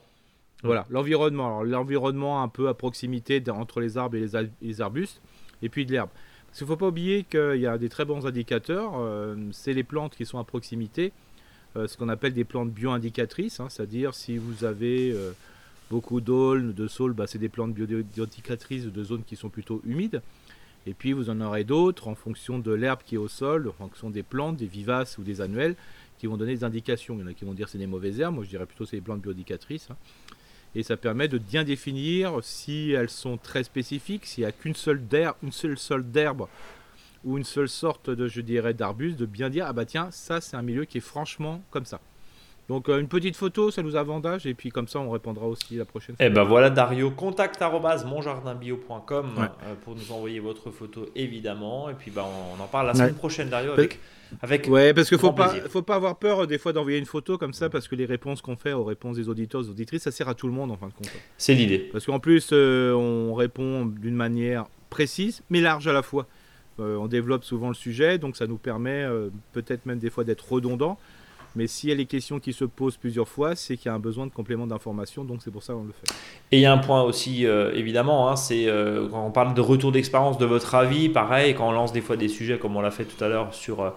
Voilà, 0.63 0.85
l'environnement. 0.89 1.59
Alors, 1.59 1.63
l'environnement 1.63 2.41
un 2.41 2.47
peu 2.47 2.67
à 2.67 2.73
proximité 2.73 3.43
entre 3.49 3.81
les 3.81 3.97
arbres 3.97 4.15
et 4.15 4.21
les, 4.21 4.49
les 4.61 4.81
arbustes, 4.81 5.21
et 5.61 5.69
puis 5.69 5.85
de 5.85 5.91
l'herbe. 5.91 6.09
Parce 6.47 6.59
qu'il 6.59 6.65
ne 6.65 6.73
faut 6.73 6.77
pas 6.77 6.87
oublier 6.87 7.23
qu'il 7.23 7.59
y 7.59 7.67
a 7.67 7.77
des 7.77 7.89
très 7.89 8.05
bons 8.05 8.25
indicateurs. 8.25 8.93
Euh, 8.97 9.35
c'est 9.51 9.73
les 9.73 9.83
plantes 9.83 10.15
qui 10.15 10.25
sont 10.25 10.39
à 10.39 10.43
proximité. 10.43 11.11
Euh, 11.75 11.87
ce 11.87 11.97
qu'on 11.97 12.07
appelle 12.07 12.33
des 12.33 12.45
plantes 12.45 12.71
bio-indicatrices, 12.71 13.59
hein, 13.59 13.67
c'est-à-dire 13.69 14.13
si 14.13 14.37
vous 14.37 14.63
avez 14.63 15.11
euh, 15.11 15.33
beaucoup 15.91 16.21
d'aulnes, 16.21 16.71
de 16.71 16.87
saules, 16.87 17.11
bah, 17.11 17.27
c'est 17.27 17.39
des 17.39 17.49
plantes 17.49 17.73
bio-indicatrices 17.73 18.85
de 18.85 19.03
zones 19.03 19.23
qui 19.23 19.35
sont 19.35 19.49
plutôt 19.49 19.81
humides. 19.85 20.21
Et 20.87 20.93
puis 20.93 21.11
vous 21.13 21.29
en 21.29 21.41
aurez 21.41 21.63
d'autres 21.63 22.07
en 22.07 22.15
fonction 22.15 22.59
de 22.59 22.71
l'herbe 22.71 22.99
qui 23.05 23.15
est 23.15 23.17
au 23.17 23.27
sol, 23.27 23.67
en 23.67 23.73
fonction 23.73 24.09
des 24.09 24.23
plantes, 24.23 24.55
des 24.55 24.67
vivaces 24.67 25.17
ou 25.17 25.23
des 25.23 25.41
annuelles, 25.41 25.75
qui 26.17 26.27
vont 26.27 26.37
donner 26.37 26.55
des 26.55 26.63
indications. 26.63 27.15
Il 27.15 27.21
y 27.21 27.23
en 27.23 27.27
a 27.27 27.33
qui 27.33 27.45
vont 27.45 27.53
dire 27.53 27.69
c'est 27.69 27.77
des 27.77 27.87
mauvaises 27.87 28.19
herbes, 28.19 28.35
moi 28.35 28.43
je 28.43 28.49
dirais 28.49 28.65
plutôt 28.65 28.85
c'est 28.85 28.97
des 28.97 29.01
plantes 29.01 29.21
bio-indicatrices. 29.21 29.89
Hein. 29.91 29.97
Et 30.75 30.83
ça 30.83 30.97
permet 30.97 31.27
de 31.27 31.37
bien 31.37 31.63
définir 31.63 32.39
si 32.41 32.91
elles 32.91 33.09
sont 33.09 33.37
très 33.37 33.63
spécifiques, 33.63 34.25
s'il 34.25 34.43
n'y 34.43 34.47
a 34.47 34.51
qu'une 34.51 34.75
seule, 34.75 35.01
une 35.41 35.51
seule 35.51 35.77
sorte 35.77 36.03
d'herbe 36.03 36.47
ou 37.23 37.37
une 37.37 37.43
seule 37.43 37.69
sorte 37.69 38.09
de, 38.09 38.27
je 38.27 38.41
dirais, 38.41 38.73
d'arbuste, 38.73 39.17
de 39.17 39.25
bien 39.25 39.49
dire, 39.49 39.65
ah 39.67 39.73
bah 39.73 39.85
tiens, 39.85 40.11
ça 40.11 40.41
c'est 40.41 40.57
un 40.57 40.61
milieu 40.61 40.85
qui 40.85 40.97
est 40.97 41.01
franchement 41.01 41.63
comme 41.71 41.85
ça. 41.85 42.01
Donc 42.67 42.89
euh, 42.89 42.99
une 42.99 43.07
petite 43.07 43.35
photo, 43.35 43.69
ça 43.69 43.83
nous 43.83 43.95
avantage, 43.95 44.47
et 44.47 44.53
puis 44.53 44.69
comme 44.69 44.87
ça 44.87 44.99
on 44.99 45.09
répondra 45.11 45.45
aussi 45.45 45.75
la 45.75 45.85
prochaine 45.85 46.15
fois. 46.15 46.25
Eh 46.25 46.29
ben 46.29 46.43
voilà 46.43 46.69
Dario, 46.69 47.11
contact 47.11 47.61
monjardinbio.com 47.61 49.25
euh, 49.37 49.75
pour 49.83 49.95
nous 49.95 50.11
envoyer 50.11 50.39
votre 50.39 50.71
photo 50.71 51.05
évidemment, 51.15 51.89
et 51.89 51.93
puis 51.93 52.11
bah, 52.11 52.25
on 52.25 52.61
en 52.61 52.67
parle 52.67 52.87
la 52.87 52.93
semaine 52.95 53.15
prochaine 53.15 53.49
Dario 53.49 53.73
avec... 53.73 53.99
Avec 54.41 54.67
ouais, 54.67 54.91
parce 54.93 55.07
qu'il 55.07 55.19
faut 55.19 55.31
pas, 55.31 55.49
faut 55.69 55.83
pas 55.83 55.95
avoir 55.95 56.17
peur 56.17 56.43
euh, 56.43 56.47
des 56.47 56.57
fois 56.57 56.73
d'envoyer 56.73 56.97
une 56.97 57.05
photo 57.05 57.37
comme 57.37 57.53
ça, 57.53 57.69
parce 57.69 57.87
que 57.87 57.95
les 57.95 58.05
réponses 58.05 58.41
qu'on 58.41 58.57
fait 58.57 58.73
aux 58.73 58.83
réponses 58.83 59.17
des 59.17 59.29
auditeurs, 59.29 59.61
des 59.61 59.69
auditrices, 59.69 60.01
ça 60.01 60.11
sert 60.11 60.27
à 60.27 60.33
tout 60.33 60.47
le 60.47 60.53
monde 60.53 60.71
en 60.71 60.77
fin 60.77 60.87
de 60.87 60.93
compte. 60.93 61.11
C'est 61.37 61.53
l'idée. 61.53 61.77
Parce 61.91 62.07
qu'en 62.07 62.19
plus, 62.19 62.51
on 62.51 63.35
répond 63.35 63.85
d'une 63.85 64.15
manière 64.15 64.65
précise, 64.89 65.43
mais 65.51 65.61
large 65.61 65.87
à 65.87 65.93
la 65.93 66.01
fois. 66.01 66.25
Euh, 66.79 66.97
on 66.97 67.07
développe 67.07 67.43
souvent 67.43 67.69
le 67.69 67.73
sujet, 67.73 68.17
donc 68.17 68.35
ça 68.35 68.47
nous 68.47 68.57
permet 68.57 69.03
euh, 69.03 69.29
peut-être 69.53 69.85
même 69.85 69.99
des 69.99 70.09
fois 70.09 70.23
d'être 70.23 70.51
redondant. 70.51 70.97
Mais 71.55 71.67
s'il 71.67 71.89
y 71.89 71.91
a 71.91 71.95
les 71.95 72.05
questions 72.05 72.39
qui 72.39 72.53
se 72.53 72.65
posent 72.65 72.97
plusieurs 72.97 73.27
fois, 73.27 73.55
c'est 73.55 73.77
qu'il 73.77 73.87
y 73.87 73.89
a 73.89 73.93
un 73.93 73.99
besoin 73.99 74.27
de 74.27 74.31
complément 74.31 74.67
d'information, 74.67 75.23
donc 75.23 75.41
c'est 75.43 75.51
pour 75.51 75.63
ça 75.63 75.73
qu'on 75.73 75.83
le 75.83 75.93
fait. 75.93 76.13
Et 76.51 76.57
il 76.57 76.61
y 76.61 76.65
a 76.65 76.73
un 76.73 76.77
point 76.77 77.01
aussi, 77.03 77.45
euh, 77.45 77.73
évidemment, 77.73 78.29
hein, 78.29 78.35
c'est 78.35 78.67
quand 79.11 79.25
on 79.25 79.31
parle 79.31 79.53
de 79.53 79.61
retour 79.61 79.91
d'expérience, 79.91 80.37
de 80.37 80.45
votre 80.45 80.75
avis, 80.75 81.09
pareil, 81.09 81.55
quand 81.55 81.67
on 81.67 81.71
lance 81.71 81.93
des 81.93 82.01
fois 82.01 82.17
des 82.17 82.27
sujets 82.27 82.57
comme 82.57 82.75
on 82.75 82.81
l'a 82.81 82.91
fait 82.91 83.05
tout 83.05 83.23
à 83.23 83.27
l'heure 83.27 83.53
sur 83.53 83.93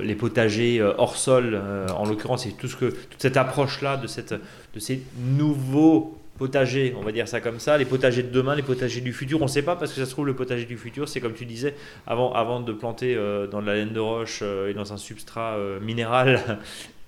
les 0.00 0.14
potagers 0.14 0.80
hors 0.80 1.16
sol, 1.16 1.60
en 1.96 2.04
l'occurrence, 2.04 2.44
c'est 2.44 2.56
tout 2.56 2.68
ce 2.68 2.76
que, 2.76 2.86
toute 2.86 3.20
cette 3.20 3.36
approche-là 3.36 3.96
de, 3.96 4.06
de 4.06 4.80
ces 4.80 5.02
nouveaux 5.18 6.16
potagers, 6.42 6.92
on 6.98 7.02
va 7.02 7.12
dire 7.12 7.28
ça 7.28 7.40
comme 7.40 7.60
ça, 7.60 7.78
les 7.78 7.84
potagers 7.84 8.24
de 8.24 8.30
demain, 8.30 8.56
les 8.56 8.64
potagers 8.64 9.00
du 9.00 9.12
futur, 9.12 9.40
on 9.40 9.44
ne 9.44 9.48
sait 9.48 9.62
pas 9.62 9.76
parce 9.76 9.92
que 9.92 10.00
ça 10.00 10.06
se 10.06 10.10
trouve 10.10 10.26
le 10.26 10.34
potager 10.34 10.64
du 10.64 10.76
futur, 10.76 11.08
c'est 11.08 11.20
comme 11.20 11.34
tu 11.34 11.46
disais, 11.46 11.76
avant, 12.04 12.32
avant 12.32 12.58
de 12.58 12.72
planter 12.72 13.14
euh, 13.14 13.46
dans 13.46 13.62
de 13.62 13.66
la 13.68 13.76
laine 13.76 13.92
de 13.92 14.00
roche 14.00 14.40
euh, 14.42 14.68
et 14.68 14.74
dans 14.74 14.92
un 14.92 14.96
substrat 14.96 15.54
euh, 15.54 15.78
minéral, 15.78 16.58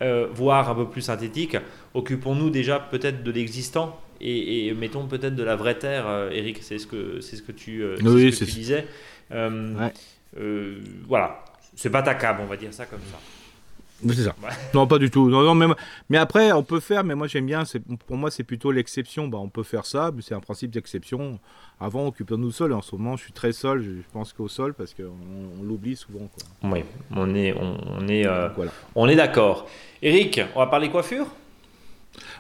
voire 0.33 0.70
un 0.70 0.75
peu 0.77 0.87
plus 0.88 1.01
synthétique, 1.01 1.57
occupons-nous 1.94 2.51
déjà 2.51 2.79
peut-être 2.79 3.25
de 3.25 3.33
l'existant 3.33 3.99
et, 4.20 4.73
mettons 4.75 5.07
peut-être 5.07 5.35
de 5.35 5.42
la 5.42 5.57
vraie 5.57 5.79
terre, 5.79 6.07
Eric, 6.31 6.59
c'est 6.62 6.79
ce 6.79 6.87
que, 6.87 7.20
c'est 7.20 7.37
ce 7.37 7.42
que 7.42 7.53
tu, 7.53 7.83
ce 7.99 8.03
que 8.03 8.44
tu 8.44 8.53
disais. 8.53 8.87
voilà, 11.09 11.44
c'est 11.75 11.90
pas 11.90 12.03
ta 12.03 12.14
cab, 12.14 12.37
on 12.40 12.47
va 12.47 12.57
dire 12.57 12.73
ça 12.73 12.87
comme 12.87 13.05
ça. 13.11 13.18
C'est 14.07 14.24
ça. 14.24 14.35
Non, 14.74 14.87
pas 14.87 14.98
du 14.98 15.11
tout. 15.11 15.30
Non, 15.30 15.42
non, 15.42 15.54
mais, 15.54 15.66
mais 16.11 16.18
après, 16.18 16.52
on 16.52 16.62
peut 16.62 16.80
faire, 16.80 17.04
mais 17.04 17.14
moi 17.14 17.26
j'aime 17.26 17.46
bien, 17.46 17.62
pour 18.07 18.16
moi 18.16 18.30
c'est 18.30 18.44
plutôt 18.44 18.70
l'exception. 18.70 19.28
Bah, 19.28 19.38
on 19.40 19.48
peut 19.48 19.62
faire 19.62 19.87
ça, 19.87 20.11
mais 20.14 20.22
c'est 20.22 20.35
un 20.35 20.40
principe 20.40 20.70
d'exception. 20.70 21.38
Avant, 21.80 22.07
occupons-nous 22.07 22.52
seul. 22.52 22.72
En 22.72 22.83
ce 22.83 22.94
moment, 22.94 23.16
je 23.16 23.24
suis 23.24 23.33
très 23.33 23.52
seul, 23.52 23.83
je 23.83 24.12
pense 24.12 24.33
qu'au 24.33 24.48
sol, 24.48 24.74
parce 24.74 24.94
qu'on 24.94 25.04
on, 25.04 25.62
l'oublie 25.62 25.96
souvent. 25.96 26.28
Quoi. 26.28 26.70
Oui, 26.70 26.85
on 27.14 27.35
est, 27.35 27.54
on, 27.54 28.09
est, 28.09 28.26
euh, 28.26 28.48
voilà. 28.54 28.72
on 28.94 29.09
est 29.09 29.16
d'accord. 29.16 29.66
Eric, 30.02 30.40
on 30.54 30.61
va 30.61 30.66
parler 30.66 30.90
coiffure? 30.90 31.26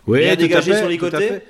Oui, 0.06 0.20
bien 0.20 0.36
dégagé 0.36 0.76
sur 0.76 0.88
les 0.88 0.98
côtés? 0.98 1.40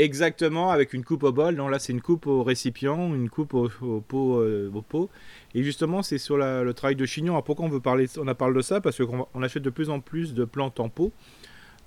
Exactement, 0.00 0.70
avec 0.70 0.94
une 0.94 1.04
coupe 1.04 1.24
au 1.24 1.32
bol. 1.32 1.56
Non, 1.56 1.68
là, 1.68 1.78
c'est 1.78 1.92
une 1.92 2.00
coupe 2.00 2.26
au 2.26 2.42
récipient, 2.42 3.14
une 3.14 3.28
coupe 3.28 3.52
au, 3.52 3.68
pot, 4.00 4.40
euh, 4.40 4.70
au 4.72 4.80
pot. 4.80 5.10
Et 5.54 5.62
justement, 5.62 6.02
c'est 6.02 6.16
sur 6.16 6.38
le 6.38 6.72
travail 6.72 6.96
de 6.96 7.04
chignon. 7.04 7.34
Alors 7.34 7.44
pourquoi 7.44 7.66
on 7.66 7.68
veut 7.68 7.80
parler 7.80 8.06
On 8.16 8.26
a 8.26 8.34
parlé 8.34 8.56
de 8.56 8.62
ça 8.62 8.80
parce 8.80 8.96
qu'on 8.96 9.26
on 9.34 9.42
achète 9.42 9.62
de 9.62 9.68
plus 9.68 9.90
en 9.90 10.00
plus 10.00 10.32
de 10.32 10.46
plantes 10.46 10.80
en 10.80 10.88
pot. 10.88 11.12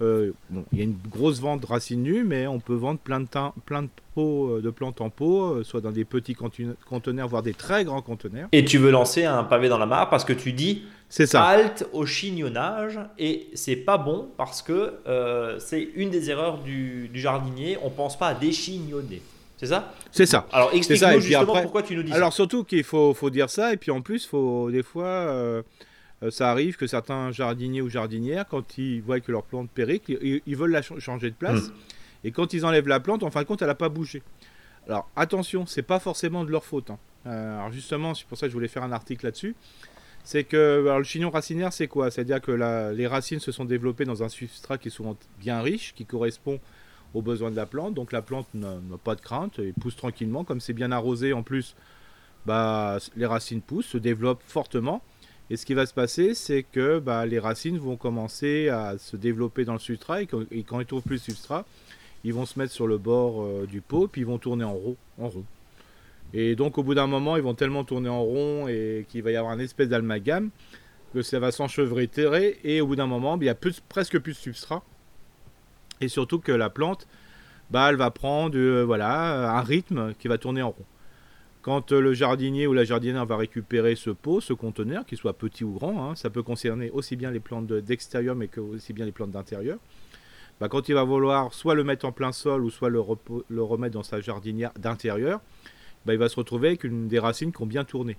Euh, 0.03 0.31
bon, 0.49 0.65
il 0.71 0.79
y 0.79 0.81
a 0.81 0.83
une 0.83 0.97
grosse 1.09 1.39
vente 1.39 1.65
racines 1.65 2.03
nues, 2.03 2.23
mais 2.23 2.45
on 2.47 2.59
peut 2.59 2.75
vendre 2.75 2.99
plein 2.99 3.19
de, 3.21 3.27
plein 3.65 3.83
de 3.83 3.89
pots 4.13 4.57
euh, 4.57 4.61
de 4.61 4.69
plantes 4.69 5.01
en 5.01 5.09
pot, 5.09 5.55
euh, 5.55 5.63
soit 5.63 5.81
dans 5.81 5.91
des 5.91 6.05
petits 6.05 6.35
conteneurs, 6.35 7.27
voire 7.27 7.43
des 7.43 7.53
très 7.53 7.85
grands 7.85 8.01
conteneurs. 8.01 8.49
Et 8.51 8.65
tu 8.65 8.77
veux 8.77 8.91
lancer 8.91 9.25
un 9.25 9.43
pavé 9.43 9.69
dans 9.69 9.77
la 9.77 9.85
mare 9.85 10.09
parce 10.09 10.25
que 10.25 10.33
tu 10.33 10.51
dis 10.53 10.83
c'est 11.09 11.25
ça. 11.25 11.43
halte 11.43 11.87
au 11.93 12.05
chignonnage 12.05 12.99
et 13.17 13.47
c'est 13.53 13.75
pas 13.75 13.97
bon 13.97 14.29
parce 14.37 14.61
que 14.61 14.93
c'est 15.59 15.87
une 15.95 16.09
des 16.09 16.29
erreurs 16.29 16.59
du, 16.59 17.07
du 17.07 17.19
jardinier. 17.19 17.77
On 17.83 17.89
pense 17.89 18.17
pas 18.17 18.27
à 18.27 18.33
déchignonner. 18.33 19.21
C'est 19.63 19.69
ça? 19.69 19.93
C'est 20.11 20.25
ça. 20.25 20.45
Alors 20.51 20.71
explique-nous 20.73 21.21
justement 21.21 21.61
pourquoi 21.61 21.83
tu 21.83 21.95
nous 21.95 22.03
dis 22.03 22.09
ça. 22.09 22.17
Alors 22.17 22.33
surtout 22.33 22.65
qu'il 22.65 22.83
faut, 22.83 23.13
faut, 23.13 23.29
dire 23.29 23.49
ça, 23.49 23.71
et 23.71 23.77
puis 23.77 23.91
en 23.91 24.01
plus, 24.01 24.25
faut, 24.25 24.69
des 24.69 24.83
fois, 24.83 25.05
euh, 25.05 25.61
ça 26.31 26.51
arrive 26.51 26.77
que 26.77 26.87
certains 26.87 27.31
jardiniers 27.31 27.81
ou 27.81 27.89
jardinières, 27.89 28.47
quand 28.47 28.77
ils 28.77 29.01
voient 29.01 29.19
que 29.19 29.31
leur 29.31 29.43
plante 29.43 29.69
péricle, 29.69 30.17
ils, 30.21 30.55
veulent 30.55 30.71
la 30.71 30.81
changer 30.81 31.29
de 31.29 31.35
place, 31.35 31.69
hmm. 31.69 31.73
et 32.25 32.31
quand 32.31 32.53
ils 32.53 32.65
enlèvent 32.65 32.87
la 32.87 32.99
plante, 32.99 33.23
en 33.23 33.31
fin 33.31 33.41
de 33.41 33.47
compte, 33.47 33.61
elle 33.61 33.67
n'a 33.67 33.75
pas 33.75 33.89
bougé. 33.89 34.21
Alors 34.87 35.09
attention, 35.15 35.65
c'est 35.65 35.83
pas 35.83 35.99
forcément 35.99 36.43
de 36.43 36.51
leur 36.51 36.65
faute. 36.65 36.89
Hein. 36.89 36.99
Euh, 37.25 37.57
alors 37.57 37.71
justement, 37.71 38.13
c'est 38.13 38.25
pour 38.27 38.37
ça 38.37 38.47
que 38.47 38.51
je 38.51 38.55
voulais 38.55 38.67
faire 38.67 38.83
un 38.83 38.91
article 38.91 39.25
là-dessus. 39.25 39.55
C'est 40.25 40.43
que 40.43 40.81
alors, 40.85 40.99
le 40.99 41.03
chignon 41.03 41.29
racinaire, 41.29 41.73
c'est 41.73 41.87
quoi? 41.87 42.09
C'est-à-dire 42.09 42.41
que 42.41 42.51
la, 42.51 42.93
les 42.93 43.07
racines 43.07 43.39
se 43.39 43.51
sont 43.51 43.65
développées 43.65 44.05
dans 44.05 44.23
un 44.23 44.29
substrat 44.29 44.77
qui 44.77 44.87
est 44.87 44.91
souvent 44.91 45.17
bien 45.39 45.61
riche, 45.61 45.93
qui 45.95 46.05
correspond 46.05 46.59
aux 47.13 47.21
besoins 47.21 47.51
de 47.51 47.55
la 47.55 47.65
plante. 47.65 47.93
Donc 47.93 48.11
la 48.11 48.21
plante 48.21 48.47
n'a 48.53 48.77
pas 49.03 49.15
de 49.15 49.21
crainte 49.21 49.59
et 49.59 49.73
pousse 49.73 49.95
tranquillement. 49.95 50.43
Comme 50.43 50.61
c'est 50.61 50.73
bien 50.73 50.91
arrosé 50.91 51.33
en 51.33 51.43
plus, 51.43 51.75
bah, 52.45 52.97
les 53.15 53.25
racines 53.25 53.61
poussent, 53.61 53.87
se 53.87 53.97
développent 53.97 54.43
fortement. 54.45 55.01
Et 55.49 55.57
ce 55.57 55.65
qui 55.65 55.73
va 55.73 55.85
se 55.85 55.93
passer, 55.93 56.33
c'est 56.33 56.63
que 56.63 56.99
bah, 56.99 57.25
les 57.25 57.39
racines 57.39 57.77
vont 57.77 57.97
commencer 57.97 58.69
à 58.69 58.97
se 58.97 59.17
développer 59.17 59.65
dans 59.65 59.73
le 59.73 59.79
substrat 59.79 60.21
et, 60.21 60.25
quand, 60.25 60.43
ils 60.51 60.65
ne 60.71 60.83
trouvent 60.83 61.01
plus 61.01 61.15
le 61.15 61.19
substrat, 61.19 61.65
ils 62.23 62.33
vont 62.33 62.45
se 62.45 62.57
mettre 62.57 62.71
sur 62.71 62.87
le 62.87 62.97
bord 62.97 63.43
euh, 63.43 63.67
du 63.69 63.81
pot 63.81 64.07
puis 64.07 64.21
ils 64.21 64.27
vont 64.27 64.37
tourner 64.37 64.63
en 64.63 64.73
rond, 64.73 64.95
en 65.19 65.27
rond. 65.27 65.45
Et 66.33 66.55
donc 66.55 66.77
au 66.77 66.83
bout 66.83 66.95
d'un 66.95 67.07
moment, 67.07 67.35
ils 67.35 67.43
vont 67.43 67.53
tellement 67.53 67.83
tourner 67.83 68.09
en 68.09 68.23
rond 68.23 68.67
et 68.67 69.05
qu'il 69.09 69.21
va 69.21 69.31
y 69.31 69.35
avoir 69.35 69.53
une 69.53 69.61
espèce 69.61 69.89
d'amalgame 69.89 70.49
que 71.13 71.21
ça 71.21 71.39
va 71.39 71.51
s'enchevêtrer 71.51 72.59
et 72.63 72.81
au 72.81 72.87
bout 72.87 72.95
d'un 72.95 73.05
moment, 73.05 73.37
il 73.39 73.45
y 73.45 73.49
a 73.49 73.55
presque 73.89 74.17
plus 74.19 74.33
de 74.33 74.37
substrat 74.37 74.83
et 76.01 76.07
surtout 76.07 76.39
que 76.39 76.51
la 76.51 76.69
plante, 76.69 77.07
bah, 77.69 77.87
elle 77.89 77.97
va 77.97 78.11
prendre 78.11 78.57
euh, 78.57 78.87
un 78.99 79.61
rythme 79.61 80.13
qui 80.19 80.27
va 80.27 80.37
tourner 80.37 80.61
en 80.61 80.69
rond. 80.69 80.85
Quand 81.63 81.93
euh, 81.93 82.01
le 82.01 82.13
jardinier 82.13 82.67
ou 82.67 82.73
la 82.73 82.83
jardinière 82.83 83.25
va 83.25 83.37
récupérer 83.37 83.95
ce 83.95 84.09
pot, 84.09 84.41
ce 84.41 84.51
conteneur, 84.51 85.05
qu'il 85.05 85.17
soit 85.17 85.37
petit 85.37 85.63
ou 85.63 85.71
grand, 85.71 86.11
hein, 86.11 86.15
ça 86.15 86.29
peut 86.29 86.43
concerner 86.43 86.91
aussi 86.91 87.15
bien 87.15 87.31
les 87.31 87.39
plantes 87.39 87.71
d'extérieur 87.71 88.35
mais 88.35 88.49
que 88.49 88.59
aussi 88.59 88.91
bien 88.91 89.05
les 89.05 89.13
plantes 89.13 89.31
d'intérieur. 89.31 89.79
Bah, 90.59 90.67
quand 90.67 90.89
il 90.89 90.93
va 90.93 91.03
vouloir 91.03 91.53
soit 91.53 91.73
le 91.73 91.85
mettre 91.85 92.05
en 92.05 92.11
plein 92.11 92.33
sol 92.33 92.65
ou 92.65 92.69
soit 92.69 92.89
le, 92.89 92.99
remettre 92.99 93.93
dans 93.93 94.03
sa 94.03 94.19
jardinière 94.19 94.73
d'intérieur, 94.77 95.39
bah, 96.05 96.13
il 96.13 96.19
va 96.19 96.27
se 96.27 96.35
retrouver 96.35 96.67
avec 96.67 97.07
des 97.07 97.19
racines 97.19 97.53
qui 97.53 97.61
ont 97.61 97.65
bien 97.65 97.85
tourné. 97.85 98.17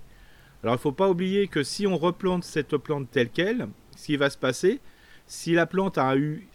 Alors 0.63 0.73
il 0.73 0.79
ne 0.79 0.81
faut 0.81 0.91
pas 0.91 1.07
oublier 1.07 1.47
que 1.47 1.61
si 1.61 1.85
on 1.85 1.97
replante 1.97 2.43
cette 2.43 2.75
plante 2.77 3.11
telle 3.11 3.29
qu'elle, 3.29 3.67
ce 3.95 4.07
qui 4.07 4.17
va 4.17 4.31
se 4.31 4.39
passer, 4.39 4.81
si 5.27 5.53
la 5.53 5.67
plante 5.67 5.99
a 5.99 6.17
eu 6.17 6.47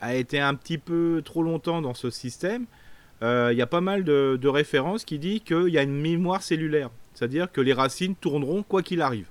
a 0.00 0.14
été 0.14 0.38
un 0.38 0.54
petit 0.54 0.78
peu 0.78 1.20
trop 1.24 1.42
longtemps 1.42 1.82
dans 1.82 1.94
ce 1.94 2.10
système, 2.10 2.66
il 3.22 3.56
y 3.56 3.62
a 3.62 3.66
pas 3.66 3.80
mal 3.80 4.04
de, 4.04 4.48
références 4.48 5.04
qui 5.04 5.18
disent 5.18 5.40
qu'il 5.40 5.68
y 5.68 5.78
a 5.78 5.82
une 5.82 6.00
mémoire 6.00 6.42
cellulaire. 6.42 6.90
C'est-à-dire 7.14 7.50
que 7.50 7.60
les 7.60 7.72
racines 7.72 8.14
tourneront 8.14 8.62
quoi 8.62 8.82
qu'il 8.82 9.02
arrive. 9.02 9.26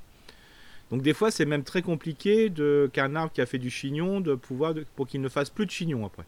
Donc 0.91 1.01
des 1.01 1.13
fois, 1.13 1.31
c'est 1.31 1.45
même 1.45 1.63
très 1.63 1.81
compliqué 1.81 2.51
qu'un 2.93 3.15
arbre 3.15 3.31
qui 3.33 3.41
a 3.41 3.45
fait 3.45 3.57
du 3.57 3.69
chignon, 3.69 4.21
de 4.21 4.35
pouvoir, 4.35 4.73
pour 4.95 5.07
qu'il 5.07 5.21
ne 5.21 5.29
fasse 5.29 5.49
plus 5.49 5.65
de 5.65 5.71
chignon 5.71 6.05
après. 6.05 6.23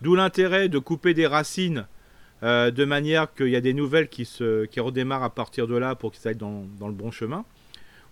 D'où 0.00 0.14
l'intérêt 0.14 0.68
de 0.68 0.78
couper 0.78 1.14
des 1.14 1.26
racines 1.26 1.86
euh, 2.42 2.70
de 2.70 2.84
manière 2.84 3.32
qu'il 3.34 3.48
y 3.48 3.56
a 3.56 3.60
des 3.60 3.74
nouvelles 3.74 4.08
qui, 4.08 4.26
redémarrent 4.78 5.24
à 5.24 5.30
partir 5.30 5.66
de 5.66 5.76
là 5.76 5.94
pour 5.94 6.12
qu'ils 6.12 6.28
aillent 6.28 6.36
dans, 6.36 6.66
dans, 6.78 6.86
le 6.86 6.94
bon 6.94 7.10
chemin. 7.10 7.44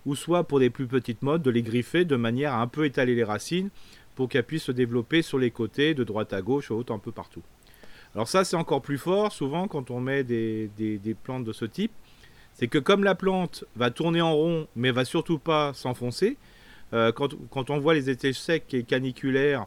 Ou 0.05 0.15
soit 0.15 0.45
pour 0.45 0.61
des 0.61 0.71
plus 0.71 0.87
petites 0.87 1.23
modes, 1.23 1.43
de 1.43 1.51
les 1.51 1.63
griffer 1.63 2.05
de 2.05 2.17
manière 2.17 2.55
à 2.55 2.61
un 2.61 2.67
peu 2.67 2.85
étaler 2.85 3.15
les 3.15 3.25
racines 3.25 3.71
pour 4.15 4.29
qu'elle 4.29 4.45
puisse 4.45 4.65
se 4.65 4.73
développer 4.73 5.23
sur 5.23 5.39
les 5.39 5.51
côtés, 5.51 5.95
de 5.95 6.05
droite 6.05 6.33
à 6.33 6.43
gauche, 6.43 6.71
haut, 6.71 6.85
un 6.89 6.99
peu 6.99 7.13
partout. 7.13 7.43
Alors 8.17 8.29
ça, 8.29 8.45
c'est 8.45 8.57
encore 8.57 8.81
plus 8.81 8.97
fort, 8.97 9.31
souvent, 9.31 9.69
quand 9.69 9.91
on 9.91 10.01
met 10.01 10.25
des, 10.25 11.17
plantes 11.23 11.45
de 11.45 11.53
ce 11.53 11.67
type. 11.67 11.93
C'est 12.55 12.67
que 12.67 12.79
comme 12.79 13.05
la 13.05 13.15
plante 13.15 13.65
va 13.77 13.91
tourner 13.91 14.23
en 14.23 14.33
rond, 14.35 14.67
mais 14.75 14.91
va 14.91 15.05
surtout 15.05 15.39
pas 15.39 15.75
s'enfoncer, 15.75 16.39
euh, 16.95 17.13
quand, 17.13 17.69
on 17.69 17.79
voit 17.79 17.93
les 17.93 18.09
étés 18.09 18.33
secs 18.33 18.73
et 18.73 18.85
caniculaires 18.85 19.67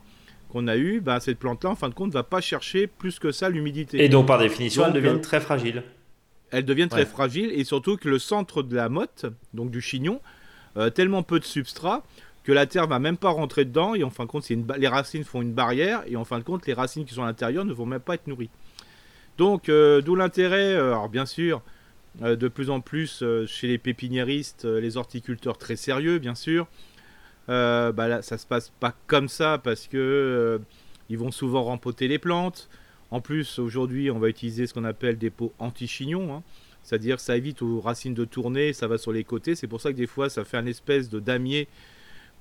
qu'on 0.50 0.68
a 0.68 0.78
eu, 0.78 1.00
bah, 1.00 1.20
cette 1.20 1.38
plante-là, 1.38 1.70
en 1.70 1.76
fin 1.76 1.90
de 1.90 1.94
compte, 1.94 2.12
va 2.12 2.24
pas 2.24 2.42
chercher 2.42 2.88
plus 2.88 3.20
que 3.20 3.32
ça 3.32 3.50
l'humidité. 3.50 4.04
Et 4.04 4.10
donc, 4.10 4.26
par 4.26 4.40
définition, 4.40 4.84
elle 4.88 4.94
devient 4.94 5.22
très 5.22 5.42
fragile. 5.42 5.84
Elle 6.50 6.66
devient 6.66 6.88
très 6.90 7.06
fragile, 7.06 7.52
et 7.54 7.64
surtout 7.64 7.98
que 7.98 8.10
le 8.10 8.18
centre 8.18 8.64
de 8.64 8.76
la 8.76 8.90
motte, 8.90 9.28
donc 9.54 9.70
du 9.70 9.80
chignon, 9.80 10.22
euh, 10.76 10.90
tellement 10.90 11.22
peu 11.22 11.40
de 11.40 11.46
substrat 11.46 12.04
que 12.44 12.52
la 12.52 12.66
terre 12.66 12.88
va 12.88 13.00
même 13.00 13.18
pas 13.18 13.30
rentrer 13.30 13.66
dedans 13.66 13.96
et 13.96 14.04
en 14.04 14.10
fin 14.10 14.26
de 14.26 14.30
compte 14.30 14.48
les 14.50 14.88
racines 14.88 15.24
font 15.24 15.42
une 15.42 15.54
barrière 15.54 16.04
et 16.08 16.16
en 16.16 16.26
fin 16.26 16.40
de 16.40 16.44
compte 16.44 16.66
les 16.66 16.74
racines 16.74 17.06
qui 17.06 17.14
sont 17.14 17.24
à 17.24 17.28
l'intérieur 17.28 17.66
ne 17.66 17.74
vont 17.74 17.86
même 17.86 18.00
pas 18.00 18.16
être 18.16 18.28
nourries. 18.28 18.50
Donc 19.38 19.70
euh, 19.70 20.02
d'où 20.02 20.16
l'intérêt, 20.16 20.74
euh, 20.74 20.92
alors 20.92 21.10
bien 21.10 21.26
sûr, 21.26 21.62
de 22.22 22.48
plus 22.48 22.70
en 22.70 22.82
plus 22.82 23.24
chez 23.46 23.68
les 23.68 23.78
pépiniéristes, 23.78 24.66
les 24.66 24.98
horticulteurs 24.98 25.58
très 25.58 25.76
sérieux 25.76 26.18
bien 26.18 26.36
sûr, 26.36 26.68
bah 27.48 27.94
là, 27.94 28.22
ça 28.22 28.38
se 28.38 28.46
passe 28.46 28.72
pas 28.80 28.96
comme 29.08 29.30
ça 29.30 29.58
parce 29.58 29.88
que 29.88 30.60
ils 31.10 31.18
vont 31.18 31.32
souvent 31.32 31.64
rempoter 31.64 32.08
les 32.08 32.20
plantes. 32.20 32.70
En 33.12 33.22
plus 33.22 33.60
aujourd'hui 33.60 34.12
on 34.12 34.20
va 34.20 34.30
utiliser 34.30 34.68
ce 34.68 34.74
qu'on 34.74 34.86
appelle 34.86 35.18
des 35.18 35.30
pots 35.30 35.54
anti-chignons. 35.60 36.34
Hein. 36.34 36.44
C'est-à-dire 36.84 37.20
ça 37.20 37.38
évite 37.38 37.62
aux 37.62 37.82
racines 37.82 38.14
de 38.14 38.26
tourner, 38.26 38.74
ça 38.74 38.88
va 38.88 38.98
sur 38.98 39.12
les 39.12 39.24
côtés. 39.24 39.56
C'est 39.56 39.68
pour 39.68 39.82
ça 39.82 39.92
que 39.92 39.98
des 39.98 40.08
fois 40.08 40.30
ça 40.30 40.44
fait 40.44 40.58
un 40.58 40.66
espèce 40.66 41.10
de 41.10 41.20
damier 41.20 41.68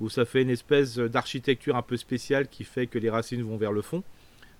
ou 0.00 0.08
ça 0.08 0.24
fait 0.24 0.42
une 0.42 0.50
espèce 0.50 0.98
d'architecture 0.98 1.76
un 1.76 1.82
peu 1.82 1.96
spéciale 1.96 2.48
qui 2.48 2.64
fait 2.64 2.86
que 2.86 2.98
les 2.98 3.10
racines 3.10 3.42
vont 3.42 3.56
vers 3.56 3.72
le 3.72 3.82
fond 3.82 4.02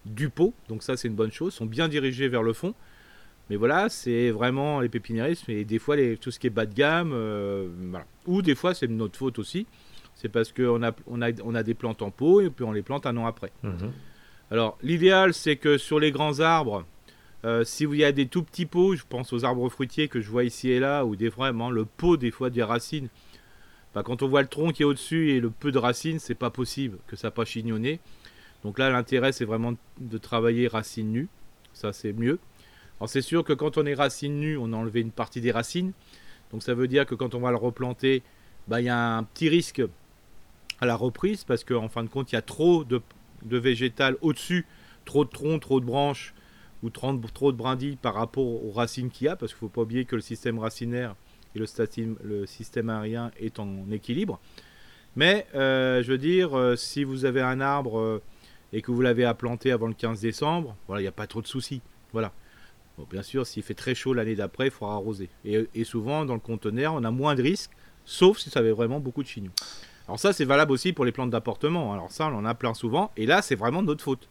du 0.04 0.30
pot. 0.30 0.54
Donc 0.68 0.82
ça 0.82 0.96
c'est 0.96 1.08
une 1.08 1.14
bonne 1.14 1.32
chose, 1.32 1.54
sont 1.54 1.66
bien 1.66 1.88
dirigées 1.88 2.28
vers 2.28 2.42
le 2.42 2.52
fond. 2.52 2.74
Mais 3.50 3.56
voilà, 3.56 3.88
c'est 3.88 4.30
vraiment 4.30 4.80
les 4.80 4.90
pépiniéristes, 4.90 5.48
et 5.48 5.64
des 5.64 5.78
fois 5.78 5.96
les, 5.96 6.18
tout 6.18 6.30
ce 6.30 6.38
qui 6.38 6.48
est 6.48 6.50
bas 6.50 6.66
de 6.66 6.74
gamme, 6.74 7.12
euh, 7.14 7.68
ou 8.26 8.42
des 8.42 8.54
fois 8.54 8.74
c'est 8.74 8.88
notre 8.88 9.18
faute 9.18 9.38
aussi. 9.38 9.66
C'est 10.14 10.28
parce 10.28 10.52
qu'on 10.52 10.82
a, 10.82 10.92
on 11.06 11.22
a, 11.22 11.30
on 11.44 11.54
a 11.54 11.62
des 11.62 11.74
plantes 11.74 12.02
en 12.02 12.10
pot 12.10 12.40
et 12.40 12.50
puis 12.50 12.64
on 12.64 12.72
les 12.72 12.82
plante 12.82 13.06
un 13.06 13.16
an 13.16 13.26
après. 13.26 13.52
Mhm. 13.62 13.92
Alors 14.50 14.76
l'idéal 14.82 15.32
c'est 15.32 15.56
que 15.56 15.78
sur 15.78 16.00
les 16.00 16.10
grands 16.10 16.40
arbres, 16.40 16.84
euh, 17.44 17.64
si 17.64 17.84
vous 17.84 17.94
y 17.94 18.04
a 18.04 18.12
des 18.12 18.26
tout 18.26 18.42
petits 18.42 18.66
pots, 18.66 18.96
je 18.96 19.04
pense 19.08 19.32
aux 19.32 19.44
arbres 19.44 19.68
fruitiers 19.68 20.08
que 20.08 20.20
je 20.20 20.28
vois 20.28 20.44
ici 20.44 20.70
et 20.70 20.80
là, 20.80 21.04
ou 21.04 21.14
des 21.14 21.28
vraiment 21.28 21.70
le 21.70 21.84
pot 21.84 22.16
des 22.16 22.30
fois 22.30 22.50
des 22.50 22.62
racines. 22.62 23.08
Bah, 23.94 24.02
quand 24.02 24.22
on 24.22 24.28
voit 24.28 24.42
le 24.42 24.48
tronc 24.48 24.72
qui 24.72 24.82
est 24.82 24.84
au-dessus 24.84 25.30
et 25.30 25.40
le 25.40 25.50
peu 25.50 25.72
de 25.72 25.78
racines, 25.78 26.18
c'est 26.18 26.34
pas 26.34 26.50
possible 26.50 26.98
que 27.06 27.16
ça 27.16 27.30
pas 27.30 27.44
chignonné. 27.44 28.00
Donc 28.64 28.78
là, 28.78 28.90
l'intérêt 28.90 29.32
c'est 29.32 29.44
vraiment 29.44 29.74
de 29.98 30.18
travailler 30.18 30.68
racines 30.68 31.10
nues. 31.10 31.28
Ça 31.72 31.92
c'est 31.92 32.12
mieux. 32.12 32.38
Alors 32.98 33.08
c'est 33.08 33.22
sûr 33.22 33.44
que 33.44 33.52
quand 33.52 33.78
on 33.78 33.86
est 33.86 33.94
racines 33.94 34.38
nues, 34.38 34.56
on 34.56 34.72
a 34.72 34.76
enlevé 34.76 35.00
une 35.00 35.12
partie 35.12 35.40
des 35.40 35.52
racines. 35.52 35.92
Donc 36.50 36.62
ça 36.62 36.74
veut 36.74 36.88
dire 36.88 37.06
que 37.06 37.14
quand 37.14 37.34
on 37.34 37.40
va 37.40 37.50
le 37.50 37.56
replanter, 37.56 38.22
bah, 38.66 38.80
il 38.80 38.84
y 38.84 38.88
a 38.88 39.16
un 39.16 39.22
petit 39.22 39.48
risque 39.48 39.82
à 40.80 40.86
la 40.86 40.96
reprise 40.96 41.44
parce 41.44 41.64
qu'en 41.64 41.88
fin 41.88 42.02
de 42.02 42.08
compte, 42.08 42.32
il 42.32 42.34
y 42.34 42.38
a 42.38 42.42
trop 42.42 42.84
de, 42.84 43.00
de 43.44 43.58
végétal 43.58 44.16
au-dessus, 44.20 44.66
trop 45.04 45.24
de 45.24 45.30
troncs, 45.30 45.60
trop 45.60 45.80
de 45.80 45.86
branches 45.86 46.34
ou 46.82 46.90
trop 46.90 47.12
de 47.12 47.56
brindilles 47.56 47.96
par 47.96 48.14
rapport 48.14 48.44
aux 48.44 48.70
racines 48.70 49.10
qu'il 49.10 49.26
y 49.26 49.28
a, 49.28 49.36
parce 49.36 49.52
qu'il 49.52 49.64
ne 49.64 49.68
faut 49.68 49.74
pas 49.74 49.82
oublier 49.82 50.04
que 50.04 50.14
le 50.14 50.22
système 50.22 50.58
racinaire 50.58 51.16
le, 51.58 52.16
le 52.24 52.46
système 52.46 52.90
aérien 52.90 53.30
est 53.38 53.58
en 53.58 53.90
équilibre. 53.90 54.40
Mais 55.18 55.46
euh, 55.56 56.00
je 56.02 56.12
veux 56.12 56.18
dire, 56.18 56.56
euh, 56.56 56.76
si 56.76 57.02
vous 57.02 57.24
avez 57.24 57.40
un 57.40 57.60
arbre 57.60 57.98
euh, 57.98 58.22
et 58.72 58.82
que 58.82 58.92
vous 58.92 59.00
l'avez 59.00 59.24
à 59.24 59.34
planter 59.34 59.72
avant 59.72 59.88
le 59.88 59.94
15 59.94 60.20
décembre, 60.20 60.76
voilà, 60.86 61.00
il 61.00 61.04
n'y 61.04 61.08
a 61.08 61.12
pas 61.12 61.26
trop 61.26 61.42
de 61.42 61.48
soucis. 61.48 61.80
Voilà. 62.12 62.32
bien 63.10 63.22
sûr, 63.22 63.44
s'il 63.44 63.64
fait 63.64 63.74
très 63.74 63.96
chaud 63.96 64.14
l'année 64.14 64.36
d'après, 64.36 64.66
il 64.66 64.70
faudra 64.70 64.94
arroser. 64.94 65.28
Et, 65.44 65.84
souvent, 65.84 66.24
dans 66.24 66.34
le 66.34 66.40
conteneur, 66.40 66.94
on 66.94 67.02
a 67.02 67.10
moins 67.10 67.34
de 67.34 67.42
risques, 67.42 67.72
sauf 68.04 68.38
si 68.38 68.48
ça 68.48 68.60
avait 68.60 68.70
vraiment 68.70 69.00
beaucoup 69.00 69.24
de 69.24 69.28
chignons. 69.28 69.50
Alors 70.06 70.20
ça, 70.20 70.32
c'est 70.32 70.44
valable 70.44 70.70
aussi 70.70 70.92
pour 70.92 71.04
les 71.04 71.12
plantes 71.12 71.30
d'apportement. 71.30 71.92
Alors 71.92 72.12
ça, 72.12 72.28
on 72.28 72.36
en 72.36 72.44
a 72.44 72.54
plein 72.54 72.72
souvent. 72.72 73.10
Et 73.16 73.26
là, 73.26 73.42
c'est 73.42 73.56
vraiment 73.56 73.82
notre 73.82 74.04
faute. 74.04 74.28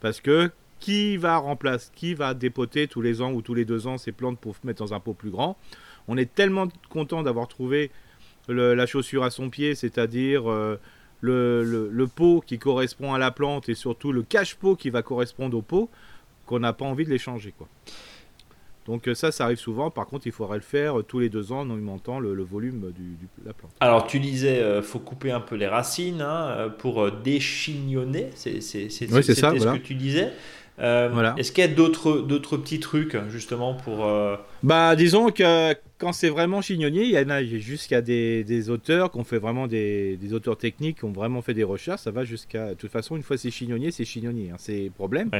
Parce 0.00 0.20
que 0.20 0.50
qui 0.80 1.16
va 1.16 1.38
remplacer, 1.38 1.90
qui 1.94 2.12
va 2.12 2.34
dépoter 2.34 2.88
tous 2.88 3.00
les 3.00 3.22
ans 3.22 3.32
ou 3.32 3.40
tous 3.40 3.54
les 3.54 3.64
deux 3.64 3.86
ans 3.86 3.96
ces 3.98 4.12
plantes 4.12 4.38
pour 4.38 4.56
mettre 4.64 4.84
dans 4.84 4.92
un 4.92 5.00
pot 5.00 5.14
plus 5.14 5.30
grand? 5.30 5.56
On 6.08 6.16
est 6.16 6.32
tellement 6.32 6.68
content 6.90 7.22
d'avoir 7.22 7.48
trouvé 7.48 7.90
la 8.48 8.86
chaussure 8.86 9.24
à 9.24 9.30
son 9.30 9.50
pied, 9.50 9.74
c'est-à-dire 9.74 10.50
euh, 10.50 10.78
le, 11.20 12.06
pot 12.06 12.42
qui 12.46 12.58
correspond 12.58 13.14
à 13.14 13.18
la 13.18 13.30
plante 13.30 13.68
et 13.68 13.74
surtout 13.74 14.12
le 14.12 14.22
cache-pot 14.22 14.76
qui 14.76 14.90
va 14.90 15.02
correspondre 15.02 15.56
au 15.56 15.62
pot, 15.62 15.88
qu'on 16.46 16.58
n'a 16.58 16.72
pas 16.72 16.84
envie 16.84 17.04
de 17.04 17.10
les 17.10 17.18
changer. 17.18 17.54
Quoi. 17.56 17.68
Donc 18.86 19.08
euh, 19.08 19.14
ça, 19.14 19.32
ça 19.32 19.44
arrive 19.44 19.58
souvent. 19.58 19.90
Par 19.90 20.06
contre, 20.06 20.26
il 20.26 20.32
faudrait 20.32 20.58
le 20.58 20.62
faire 20.62 20.96
tous 21.08 21.20
les 21.20 21.30
deux 21.30 21.52
ans 21.52 21.60
en 21.60 21.70
augmentant 21.70 22.20
le, 22.20 22.42
volume 22.42 22.92
de 22.92 23.46
la 23.46 23.54
plante. 23.54 23.72
Alors 23.80 24.06
tu 24.06 24.20
disais, 24.20 24.56
il 24.56 24.62
euh, 24.62 24.82
faut 24.82 24.98
couper 24.98 25.30
un 25.30 25.40
peu 25.40 25.56
les 25.56 25.66
racines 25.66 26.20
hein, 26.20 26.70
pour 26.78 27.10
déchignonner. 27.10 28.28
C'est 28.34 28.58
oui, 29.10 29.24
ce 29.24 29.32
ça, 29.32 29.52
que 29.52 29.78
tu 29.78 29.94
disais. 29.94 30.32
Euh, 30.80 31.34
est-ce 31.36 31.52
qu'il 31.52 31.62
y 31.62 31.66
a 31.66 31.70
d'autres, 31.70 32.18
d'autres 32.18 32.56
petits 32.56 32.80
trucs 32.80 33.16
justement 33.28 33.74
pour... 33.74 34.06
Euh, 34.06 34.36
bah 34.62 34.96
disons 34.96 35.30
que 35.30 35.74
quand 36.04 36.12
c'est 36.12 36.28
vraiment 36.28 36.60
chignonnier, 36.60 37.04
il 37.04 37.12
y 37.12 37.18
en 37.18 37.30
a 37.30 37.42
jusqu'à 37.42 38.02
des, 38.02 38.44
des 38.44 38.68
auteurs 38.68 39.10
qui 39.10 39.16
ont 39.16 39.24
fait 39.24 39.38
vraiment 39.38 39.66
des, 39.66 40.18
des, 40.18 40.34
auteurs 40.34 40.58
techniques 40.58 40.98
qui 40.98 41.06
ont 41.06 41.12
vraiment 41.12 41.40
fait 41.40 41.54
des 41.54 41.64
recherches, 41.64 42.02
ça 42.02 42.10
va 42.10 42.24
jusqu'à... 42.24 42.70
De 42.70 42.74
toute 42.74 42.90
façon, 42.90 43.16
une 43.16 43.22
fois 43.22 43.38
c'est 43.38 43.50
chignonnier, 43.50 43.90
c'est 43.90 44.04
chignonnier, 44.04 44.50
hein, 44.50 44.56
c'est 44.58 44.92
problème. 44.94 45.30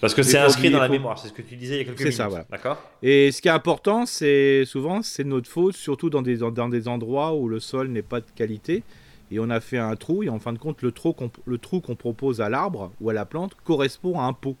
Parce 0.00 0.14
que 0.14 0.24
c'est 0.24 0.38
inscrit 0.38 0.70
dans 0.70 0.80
la 0.80 0.88
mémoire, 0.88 1.20
c'est 1.20 1.28
ce 1.28 1.32
que 1.32 1.42
tu 1.42 1.54
disais 1.54 1.76
il 1.76 1.78
y 1.78 1.80
a 1.82 1.84
quelques 1.84 2.00
minutes. 2.00 2.12
C'est 2.12 2.18
ça, 2.18 2.26
voilà. 2.26 2.46
D'accord? 2.50 2.82
Et 3.00 3.30
ce 3.30 3.40
qui 3.40 3.46
est 3.46 3.52
important, 3.52 4.06
c'est 4.06 4.64
souvent, 4.64 5.02
c'est 5.02 5.22
notre 5.22 5.48
faute, 5.48 5.76
surtout 5.76 6.10
dans 6.10 6.22
des, 6.22 6.38
dans 6.38 6.68
des 6.68 6.88
endroits 6.88 7.36
où 7.36 7.48
le 7.48 7.60
sol 7.60 7.86
n'est 7.86 8.02
pas 8.02 8.18
de 8.18 8.26
qualité 8.34 8.82
et 9.30 9.38
on 9.38 9.50
a 9.50 9.60
fait 9.60 9.78
un 9.78 9.94
trou 9.94 10.24
et 10.24 10.30
en 10.30 10.40
fin 10.40 10.52
de 10.52 10.58
compte 10.58 10.82
le 10.82 10.90
trou 10.90 11.12
qu'on, 11.12 11.30
le 11.44 11.58
trou 11.58 11.80
qu'on 11.80 11.94
propose 11.94 12.40
à 12.40 12.48
l'arbre 12.48 12.90
ou 13.00 13.08
à 13.10 13.12
la 13.12 13.24
plante 13.24 13.52
correspond 13.62 14.18
à 14.18 14.24
un 14.24 14.32
pot. 14.32 14.56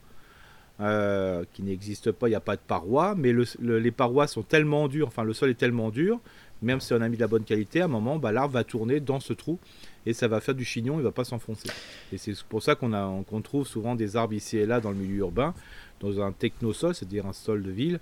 Euh, 0.80 1.42
qui 1.54 1.64
n'existe 1.64 2.12
pas, 2.12 2.28
il 2.28 2.30
n'y 2.30 2.36
a 2.36 2.40
pas 2.40 2.54
de 2.54 2.60
parois, 2.64 3.16
mais 3.16 3.34
les 3.60 3.90
parois 3.90 4.28
sont 4.28 4.42
tellement 4.42 4.86
dures, 4.86 5.08
enfin 5.08 5.24
le 5.24 5.32
sol 5.32 5.50
est 5.50 5.54
tellement 5.54 5.90
dur, 5.90 6.20
même 6.62 6.80
si 6.80 6.92
on 6.92 7.00
a 7.00 7.08
mis 7.08 7.16
de 7.16 7.20
la 7.20 7.26
bonne 7.26 7.42
qualité, 7.42 7.80
à 7.80 7.86
un 7.86 7.88
moment, 7.88 8.16
bah, 8.16 8.30
l'arbre 8.30 8.54
va 8.54 8.62
tourner 8.62 9.00
dans 9.00 9.18
ce 9.18 9.32
trou 9.32 9.58
et 10.06 10.12
ça 10.12 10.28
va 10.28 10.40
faire 10.40 10.54
du 10.54 10.64
chignon, 10.64 10.94
il 10.94 10.98
ne 10.98 11.02
va 11.02 11.10
pas 11.10 11.24
s'enfoncer. 11.24 11.68
Et 12.12 12.18
c'est 12.18 12.32
pour 12.44 12.62
ça 12.62 12.76
qu'on 12.76 13.42
trouve 13.42 13.66
souvent 13.66 13.96
des 13.96 14.14
arbres 14.14 14.34
ici 14.34 14.56
et 14.56 14.66
là 14.66 14.80
dans 14.80 14.90
le 14.90 14.96
milieu 14.96 15.16
urbain, 15.16 15.52
dans 15.98 16.20
un 16.20 16.30
technosol, 16.30 16.94
c'est-à-dire 16.94 17.26
un 17.26 17.32
sol 17.32 17.64
de 17.64 17.72
ville, 17.72 17.98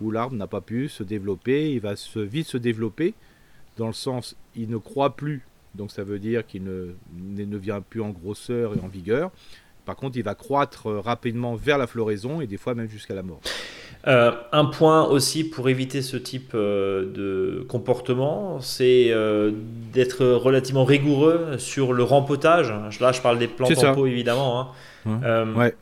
où 0.00 0.10
l'arbre 0.10 0.34
n'a 0.34 0.48
pas 0.48 0.60
pu 0.60 0.88
se 0.88 1.04
développer, 1.04 1.72
il 1.72 1.80
va 1.80 1.94
se, 1.94 2.18
vite 2.18 2.48
se 2.48 2.58
développer, 2.58 3.14
dans 3.76 3.86
le 3.86 3.92
sens, 3.92 4.34
il 4.56 4.68
ne 4.68 4.78
croît 4.78 5.14
plus, 5.14 5.42
donc 5.76 5.92
ça 5.92 6.02
veut 6.02 6.18
dire 6.18 6.44
qu'il 6.44 6.64
ne, 6.64 6.96
ne 7.14 7.56
vient 7.56 7.80
plus 7.80 8.00
en 8.00 8.10
grosseur 8.10 8.74
et 8.76 8.80
en 8.80 8.88
vigueur. 8.88 9.30
Par 9.86 9.94
contre, 9.94 10.18
il 10.18 10.24
va 10.24 10.34
croître 10.34 10.88
euh, 10.88 11.00
rapidement 11.00 11.54
vers 11.54 11.78
la 11.78 11.86
floraison 11.86 12.40
et 12.40 12.48
des 12.48 12.56
fois 12.56 12.74
même 12.74 12.90
jusqu'à 12.90 13.14
la 13.14 13.22
mort. 13.22 13.40
Euh, 14.08 14.32
un 14.52 14.66
point 14.66 15.04
aussi 15.04 15.44
pour 15.44 15.68
éviter 15.68 16.02
ce 16.02 16.16
type 16.16 16.52
euh, 16.54 17.06
de 17.12 17.64
comportement, 17.68 18.60
c'est 18.60 19.14
d'être 19.92 20.26
relativement 20.26 20.84
rigoureux 20.84 21.56
sur 21.58 21.92
le 21.92 22.02
rempotage. 22.02 22.72
Là, 23.00 23.12
je 23.12 23.20
parle 23.20 23.38
des 23.38 23.48
plantes 23.48 23.82
en 23.82 23.94
pot 23.94 24.06
évidemment. 24.06 24.72
Hein. 25.06 25.54
ouais. 25.56 25.74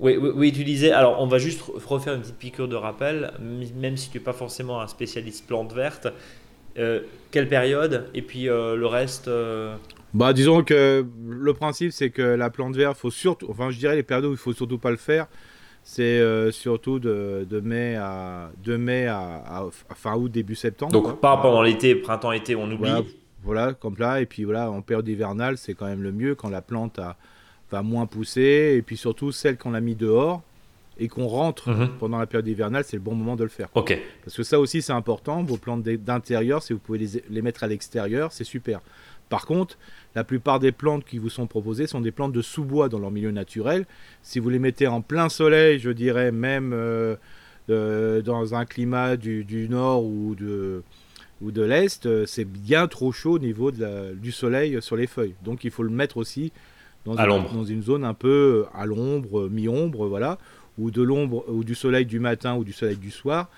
Oui, 0.00 0.16
oui, 0.16 0.30
oui, 0.34 0.52
tu 0.52 0.64
disais, 0.64 0.90
alors 0.90 1.20
on 1.20 1.26
va 1.26 1.36
juste 1.36 1.60
refaire 1.84 2.14
une 2.14 2.22
petite 2.22 2.38
piqûre 2.38 2.66
de 2.66 2.76
rappel, 2.76 3.32
même 3.76 3.98
si 3.98 4.08
tu 4.08 4.16
n'es 4.16 4.24
pas 4.24 4.32
forcément 4.32 4.80
un 4.80 4.86
spécialiste 4.86 5.46
plante 5.46 5.74
verte, 5.74 6.08
quelle 6.74 7.48
période? 7.48 8.06
Et 8.14 8.22
puis 8.22 8.44
le 8.44 8.86
reste 8.86 9.28
bah, 10.14 10.34
disons 10.34 10.62
que 10.62 11.06
le 11.26 11.54
principe, 11.54 11.92
c'est 11.92 12.10
que 12.10 12.22
la 12.22 12.50
plante 12.50 12.76
verte, 12.76 12.98
faut 12.98 13.10
surtout, 13.10 13.46
enfin, 13.50 13.70
je 13.70 13.78
dirais 13.78 13.96
les 13.96 14.02
périodes 14.02 14.26
où 14.26 14.32
il 14.32 14.36
faut 14.36 14.52
surtout 14.52 14.78
pas 14.78 14.90
le 14.90 14.98
faire, 14.98 15.26
c'est 15.84 16.02
euh, 16.02 16.50
surtout 16.50 16.98
de, 16.98 17.46
de, 17.48 17.60
mai 17.60 17.96
à 17.96 18.50
de 18.62 18.76
mai 18.76 19.06
à, 19.06 19.66
fin 19.94 20.14
août, 20.14 20.30
début 20.30 20.54
septembre. 20.54 20.92
Donc, 20.92 21.20
pas 21.20 21.38
pendant 21.38 21.62
l'été, 21.62 21.94
printemps-été, 21.94 22.54
on 22.56 22.70
oublie. 22.70 22.90
Voilà, 23.42 23.72
comme 23.72 23.96
là, 23.98 24.20
et 24.20 24.26
puis 24.26 24.44
voilà, 24.44 24.70
en 24.70 24.82
période 24.82 25.08
hivernale, 25.08 25.58
c'est 25.58 25.74
quand 25.74 25.86
même 25.86 26.02
le 26.02 26.12
mieux 26.12 26.36
quand 26.36 26.48
la 26.48 26.62
plante 26.62 26.98
a, 27.00 27.16
va 27.70 27.82
moins 27.82 28.06
pousser, 28.06 28.74
et 28.76 28.82
puis 28.82 28.96
surtout 28.96 29.32
celle 29.32 29.56
qu'on 29.56 29.74
a 29.74 29.80
mis 29.80 29.96
dehors 29.96 30.42
et 31.02 31.08
qu'on 31.08 31.26
rentre 31.26 31.68
mhm. 31.68 31.88
pendant 31.98 32.18
la 32.18 32.26
période 32.26 32.46
hivernale, 32.46 32.84
c'est 32.86 32.96
le 32.96 33.02
bon 33.02 33.16
moment 33.16 33.34
de 33.34 33.42
le 33.42 33.50
faire. 33.50 33.68
Ok. 33.74 33.98
Parce 34.24 34.36
que 34.36 34.44
ça 34.44 34.60
aussi, 34.60 34.82
c'est 34.82 34.92
important. 34.92 35.42
Vos 35.42 35.56
plantes 35.56 35.82
d'intérieur, 35.82 36.62
si 36.62 36.72
vous 36.72 36.78
pouvez 36.78 36.98
les, 36.98 37.24
les 37.28 37.42
mettre 37.42 37.64
à 37.64 37.66
l'extérieur, 37.66 38.30
c'est 38.32 38.44
super. 38.44 38.80
Par 39.28 39.46
contre, 39.46 39.78
la 40.14 40.22
plupart 40.22 40.60
des 40.60 40.70
plantes 40.70 41.04
qui 41.04 41.18
vous 41.18 41.28
sont 41.28 41.46
proposées 41.48 41.88
sont 41.88 42.00
des 42.00 42.12
plantes 42.12 42.32
de 42.32 42.42
sous-bois 42.42 42.88
dans 42.88 43.00
leur 43.00 43.10
milieu 43.10 43.32
naturel. 43.32 43.86
Si 44.22 44.38
vous 44.38 44.48
les 44.48 44.60
mettez 44.60 44.86
en 44.86 45.00
plein 45.00 45.28
soleil, 45.28 45.80
je 45.80 45.90
dirais 45.90 46.30
même 46.30 46.72
euh, 46.72 47.16
dans 48.22 48.54
un 48.54 48.64
climat 48.64 49.16
du, 49.16 49.66
nord 49.68 50.04
ou 50.04 50.36
de, 50.36 50.82
ou 51.40 51.50
de 51.50 51.62
l'Est, 51.62 52.26
c'est 52.26 52.44
bien 52.44 52.86
trop 52.86 53.10
chaud 53.10 53.32
au 53.32 53.38
niveau 53.40 53.72
de 53.72 54.14
du 54.14 54.30
soleil 54.30 54.80
sur 54.80 54.94
les 54.94 55.08
feuilles. 55.08 55.34
Donc 55.42 55.64
il 55.64 55.70
faut 55.72 55.82
le 55.82 55.90
mettre 55.90 56.18
aussi 56.18 56.52
dans, 57.04 57.16
une, 57.16 57.52
dans 57.52 57.64
une 57.64 57.82
zone 57.82 58.04
un 58.04 58.14
peu 58.14 58.66
à 58.74 58.86
l'ombre, 58.86 59.48
mi-ombre, 59.48 60.06
voilà, 60.06 60.38
ou 60.78 60.90
de 60.90 61.02
l'ombre 61.02 61.44
ou 61.48 61.64
du 61.64 61.74
soleil 61.74 62.06
du 62.06 62.20
matin 62.20 62.56
ou 62.56 62.64
du 62.64 62.72
soleil 62.72 62.96
du 62.96 63.10
soir 63.10 63.48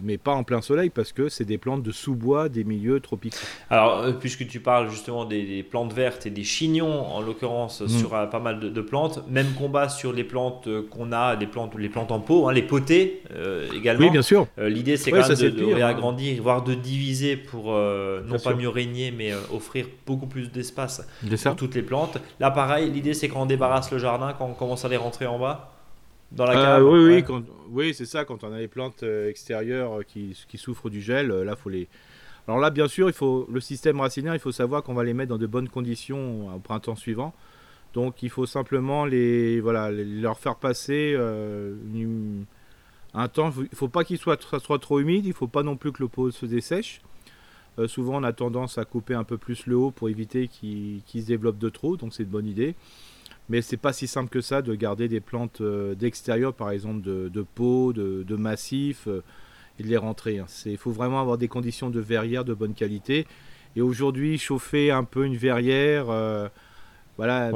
mais 0.00 0.16
pas 0.16 0.32
en 0.32 0.42
plein 0.42 0.62
soleil 0.62 0.90
parce 0.90 1.12
que 1.12 1.28
c'est 1.28 1.44
des 1.44 1.58
plantes 1.58 1.82
de 1.82 1.92
sous-bois 1.92 2.48
des 2.48 2.64
milieux 2.64 3.00
tropicaux. 3.00 3.36
Alors, 3.68 3.98
euh, 3.98 4.12
puisque 4.12 4.46
tu 4.46 4.60
parles 4.60 4.90
justement 4.90 5.24
des, 5.24 5.62
plantes 5.62 5.92
vertes 5.92 6.26
et 6.26 6.30
des 6.30 6.44
chignons, 6.44 7.06
en 7.06 7.20
l'occurrence, 7.20 7.82
mm. 7.82 7.88
sur 7.88 8.14
euh, 8.14 8.26
pas 8.26 8.38
mal 8.38 8.58
de, 8.58 8.80
plantes, 8.80 9.22
même 9.28 9.52
combat 9.52 9.88
sur 9.88 10.12
les 10.12 10.24
plantes 10.24 10.66
euh, 10.66 10.82
qu'on 10.88 11.12
a, 11.12 11.34
les 11.34 11.46
plantes, 11.46 11.74
les 11.76 11.88
plantes 11.90 12.10
en 12.10 12.20
pot, 12.20 12.48
hein, 12.48 12.52
les 12.52 12.62
potées 12.62 13.22
également. 13.74 14.04
Oui, 14.04 14.10
bien 14.10 14.22
sûr. 14.22 14.46
L'idée, 14.58 14.96
c'est 14.96 15.10
quand 15.10 15.28
même 15.28 15.36
de, 15.36 15.48
de, 15.50 15.64
réagrandir, 15.64 16.36
hein. 16.38 16.42
voire 16.42 16.62
de 16.62 16.74
diviser 16.74 17.36
pour 17.36 17.72
non 17.72 18.38
pas 18.42 18.54
mieux 18.54 18.68
régner, 18.68 19.10
mais 19.10 19.32
offrir 19.52 19.86
beaucoup 20.06 20.26
plus 20.26 20.50
d'espace 20.50 21.06
pour 21.44 21.56
toutes 21.56 21.74
les 21.74 21.82
plantes. 21.82 22.18
Là, 22.40 22.50
pareil, 22.50 22.90
l'idée, 22.90 23.14
c'est 23.14 23.28
quand 23.28 23.42
on 23.42 23.46
débarrasse 23.46 23.90
le 23.90 23.98
jardin, 23.98 24.34
quand 24.36 24.46
on 24.46 24.54
commence 24.54 24.84
à 24.84 24.88
les 24.88 24.96
rentrer 24.96 25.26
en 25.26 25.38
bas 25.38 25.72
dans 26.34 26.46
la 26.46 26.54
cave. 26.54 26.84
oui, 26.84 27.22
oui, 27.28 27.44
oui 27.70 27.94
c'est 27.94 28.06
ça. 28.06 28.24
Quand 28.24 28.44
on 28.44 28.52
a 28.52 28.58
les 28.58 28.68
plantes 28.68 29.02
euh, 29.02 29.28
extérieures 29.28 30.00
euh, 30.00 30.02
qui, 30.02 30.36
qui 30.48 30.58
souffrent 30.58 30.90
du 30.90 31.00
gel, 31.00 31.30
euh, 31.30 31.44
là, 31.44 31.56
faut 31.56 31.70
les. 31.70 31.88
Alors 32.48 32.60
là, 32.60 32.70
bien 32.70 32.88
sûr, 32.88 33.08
il 33.08 33.12
faut 33.12 33.46
le 33.50 33.60
système 33.60 34.00
racinaire. 34.00 34.34
Il 34.34 34.40
faut 34.40 34.52
savoir 34.52 34.82
qu'on 34.82 34.94
va 34.94 35.04
les 35.04 35.14
mettre 35.14 35.30
dans 35.30 35.38
de 35.38 35.46
bonnes 35.46 35.68
conditions 35.68 36.54
au 36.54 36.58
printemps 36.58 36.96
suivant. 36.96 37.34
Donc, 37.94 38.22
il 38.22 38.30
faut 38.30 38.46
simplement 38.46 39.04
les, 39.04 39.60
voilà, 39.60 39.92
leur 39.92 40.38
faire 40.38 40.56
passer 40.56 41.16
un 43.14 43.28
temps. 43.28 43.52
Il 43.56 43.62
ne 43.62 43.76
faut 43.76 43.86
pas 43.86 44.02
qu'il 44.02 44.18
soit, 44.18 44.40
soit, 44.58 44.78
trop 44.80 44.98
humide. 44.98 45.24
Il 45.24 45.28
ne 45.28 45.34
faut 45.34 45.46
pas 45.46 45.62
non 45.62 45.76
plus 45.76 45.92
que 45.92 46.02
le 46.02 46.08
pot 46.08 46.32
se 46.32 46.46
dessèche. 46.46 47.00
souvent, 47.86 48.16
on 48.16 48.24
a 48.24 48.32
tendance 48.32 48.76
à 48.76 48.84
couper 48.84 49.14
un 49.14 49.24
peu 49.24 49.38
plus 49.38 49.66
le 49.66 49.76
haut 49.76 49.92
pour 49.92 50.08
éviter 50.08 50.48
qu'il 50.48 51.02
se 51.06 51.26
développe 51.26 51.58
de 51.58 51.68
trop. 51.68 51.96
Donc, 51.96 52.12
c'est 52.12 52.24
une 52.24 52.28
bonne 52.28 52.48
idée. 52.48 52.74
Mais 53.48 53.60
c'est 53.60 53.76
pas 53.76 53.92
si 53.92 54.06
simple 54.06 54.30
que 54.30 54.40
ça 54.40 54.62
de 54.62 54.74
garder 54.74 55.08
des 55.08 55.20
plantes 55.20 55.60
euh, 55.60 55.94
d'extérieur, 55.94 56.54
par 56.54 56.70
exemple 56.70 57.02
de, 57.02 57.28
de 57.28 57.42
pots, 57.42 57.92
de, 57.92 58.22
de 58.22 58.36
massifs, 58.36 59.08
euh, 59.08 59.22
et 59.78 59.82
de 59.82 59.88
les 59.88 59.96
rentrer. 59.96 60.38
Hein. 60.38 60.46
Il 60.66 60.78
faut 60.78 60.92
vraiment 60.92 61.20
avoir 61.20 61.38
des 61.38 61.48
conditions 61.48 61.90
de 61.90 62.00
verrière 62.00 62.44
de 62.44 62.54
bonne 62.54 62.74
qualité. 62.74 63.26
Et 63.74 63.80
aujourd'hui, 63.80 64.38
chauffer 64.38 64.90
un 64.90 65.04
peu 65.04 65.24
une 65.24 65.36
verrière, 65.36 66.10
euh, 66.10 66.48
voilà, 67.16 67.50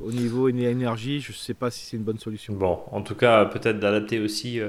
au 0.00 0.12
niveau 0.12 0.48
énergie, 0.48 1.20
je 1.20 1.32
ne 1.32 1.36
sais 1.36 1.54
pas 1.54 1.70
si 1.70 1.86
c'est 1.86 1.96
une 1.96 2.02
bonne 2.02 2.18
solution. 2.18 2.54
Bon, 2.54 2.80
en 2.90 3.02
tout 3.02 3.14
cas, 3.14 3.44
peut-être 3.46 3.78
d'adapter 3.78 4.20
aussi 4.20 4.60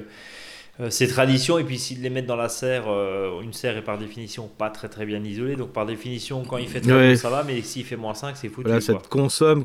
ces 0.89 1.07
traditions 1.07 1.57
et 1.57 1.63
puis 1.63 1.79
s'ils 1.79 2.01
les 2.01 2.09
mettent 2.09 2.25
dans 2.25 2.35
la 2.35 2.49
serre, 2.49 2.85
euh, 2.87 3.41
une 3.41 3.53
serre 3.53 3.77
est 3.77 3.83
par 3.83 3.97
définition 3.97 4.47
pas 4.47 4.69
très 4.69 4.89
très 4.89 5.05
bien 5.05 5.23
isolée, 5.23 5.55
donc 5.55 5.71
par 5.71 5.85
définition 5.85 6.43
quand 6.43 6.57
il 6.57 6.67
fait 6.67 6.81
très 6.81 7.11
chaud 7.11 7.21
ça 7.21 7.29
va, 7.29 7.43
mais 7.43 7.61
s'il 7.61 7.85
fait 7.85 7.95
moins 7.95 8.13
5 8.13 8.35
c'est 8.35 8.49
foutu. 8.49 8.81
ça 8.81 8.95
te 8.95 9.07
consomme. 9.07 9.63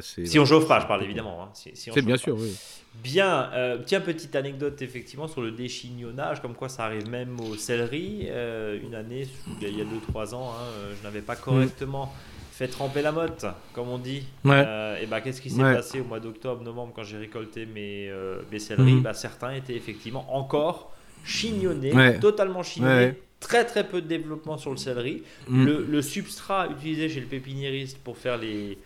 si 0.00 0.38
on 0.38 0.46
chauffe 0.46 0.66
pas, 0.66 0.80
je 0.80 0.86
parle 0.86 1.04
évidemment. 1.04 1.42
Hein. 1.42 1.50
c'est 1.52 2.02
bien 2.02 2.16
sûr, 2.16 2.36
oui. 2.38 2.54
Bien, 3.02 3.50
euh, 3.52 3.78
tiens, 3.84 4.00
petite 4.00 4.34
anecdote 4.34 4.80
effectivement 4.80 5.28
sur 5.28 5.42
le 5.42 5.50
déchignonnage, 5.50 6.40
comme 6.40 6.54
quoi 6.54 6.70
ça 6.70 6.84
arrive 6.84 7.10
même 7.10 7.38
au 7.40 7.54
céleri. 7.56 8.28
une 8.82 8.94
année, 8.94 9.28
il 9.60 9.78
y 9.78 9.82
a 9.82 9.84
2-3 9.84 10.34
ans, 10.34 10.52
hein, 10.52 10.94
je 10.98 11.02
n'avais 11.02 11.20
pas 11.20 11.36
correctement 11.36 12.10
fait 12.56 12.68
tremper 12.68 13.02
la 13.02 13.12
motte, 13.12 13.44
comme 13.74 13.90
on 13.90 13.98
dit. 13.98 14.22
Euh, 14.46 14.98
et 14.98 15.04
bah, 15.04 15.20
qu'est-ce 15.20 15.42
qui 15.42 15.50
s'est 15.50 15.60
passé 15.60 16.00
au 16.00 16.04
mois 16.04 16.20
d'octobre, 16.20 16.62
novembre, 16.62 16.94
quand 16.96 17.02
j'ai 17.02 17.18
récolté 17.18 17.66
mes, 17.66 18.08
euh, 18.08 18.40
mes 18.50 18.58
céleris 18.58 18.94
mhm. 18.94 19.02
bah, 19.02 19.12
Certains 19.12 19.50
étaient 19.50 19.74
effectivement 19.74 20.34
encore 20.34 20.94
chignonnés, 21.22 21.92
totalement 22.18 22.62
chignonnés. 22.62 23.14
Très 23.40 23.66
très 23.66 23.86
peu 23.86 24.00
de 24.00 24.06
développement 24.06 24.56
sur 24.56 24.70
le 24.70 24.78
céleri. 24.78 25.22
Mhm. 25.48 25.66
Le, 25.66 25.86
le, 25.86 26.00
substrat 26.00 26.68
utilisé 26.70 27.10
chez 27.10 27.20
le 27.20 27.26
pépiniériste 27.26 27.98
pour 27.98 28.16
faire 28.16 28.38
les, 28.38 28.78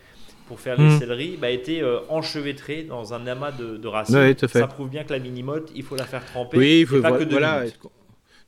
pour 0.48 0.58
faire 0.58 0.76
les 0.76 0.88
mhm. 0.88 0.98
céleris 0.98 1.38
bah, 1.40 1.50
était 1.50 1.80
euh, 1.80 2.00
enchevêtré 2.08 2.82
dans 2.82 3.14
un 3.14 3.24
amas 3.28 3.52
de, 3.52 3.76
de 3.76 3.86
racines. 3.86 4.34
Ça 4.48 4.66
prouve 4.66 4.90
bien 4.90 5.04
que 5.04 5.12
la 5.12 5.20
mini-motte, 5.20 5.70
il 5.76 5.84
faut 5.84 5.94
la 5.94 6.04
faire 6.04 6.26
tremper. 6.26 6.58
Oui, 6.58 6.80
il 6.80 6.86
faut 6.88 7.00
pas 7.00 7.12
que 7.12 7.22
de 7.22 7.30
voilà, 7.30 7.62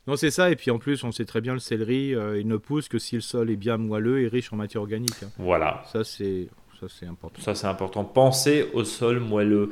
non, 0.07 0.15
c'est 0.15 0.31
ça. 0.31 0.51
Et 0.51 0.55
puis 0.55 0.71
en 0.71 0.79
plus, 0.79 1.03
on 1.03 1.11
sait 1.11 1.25
très 1.25 1.41
bien 1.41 1.53
le 1.53 1.59
céleri, 1.59 2.13
euh, 2.13 2.39
il 2.39 2.47
ne 2.47 2.57
pousse 2.57 2.89
que 2.89 2.99
si 2.99 3.15
le 3.15 3.21
sol 3.21 3.49
est 3.49 3.55
bien 3.55 3.77
moelleux 3.77 4.21
et 4.21 4.27
riche 4.27 4.51
en 4.51 4.57
matière 4.57 4.81
organique. 4.81 5.23
Hein. 5.23 5.29
Voilà. 5.37 5.83
Ça, 5.91 6.03
c'est 6.03 6.49
ça, 6.79 6.87
c'est 6.89 7.05
important. 7.05 7.41
Ça, 7.41 7.55
c'est 7.55 7.67
important. 7.67 8.03
Pensez 8.03 8.69
au 8.73 8.83
sol 8.83 9.19
moelleux. 9.19 9.71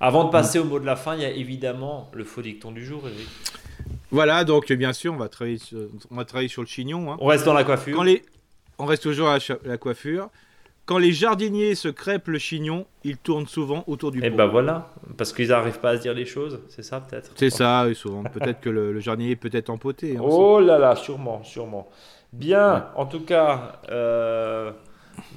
Avant 0.00 0.24
de 0.24 0.30
passer 0.30 0.58
au 0.58 0.64
mot 0.64 0.80
de 0.80 0.84
la 0.84 0.96
fin, 0.96 1.14
il 1.14 1.22
y 1.22 1.24
a 1.24 1.30
évidemment 1.30 2.10
le 2.12 2.24
faux 2.24 2.42
dicton 2.42 2.72
du 2.72 2.84
jour, 2.84 3.02
Eric. 3.06 3.28
Voilà, 4.10 4.44
donc 4.44 4.70
bien 4.72 4.92
sûr, 4.92 5.14
on 5.14 5.16
va 5.16 5.28
travailler 5.28 5.58
sur, 5.58 5.88
on 6.10 6.16
va 6.16 6.24
travailler 6.24 6.48
sur 6.48 6.60
le 6.60 6.66
chignon. 6.66 7.12
Hein. 7.12 7.16
On 7.20 7.26
reste 7.26 7.44
dans 7.44 7.54
la 7.54 7.64
coiffure. 7.64 7.96
Quand 7.96 8.02
les... 8.02 8.22
On 8.78 8.84
reste 8.84 9.04
toujours 9.04 9.28
à 9.28 9.38
la 9.64 9.78
coiffure. 9.78 10.28
Quand 10.84 10.98
les 10.98 11.12
jardiniers 11.12 11.76
se 11.76 11.88
crêpent 11.88 12.26
le 12.26 12.38
chignon, 12.38 12.86
ils 13.04 13.16
tournent 13.16 13.46
souvent 13.46 13.84
autour 13.86 14.10
du 14.10 14.20
pot. 14.20 14.26
Et 14.26 14.30
ben 14.30 14.46
voilà, 14.46 14.90
parce 15.16 15.32
qu'ils 15.32 15.48
n'arrivent 15.48 15.78
pas 15.78 15.90
à 15.90 15.96
se 15.96 16.02
dire 16.02 16.12
les 16.12 16.26
choses, 16.26 16.60
c'est 16.68 16.82
ça 16.82 17.00
peut-être? 17.00 17.30
C'est 17.36 17.50
ça, 17.50 17.86
souvent. 17.94 18.24
peut-être 18.24 18.60
que 18.60 18.68
le, 18.68 18.98
jardinier 18.98 19.32
est 19.32 19.36
peut-être 19.36 19.70
empoté. 19.70 20.16
Hein, 20.16 20.22
oh 20.24 20.58
là 20.58 20.78
là, 20.78 20.96
sûrement, 20.96 21.44
sûrement. 21.44 21.88
Bien, 22.32 22.86
en 22.96 23.06
tout 23.06 23.20
cas, 23.20 23.80
euh, 23.90 24.72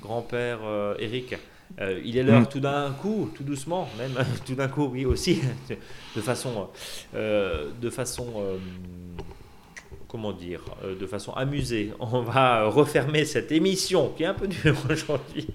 grand-père 0.02 0.60
euh, 0.64 0.96
Eric, 0.98 1.36
euh, 1.80 2.00
il 2.04 2.18
est 2.18 2.24
l'heure 2.24 2.42
mm. 2.42 2.48
tout 2.48 2.62
d'un 2.62 2.92
coup, 2.92 3.30
tout 3.36 3.44
doucement, 3.44 3.88
même 4.00 4.14
tout 4.48 4.56
d'un 4.56 4.68
coup, 4.68 4.90
oui 4.92 5.06
aussi, 5.06 5.42
de 6.16 6.22
façon, 6.22 6.70
de 7.14 7.90
façon 7.92 8.32
comment 10.16 10.32
dire, 10.32 10.62
euh, 10.86 10.96
de 10.96 11.06
façon 11.06 11.34
amusée, 11.34 11.92
on 12.00 12.22
va 12.22 12.70
refermer 12.70 13.26
cette 13.26 13.52
émission 13.52 14.14
qui 14.16 14.24
est 14.24 14.28
un 14.28 14.34
peu 14.34 14.48
dure 14.48 14.78
aujourd'hui. 14.90 15.48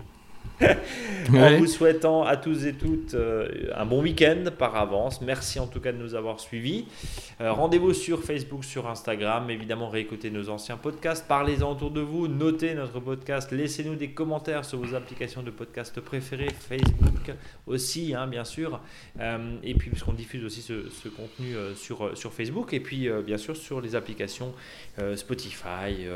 en 1.35 1.59
vous 1.59 1.67
souhaitant 1.67 2.25
à 2.25 2.37
tous 2.37 2.67
et 2.67 2.75
toutes 2.75 3.15
euh, 3.15 3.71
un 3.75 3.87
bon 3.87 4.03
week-end 4.03 4.45
par 4.59 4.77
avance. 4.77 5.21
Merci 5.21 5.59
en 5.59 5.67
tout 5.67 5.81
cas 5.81 5.93
de 5.93 5.99
nous 5.99 6.15
avoir 6.15 6.41
suivis. 6.41 6.87
Euh, 7.41 7.53
rendez-vous 7.53 7.95
sur 7.95 8.23
Facebook, 8.23 8.65
sur 8.65 8.89
Instagram. 8.89 9.49
Évidemment, 9.51 9.89
réécoutez 9.89 10.31
nos 10.31 10.49
anciens 10.51 10.77
podcasts. 10.77 11.27
Parlez-en 11.27 11.73
autour 11.73 11.91
de 11.91 12.01
vous. 12.01 12.29
Notez 12.29 12.75
notre 12.75 13.01
podcast. 13.01 13.53
Laissez-nous 13.53 13.95
des 13.95 14.11
commentaires 14.11 14.65
sur 14.65 14.79
vos 14.79 14.95
applications 14.95 15.43
de 15.43 15.51
podcast 15.51 15.99
préférées. 16.01 16.51
Facebook 16.51 17.33
aussi, 17.67 18.15
hein, 18.15 18.27
bien 18.27 18.45
sûr. 18.45 18.81
Euh, 19.21 19.57
et 19.63 19.75
puis, 19.75 19.91
puisqu'on 19.91 20.13
diffuse 20.13 20.45
aussi 20.45 20.63
ce, 20.63 21.09
contenu 21.09 21.55
sur, 21.77 22.17
sur 22.17 22.33
Facebook. 22.33 22.73
Et 22.75 22.81
puis, 22.81 23.09
bien 23.25 23.39
sûr, 23.39 23.57
sur 23.57 23.81
les 23.81 23.95
applications 23.95 24.53
Spotify, 25.17 26.07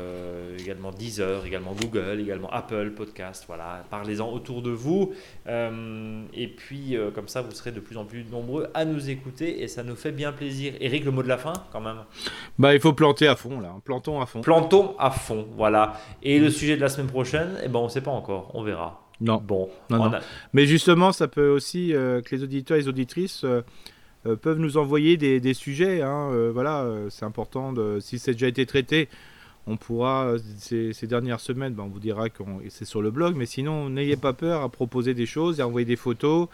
également 0.59 0.91
Deezer, 0.91 1.45
également 1.45 1.73
Google, 1.73 2.19
également 2.19 2.49
Apple 2.51 2.91
Podcast. 2.91 3.45
Voilà. 3.47 3.83
Parlez-en 3.89 4.34
autour 4.35 4.61
de 4.61 4.69
vous. 4.69 5.13
Euh, 5.47 6.23
et 6.33 6.47
puis, 6.47 6.95
euh, 6.95 7.11
comme 7.11 7.27
ça, 7.27 7.41
vous 7.41 7.51
serez 7.51 7.71
de 7.71 7.79
plus 7.79 7.97
en 7.97 8.05
plus 8.05 8.25
nombreux 8.25 8.67
à 8.73 8.85
nous 8.85 9.09
écouter 9.09 9.63
et 9.63 9.67
ça 9.67 9.83
nous 9.83 9.95
fait 9.95 10.11
bien 10.11 10.31
plaisir. 10.31 10.73
Eric, 10.79 11.05
le 11.05 11.11
mot 11.11 11.23
de 11.23 11.27
la 11.27 11.37
fin, 11.37 11.53
quand 11.71 11.81
même 11.81 11.97
Bah, 12.59 12.73
il 12.73 12.79
faut 12.79 12.93
planter 12.93 13.27
à 13.27 13.35
fond, 13.35 13.59
là. 13.59 13.73
Plantons 13.83 14.21
à 14.21 14.25
fond. 14.25 14.41
Plantons 14.41 14.95
à 14.99 15.11
fond, 15.11 15.47
voilà. 15.55 15.93
Et 16.21 16.39
le 16.39 16.49
sujet 16.49 16.75
de 16.75 16.81
la 16.81 16.89
semaine 16.89 17.07
prochaine, 17.07 17.57
eh 17.63 17.67
ben, 17.67 17.79
on 17.79 17.85
ne 17.85 17.89
sait 17.89 18.01
pas 18.01 18.11
encore. 18.11 18.51
On 18.53 18.63
verra. 18.63 19.01
Non. 19.21 19.41
Bon. 19.41 19.69
Mais 20.53 20.65
justement, 20.65 21.11
ça 21.11 21.27
peut 21.27 21.49
aussi 21.49 21.93
euh, 21.93 22.21
que 22.21 22.35
les 22.35 22.43
auditeurs 22.43 22.77
et 22.77 22.81
les 22.81 22.87
auditrices. 22.87 23.45
peuvent 24.41 24.59
nous 24.59 24.77
envoyer 24.77 25.17
des, 25.17 25.39
des 25.39 25.53
sujets. 25.53 26.01
Hein, 26.01 26.49
voilà, 26.51 26.85
c'est 27.09 27.25
important. 27.25 27.73
De, 27.73 27.99
si 28.01 28.19
c'est 28.19 28.33
déjà 28.33 28.47
été 28.47 28.65
traité, 28.65 29.07
on 29.67 29.77
pourra, 29.77 30.25
euh, 30.25 30.37
ces, 30.59 31.07
dernières 31.07 31.39
semaines, 31.39 31.73
ben, 31.73 31.83
on 31.83 31.89
vous 31.89 31.99
dira 31.99 32.29
que 32.29 32.43
c'est 32.69 32.85
sur 32.85 33.01
le 33.01 33.11
blog, 33.11 33.35
mais 33.35 33.45
sinon, 33.45 33.89
n'ayez 33.89 34.15
pas 34.15 34.33
peur 34.33 34.61
à 34.61 34.69
proposer 34.69 35.13
des 35.13 35.25
choses 35.25 35.59
et 35.59 35.61
à 35.61 35.67
envoyer 35.67 35.85
des 35.85 35.95
photos. 35.95 36.47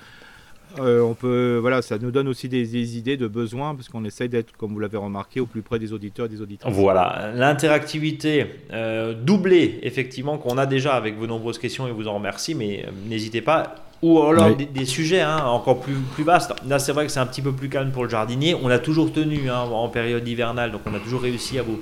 Euh, 0.79 1.01
on 1.01 1.13
peut, 1.13 1.57
voilà, 1.59 1.81
ça 1.81 1.97
nous 1.97 2.11
donne 2.11 2.29
aussi 2.29 2.47
des, 2.47 2.97
idées 2.97 3.17
de 3.17 3.27
besoins 3.27 3.75
parce 3.75 3.89
qu'on 3.89 4.05
essaye 4.05 4.29
d'être, 4.29 4.55
comme 4.55 4.71
vous 4.71 4.79
l'avez 4.79 4.97
remarqué, 4.97 5.41
au 5.41 5.45
plus 5.45 5.61
près 5.61 5.79
des 5.79 5.91
auditeurs 5.91 6.27
et 6.27 6.29
des 6.29 6.41
auditeurs. 6.41 6.71
Voilà, 6.71 7.31
l'interactivité 7.35 8.45
euh, 8.71 9.13
doublée, 9.13 9.79
effectivement, 9.83 10.37
qu'on 10.37 10.57
a 10.57 10.65
déjà 10.65 10.93
avec 10.93 11.17
vos 11.17 11.27
nombreuses 11.27 11.59
questions 11.59 11.87
et 11.87 11.91
vous 11.91 12.07
en 12.07 12.15
remercie, 12.15 12.55
mais 12.55 12.85
n'hésitez 13.07 13.41
pas. 13.41 13.75
Ou 14.01 14.19
alors 14.19 14.55
des, 14.55 14.85
sujets 14.85 15.21
hein, 15.21 15.43
encore 15.45 15.79
plus, 15.81 15.93
plus 16.15 16.23
vastes. 16.23 16.53
Là, 16.67 16.79
c'est 16.79 16.91
vrai 16.91 17.05
que 17.05 17.11
c'est 17.11 17.19
un 17.19 17.27
petit 17.27 17.43
peu 17.43 17.51
plus 17.51 17.69
calme 17.69 17.91
pour 17.91 18.03
le 18.03 18.09
jardinier. 18.09 18.55
On 18.55 18.69
a 18.69 18.79
toujours 18.79 19.13
tenu 19.13 19.47
hein, 19.47 19.59
en 19.59 19.89
période 19.89 20.27
hivernale, 20.27 20.71
donc 20.71 20.81
on 20.87 20.93
a 20.95 20.99
toujours 20.99 21.21
réussi 21.21 21.59
à 21.59 21.61
vous, 21.61 21.79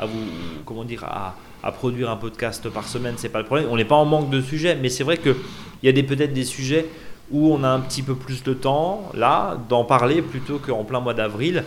à 0.00 0.06
vous, 0.06 0.18
comment 0.64 0.84
dire, 0.84 1.04
à, 1.04 1.72
produire 1.72 2.10
un 2.10 2.16
podcast 2.16 2.70
par 2.70 2.88
semaine, 2.88 3.14
c'est 3.18 3.28
pas 3.28 3.38
le 3.38 3.44
problème. 3.44 3.68
On 3.70 3.76
n'est 3.76 3.84
pas 3.84 3.96
en 3.96 4.06
manque 4.06 4.30
de 4.30 4.40
sujets, 4.40 4.74
mais 4.74 4.88
c'est 4.88 5.04
vrai 5.04 5.18
qu'il 5.18 5.34
y 5.82 5.88
a 5.88 5.92
peut-être 5.92 6.32
des 6.32 6.44
sujets 6.46 6.86
où 7.30 7.52
on 7.52 7.62
a 7.62 7.68
un 7.68 7.80
petit 7.80 8.02
peu 8.02 8.14
plus 8.14 8.42
de 8.42 8.54
temps, 8.54 9.10
là, 9.14 9.58
d'en 9.68 9.84
parler 9.84 10.22
plutôt 10.22 10.58
qu'en 10.58 10.84
plein 10.84 11.00
mois 11.00 11.12
d'avril. 11.12 11.64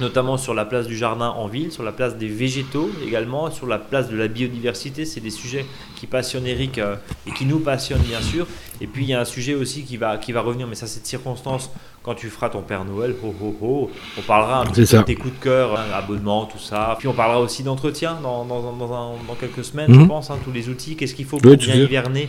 Notamment 0.00 0.36
sur 0.36 0.54
la 0.54 0.64
place 0.64 0.86
du 0.86 0.96
jardin 0.96 1.28
en 1.28 1.46
ville, 1.46 1.72
sur 1.72 1.82
la 1.82 1.92
place 1.92 2.16
des 2.16 2.28
végétaux 2.28 2.90
également, 3.06 3.50
sur 3.50 3.66
la 3.66 3.78
place 3.78 4.08
de 4.08 4.16
la 4.16 4.28
biodiversité. 4.28 5.04
C'est 5.04 5.20
des 5.20 5.30
sujets 5.30 5.66
qui 5.96 6.06
passionnent 6.06 6.46
Eric 6.46 6.78
euh, 6.78 6.96
et 7.26 7.32
qui 7.32 7.44
nous 7.44 7.60
passionnent 7.60 8.02
bien 8.02 8.20
sûr. 8.20 8.46
Et 8.80 8.86
puis 8.86 9.04
il 9.04 9.08
y 9.08 9.14
a 9.14 9.20
un 9.20 9.24
sujet 9.24 9.54
aussi 9.54 9.82
qui 9.84 9.96
va, 9.96 10.16
qui 10.18 10.32
va 10.32 10.40
revenir, 10.40 10.66
mais 10.66 10.74
ça 10.74 10.86
c'est 10.86 11.02
de 11.02 11.06
circonstance 11.06 11.70
quand 12.02 12.14
tu 12.14 12.28
feras 12.28 12.48
ton 12.48 12.62
Père 12.62 12.84
Noël. 12.84 13.14
Ho, 13.22 13.34
ho, 13.40 13.56
ho. 13.60 13.90
On 14.18 14.22
parlera 14.22 14.62
un 14.62 14.66
petit 14.66 14.84
peu 14.84 14.98
de 14.98 15.02
tes 15.02 15.16
coups 15.16 15.34
de 15.38 15.42
cœur, 15.42 15.78
hein, 15.78 15.84
abonnement, 15.94 16.46
tout 16.46 16.58
ça. 16.58 16.96
Puis 16.98 17.08
on 17.08 17.12
parlera 17.12 17.40
aussi 17.40 17.62
d'entretien 17.62 18.18
dans, 18.22 18.44
dans, 18.44 18.72
dans, 18.72 18.86
dans, 18.86 19.34
quelques 19.38 19.64
semaines, 19.64 19.92
je 19.92 20.00
mhm. 20.00 20.08
pense, 20.08 20.30
hein, 20.30 20.38
tous 20.44 20.52
les 20.52 20.68
outils. 20.68 20.96
Qu'est-ce 20.96 21.14
qu'il 21.14 21.26
faut 21.26 21.36
pour 21.36 21.56
bien 21.56 21.74
hiverner? 21.74 22.28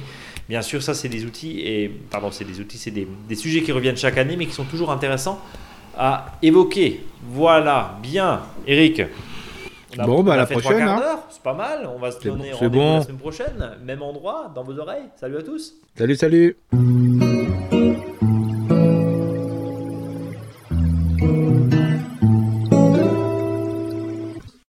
Bien 0.50 0.62
sûr, 0.62 0.84
ça 0.84 0.94
c'est 0.94 1.08
des 1.08 1.24
outils, 1.24 1.62
et 1.62 1.88
pardon, 2.10 2.30
c'est 2.32 2.44
des 2.44 2.60
outils, 2.60 2.78
c'est 2.78 2.92
des, 2.92 3.08
des 3.30 3.36
sujets 3.36 3.62
qui 3.62 3.72
reviennent 3.72 3.96
chaque 3.96 4.18
année, 4.18 4.36
mais 4.36 4.48
qui 4.48 4.54
sont 4.54 4.66
toujours 4.66 4.92
intéressants 4.92 5.40
à 6.02 6.26
évoquer. 6.42 7.06
Voilà, 7.24 7.96
bien. 8.02 8.42
Eric. 8.66 9.04
bon, 10.04 10.24
bah, 10.24 10.34
à 10.34 10.38
la 10.38 10.46
prochaine. 10.48 10.82
Hein. 10.82 11.20
C'est 11.30 11.44
pas 11.44 11.54
mal. 11.54 11.88
On 11.96 12.00
va 12.00 12.10
se 12.10 12.20
donner 12.24 12.54
rendez-vous 12.54 12.80
la 12.80 13.02
semaine 13.04 13.18
prochaine. 13.18 13.72
Même 13.84 14.02
endroit, 14.02 14.52
dans 14.54 14.64
vos 14.64 14.78
oreilles. 14.80 15.10
Salut 15.16 15.38
à 15.38 15.44
tous. 15.44 15.76
Salut, 15.96 16.16
salut. 16.16 16.58